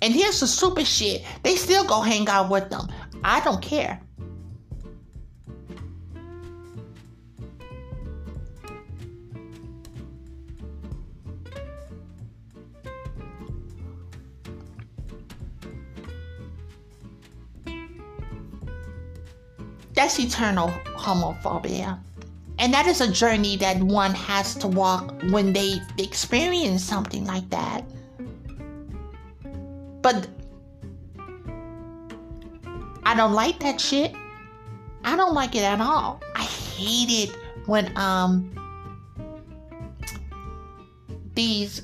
And 0.00 0.14
here's 0.14 0.40
the 0.40 0.46
super 0.46 0.84
shit. 0.84 1.24
They 1.42 1.56
still 1.56 1.84
go 1.84 2.00
hang 2.00 2.28
out 2.28 2.50
with 2.50 2.70
them. 2.70 2.86
I 3.24 3.40
don't 3.40 3.60
care. 3.60 4.00
That's 19.98 20.20
eternal 20.20 20.68
homophobia. 20.94 21.98
And 22.60 22.72
that 22.72 22.86
is 22.86 23.00
a 23.00 23.10
journey 23.10 23.56
that 23.56 23.82
one 23.82 24.14
has 24.14 24.54
to 24.62 24.68
walk 24.68 25.12
when 25.30 25.52
they 25.52 25.80
experience 25.98 26.84
something 26.84 27.24
like 27.24 27.50
that. 27.50 27.82
But 30.00 30.28
I 33.02 33.16
don't 33.16 33.32
like 33.32 33.58
that 33.58 33.80
shit. 33.80 34.14
I 35.02 35.16
don't 35.16 35.34
like 35.34 35.56
it 35.56 35.64
at 35.64 35.80
all. 35.80 36.20
I 36.36 36.44
hate 36.44 37.10
it 37.10 37.36
when 37.66 37.90
um 37.98 38.54
these 41.34 41.82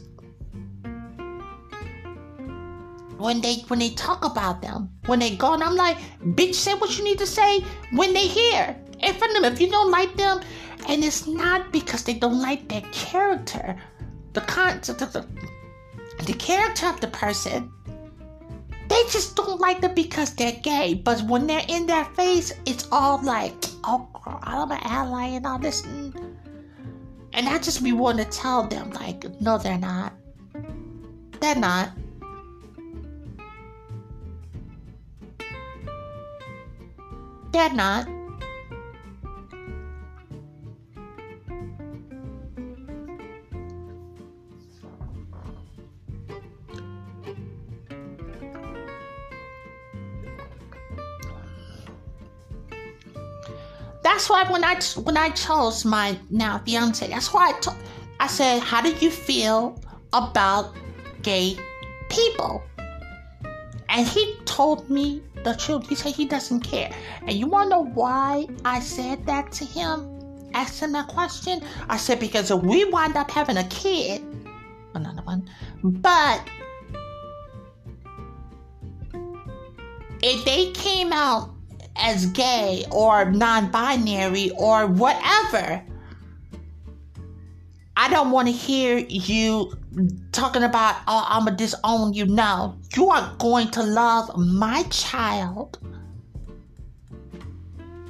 when 3.25 3.41
they 3.41 3.55
when 3.69 3.79
they 3.79 3.91
talk 3.91 4.25
about 4.25 4.61
them 4.61 4.91
when 5.07 5.19
they 5.19 5.35
go 5.35 5.55
and 5.55 5.63
i'm 5.63 5.77
like 5.77 5.97
bitch 6.39 6.55
say 6.55 6.75
what 6.75 6.97
you 6.99 7.05
need 7.05 7.19
to 7.19 7.27
say 7.27 7.65
when 7.93 8.13
they 8.13 8.27
hear 8.27 8.77
in 9.01 9.15
front 9.15 9.35
of 9.37 9.43
them 9.43 9.53
if 9.53 9.61
you 9.61 9.71
don't 9.71 9.91
like 9.91 10.15
them 10.17 10.41
and 10.89 11.03
it's 11.03 11.27
not 11.27 11.73
because 11.73 12.05
they 12.05 12.15
don't 12.15 12.41
like 12.41 12.69
their 12.69 12.83
character 12.93 13.75
the 14.35 14.43
con 14.43 14.79
the, 14.83 14.93
the, 14.93 16.25
the 16.27 16.35
character 16.35 16.87
of 16.87 17.01
the 17.01 17.09
person 17.09 17.71
they 18.89 19.03
just 19.11 19.35
don't 19.35 19.61
like 19.61 19.81
them 19.81 19.95
because 19.95 20.35
they're 20.35 20.61
gay. 20.63 20.95
But 20.95 21.23
when 21.23 21.47
they're 21.47 21.65
in 21.69 21.87
their 21.87 22.05
face, 22.05 22.53
it's 22.67 22.87
all 22.93 23.21
like, 23.25 23.55
oh, 23.83 24.07
girl, 24.13 24.39
I'm 24.43 24.71
an 24.71 24.79
ally 24.83 25.29
and 25.29 25.47
all 25.47 25.59
this. 25.59 25.83
Mm. 25.83 26.37
And 27.33 27.49
I 27.49 27.59
just 27.59 27.83
be 27.83 27.93
wanting 27.93 28.27
to 28.27 28.31
tell 28.31 28.69
them, 28.69 28.91
like, 28.91 29.25
no, 29.41 29.59
they're 29.59 29.79
not. 29.79 30.13
They're 31.41 31.57
not. 31.57 31.91
They're 37.55 37.73
not. 37.73 38.09
That's 54.03 54.29
why 54.29 54.51
when 54.51 54.65
I 54.65 54.81
when 55.05 55.17
I 55.17 55.31
chose 55.31 55.85
my 55.85 56.19
now 56.31 56.59
fiance, 56.59 57.07
that's 57.07 57.33
why 57.33 57.53
I 57.53 57.77
I 58.19 58.27
said, 58.27 58.65
"How 58.65 58.81
do 58.81 58.91
you 58.95 59.13
feel 59.13 59.81
about 60.13 60.75
gay 61.23 61.57
people?" 62.11 62.65
And 63.89 64.09
he 64.09 64.35
told 64.45 64.91
me 64.91 65.23
the 65.45 65.55
truth. 65.55 65.89
He 65.89 65.95
said 65.95 66.13
he 66.13 66.25
doesn't 66.25 66.61
care. 66.61 66.93
And 67.23 67.33
you 67.33 67.47
want 67.47 67.71
to 67.71 67.77
know 67.77 67.85
why 67.85 68.47
I 68.65 68.81
said 68.81 69.25
that 69.27 69.53
to 69.53 69.65
him? 69.65 70.11
Asked 70.55 70.81
him 70.81 70.93
that 70.93 71.09
question. 71.09 71.63
I 71.89 71.97
said 71.97 72.21
because 72.21 72.51
if 72.51 72.63
we 72.63 72.85
wind 72.85 73.17
up 73.17 73.31
having 73.31 73.57
a 73.57 73.65
kid, 73.65 74.23
another 74.95 75.23
one, 75.23 75.49
but 75.83 76.41
if 80.23 80.45
they 80.45 80.71
came 80.73 81.13
out 81.13 81.55
as 81.97 82.27
gay 82.27 82.85
or 82.91 83.31
non 83.31 83.71
binary 83.71 84.51
or 84.57 84.87
whatever. 84.87 85.85
I 87.97 88.09
don't 88.11 88.33
want 88.33 88.49
to 88.49 88.53
hear 88.53 88.99
you 88.99 89.73
talking 90.33 90.65
about, 90.65 90.97
oh, 91.07 91.25
I'm 91.29 91.45
going 91.45 91.57
to 91.57 91.65
disown 91.65 92.13
you. 92.13 92.27
No, 92.27 92.77
you 92.97 93.09
are 93.11 93.35
going 93.39 93.71
to 93.73 93.83
love 93.83 94.37
my 94.37 94.83
child 94.85 95.79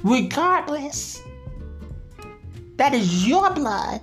regardless. 0.03 1.21
That 2.77 2.93
is 2.93 3.27
your 3.27 3.51
blood. 3.51 4.01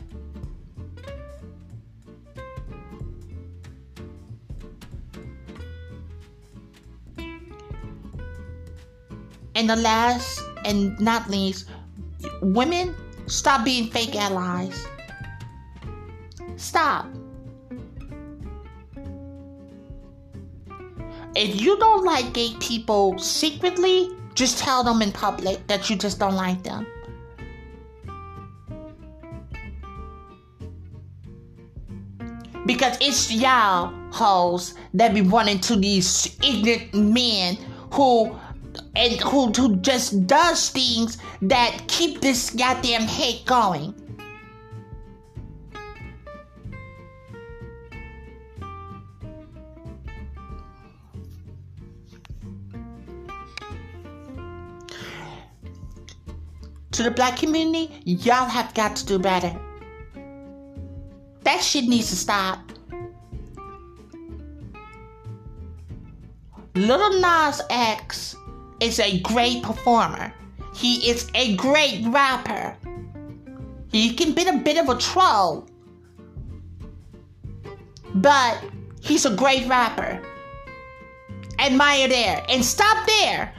And 9.55 9.69
the 9.69 9.77
last 9.77 10.43
and 10.65 10.99
not 10.99 11.29
least, 11.29 11.69
women, 12.41 12.95
stop 13.27 13.65
being 13.65 13.91
fake 13.91 14.17
allies. 14.17 14.87
Stop. 16.63 17.07
If 21.35 21.61
you 21.61 21.77
don't 21.77 22.05
like 22.05 22.33
gay 22.33 22.55
people 22.61 23.19
secretly, 23.19 24.11
just 24.35 24.59
tell 24.59 24.85
them 24.85 25.03
in 25.03 25.11
public 25.11 25.67
that 25.67 25.91
you 25.91 25.97
just 25.97 26.21
don't 26.21 26.37
like 26.37 26.63
them. 26.63 26.87
Because 32.65 32.97
it's 33.01 33.33
y'all 33.33 33.93
hoes 34.13 34.75
that 34.95 35.13
be 35.15 35.23
running 35.23 35.59
to 35.63 35.75
these 35.75 36.39
ignorant 36.45 36.95
men 36.95 37.57
who 37.93 38.39
and 38.95 39.21
who, 39.21 39.49
who 39.49 39.77
just 39.79 40.29
does 40.29 40.71
things 40.71 41.19
that 41.43 41.83
keep 41.89 42.21
this 42.21 42.51
goddamn 42.51 43.03
hate 43.03 43.45
going. 43.47 43.95
To 57.03 57.09
the 57.09 57.15
black 57.17 57.37
community, 57.37 57.91
y'all 58.05 58.49
have 58.49 58.75
got 58.75 58.95
to 58.95 59.05
do 59.05 59.19
better. 59.19 59.53
That 61.43 61.61
shit 61.61 61.87
needs 61.87 62.11
to 62.11 62.17
stop. 62.17 62.61
Lil 66.77 67.21
Nas 67.21 67.61
X 67.71 68.37
is 68.79 69.01
a 69.01 69.19
great 69.19 69.65
performer. 69.65 70.33
He 70.77 71.11
is 71.11 71.29
a 71.35 71.57
great 71.57 72.05
rapper. 72.07 72.77
He 73.91 74.15
can 74.15 74.33
be 74.33 74.47
a 74.47 74.59
bit 74.59 74.79
of 74.79 74.89
a 74.89 74.97
troll, 74.97 75.67
but 78.15 78.63
he's 79.01 79.27
a 79.27 79.35
great 79.35 79.67
rapper. 79.67 80.23
Admire 81.59 82.07
there 82.07 82.47
and 82.49 82.65
stop 82.65 83.05
there. 83.09 83.53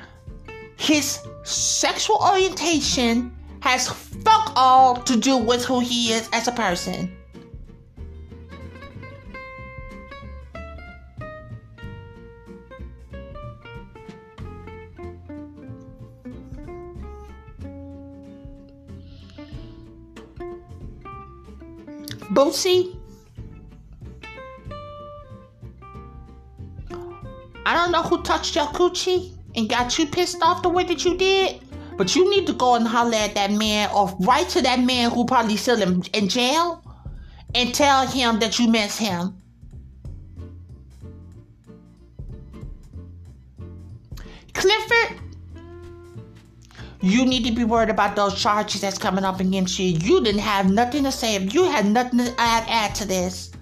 His 0.78 1.20
sexual 1.44 2.18
orientation 2.18 3.36
has 3.62 3.88
fuck 3.90 4.54
all 4.56 4.96
to 5.04 5.18
do 5.18 5.38
with 5.38 5.64
who 5.66 5.80
he 5.80 6.12
is 6.12 6.30
as 6.34 6.48
a 6.48 6.52
person. 6.52 7.16
Boosie. 22.34 23.00
I 27.66 27.76
don't 27.76 27.92
know 27.92 28.02
who 28.02 28.24
touched 28.24 28.56
your 28.56 28.66
coochie 28.68 29.33
and 29.56 29.70
got 29.70 29.98
you 29.98 30.08
pissed 30.08 30.42
off 30.42 30.62
the 30.62 30.70
way 30.70 30.84
that 30.84 31.06
you 31.06 31.18
did, 31.18 31.62
but 31.98 32.16
you 32.16 32.30
need 32.30 32.48
to 32.48 32.54
go 32.54 32.76
and 32.76 32.88
holler 32.88 33.16
at 33.16 33.36
that 33.36 33.52
man 33.52 33.90
or 33.96 34.16
write 34.22 34.50
to 34.50 34.62
that 34.62 34.80
man 34.80 35.12
who 35.12 35.26
probably 35.26 35.58
still 35.58 35.82
in, 35.82 36.04
in 36.14 36.28
jail 36.28 36.84
and 37.56 37.74
tell 37.74 38.08
him 38.08 38.40
that 38.40 38.60
you 38.60 38.68
miss 38.68 38.98
him. 38.98 39.38
Clifford, 44.54 45.20
you 47.02 47.26
need 47.26 47.46
to 47.46 47.52
be 47.52 47.64
worried 47.64 47.90
about 47.90 48.16
those 48.16 48.40
charges 48.40 48.82
that's 48.82 48.98
coming 48.98 49.26
up 49.26 49.40
against 49.40 49.78
you. 49.78 49.88
You 49.88 50.24
didn't 50.24 50.42
have 50.42 50.72
nothing 50.72 51.04
to 51.04 51.12
say. 51.12 51.38
You 51.38 51.66
had 51.66 51.86
nothing 51.86 52.20
to 52.20 52.34
add, 52.38 52.64
add 52.68 52.96
to 52.96 53.08
this. 53.08 53.53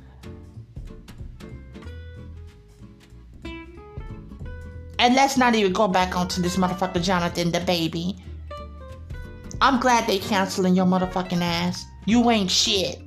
And 5.02 5.16
let's 5.16 5.36
not 5.36 5.56
even 5.56 5.74
go 5.74 5.88
back 5.88 6.16
onto 6.16 6.42
this 6.42 6.56
motherfucker 6.56 7.04
Jonathan 7.04 7.52
the 7.52 7.60
baby. 7.62 8.16
I'm 9.60 9.80
glad 9.80 10.08
they 10.08 10.20
canceling 10.20 10.76
your 10.76 10.86
motherfucking 10.86 11.42
ass. 11.42 11.86
You 12.06 12.30
ain't 12.30 12.52
shit. 12.52 13.02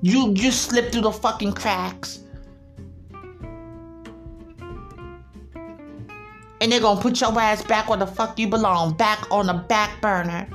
You 0.00 0.32
just 0.32 0.62
slipped 0.62 0.92
through 0.92 1.02
the 1.02 1.12
fucking 1.12 1.52
cracks. 1.52 2.20
and 6.60 6.72
they're 6.72 6.80
gonna 6.80 7.00
put 7.00 7.20
your 7.20 7.38
ass 7.38 7.62
back 7.62 7.88
where 7.88 7.98
the 7.98 8.06
fuck 8.06 8.38
you 8.38 8.48
belong, 8.48 8.96
back 8.96 9.30
on 9.30 9.46
the 9.46 9.54
back 9.54 10.00
burner. 10.00 10.48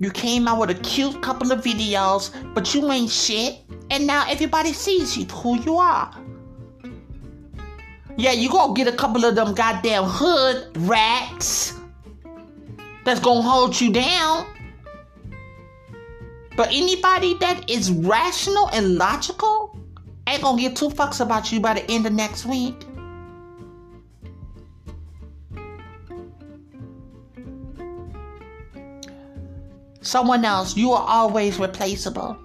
You 0.00 0.10
came 0.10 0.48
out 0.48 0.58
with 0.58 0.70
a 0.70 0.74
cute 0.74 1.22
couple 1.22 1.52
of 1.52 1.62
videos, 1.62 2.32
but 2.52 2.74
you 2.74 2.90
ain't 2.90 3.10
shit, 3.10 3.60
and 3.90 4.06
now 4.06 4.26
everybody 4.28 4.72
sees 4.72 5.16
you 5.16 5.24
who 5.26 5.60
you 5.62 5.76
are. 5.76 6.12
Yeah, 8.16 8.32
you 8.32 8.48
gonna 8.48 8.74
get 8.74 8.86
a 8.86 8.92
couple 8.92 9.24
of 9.24 9.34
them 9.34 9.54
goddamn 9.54 10.04
hood 10.04 10.68
rats 10.76 11.74
that's 13.04 13.20
gonna 13.20 13.42
hold 13.42 13.80
you 13.80 13.92
down. 13.92 14.46
But 16.56 16.68
anybody 16.68 17.34
that 17.40 17.68
is 17.68 17.90
rational 17.90 18.70
and 18.70 18.96
logical 18.96 19.76
ain't 20.28 20.42
gonna 20.42 20.60
give 20.60 20.74
two 20.74 20.90
fucks 20.90 21.20
about 21.20 21.50
you 21.50 21.58
by 21.58 21.74
the 21.74 21.90
end 21.90 22.06
of 22.06 22.12
next 22.12 22.46
week. 22.46 22.86
Someone 30.00 30.44
else, 30.44 30.76
you 30.76 30.92
are 30.92 31.04
always 31.08 31.58
replaceable. 31.58 32.43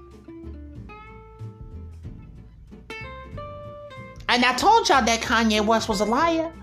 And 4.29 4.45
I 4.45 4.53
told 4.53 4.87
y'all 4.87 5.03
that 5.03 5.21
Kanye 5.21 5.65
West 5.65 5.89
was 5.89 6.01
a 6.01 6.05
liar. 6.05 6.53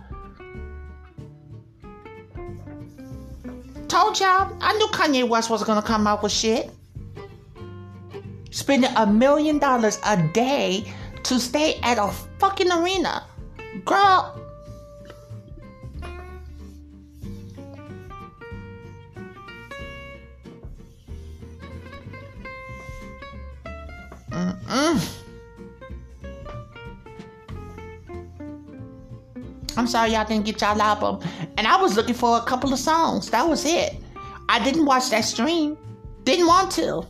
Told 3.88 4.20
y'all, 4.20 4.56
I 4.60 4.72
knew 4.78 4.86
Kanye 4.92 5.28
West 5.28 5.50
was 5.50 5.64
gonna 5.64 5.82
come 5.82 6.06
out 6.06 6.22
with 6.22 6.30
shit. 6.30 6.70
Spending 8.52 8.92
a 8.94 9.04
million 9.04 9.58
dollars 9.58 9.98
a 10.06 10.16
day 10.28 10.84
to 11.24 11.40
stay 11.40 11.80
at 11.82 11.98
a 11.98 12.12
fucking 12.38 12.70
arena. 12.70 13.26
Girl. 13.84 14.40
Mm-mm. 24.30 25.25
I'm 29.76 29.86
sorry 29.86 30.12
y'all 30.12 30.24
didn't 30.24 30.46
get 30.46 30.60
y'all 30.60 30.80
album. 30.80 31.20
And 31.58 31.66
I 31.66 31.80
was 31.80 31.96
looking 31.96 32.14
for 32.14 32.38
a 32.38 32.42
couple 32.42 32.72
of 32.72 32.78
songs. 32.78 33.30
That 33.30 33.46
was 33.46 33.64
it. 33.64 33.96
I 34.48 34.62
didn't 34.64 34.86
watch 34.86 35.10
that 35.10 35.22
stream. 35.22 35.76
Didn't 36.24 36.46
want 36.46 36.72
to. 36.72 37.06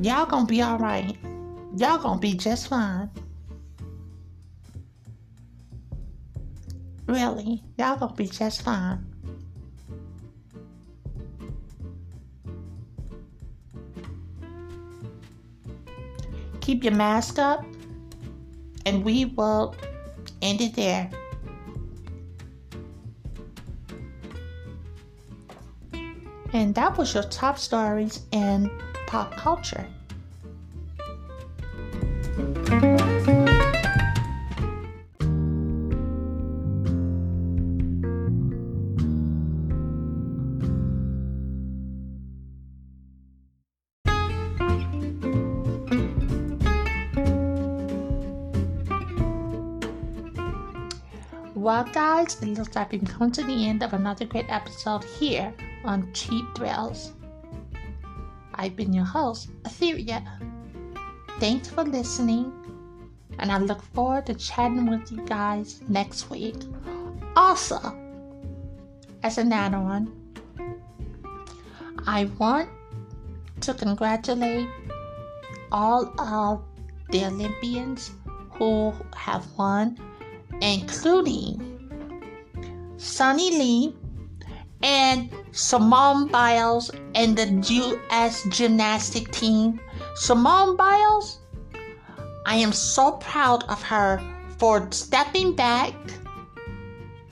Y'all 0.00 0.26
gonna 0.26 0.46
be 0.46 0.62
alright. 0.62 1.16
Y'all 1.76 1.98
gonna 1.98 2.18
be 2.18 2.34
just 2.34 2.68
fine. 2.68 3.08
Really, 7.06 7.62
y'all 7.78 7.96
gonna 7.96 8.14
be 8.14 8.26
just 8.26 8.62
fine. 8.62 9.11
Keep 16.62 16.84
your 16.84 16.94
mask 16.94 17.38
up, 17.38 17.66
and 18.86 19.04
we 19.04 19.24
will 19.26 19.74
end 20.40 20.60
it 20.60 20.74
there. 20.74 21.10
And 26.52 26.74
that 26.76 26.96
was 26.96 27.14
your 27.14 27.24
top 27.24 27.58
stories 27.58 28.22
in 28.30 28.70
pop 29.06 29.34
culture. 29.36 29.86
Well, 51.62 51.84
guys, 51.84 52.42
it 52.42 52.58
looks 52.58 52.74
like 52.74 52.90
we've 52.90 53.04
come 53.04 53.30
to 53.30 53.44
the 53.44 53.68
end 53.68 53.84
of 53.84 53.92
another 53.92 54.24
great 54.24 54.46
episode 54.48 55.04
here 55.04 55.54
on 55.84 56.12
Cheap 56.12 56.44
Thrills. 56.56 57.12
I've 58.52 58.74
been 58.74 58.92
your 58.92 59.04
host, 59.04 59.48
Etheria. 59.62 60.26
Thanks 61.38 61.68
for 61.68 61.84
listening, 61.84 62.52
and 63.38 63.52
I 63.52 63.58
look 63.58 63.80
forward 63.80 64.26
to 64.26 64.34
chatting 64.34 64.90
with 64.90 65.12
you 65.12 65.24
guys 65.24 65.80
next 65.88 66.30
week. 66.30 66.56
Also, 67.36 67.78
as 69.22 69.38
an 69.38 69.52
add 69.52 69.74
on, 69.74 70.10
I 72.08 72.24
want 72.40 72.70
to 73.60 73.72
congratulate 73.72 74.66
all 75.70 76.12
of 76.20 76.64
the 77.10 77.24
Olympians 77.26 78.10
who 78.50 78.92
have 79.14 79.46
won, 79.56 79.96
including 80.62 81.58
Suni 82.96 83.50
Lee 83.50 83.96
and 84.82 85.28
Simone 85.50 86.28
Biles 86.28 86.90
and 87.14 87.36
the 87.36 87.46
U.S. 87.74 88.44
gymnastic 88.48 89.30
team. 89.32 89.80
Simone 90.14 90.76
Biles, 90.76 91.40
I 92.46 92.56
am 92.56 92.72
so 92.72 93.12
proud 93.12 93.64
of 93.64 93.82
her 93.82 94.22
for 94.58 94.86
stepping 94.92 95.54
back 95.54 95.94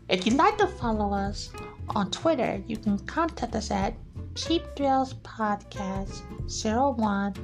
If 0.09 0.25
you'd 0.25 0.37
like 0.37 0.57
to 0.59 0.69
follow 0.69 1.13
us 1.13 1.51
on 1.91 2.11
Twitter, 2.11 2.63
you 2.67 2.77
can 2.77 2.99
contact 3.01 3.55
us 3.55 3.71
at 3.71 3.95
Cheap 4.35 4.63
Thrills 4.77 5.15
Podcast 5.15 6.23
01 6.99 7.35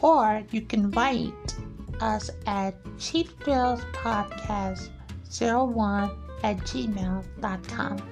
or 0.00 0.42
you 0.50 0.62
can 0.62 0.90
write 0.90 1.56
us 2.00 2.30
at 2.46 2.74
Cheap 2.98 3.40
Thrills 3.42 3.80
Podcast 3.92 4.88
01 5.30 6.10
at 6.42 6.58
gmail.com. 6.58 8.11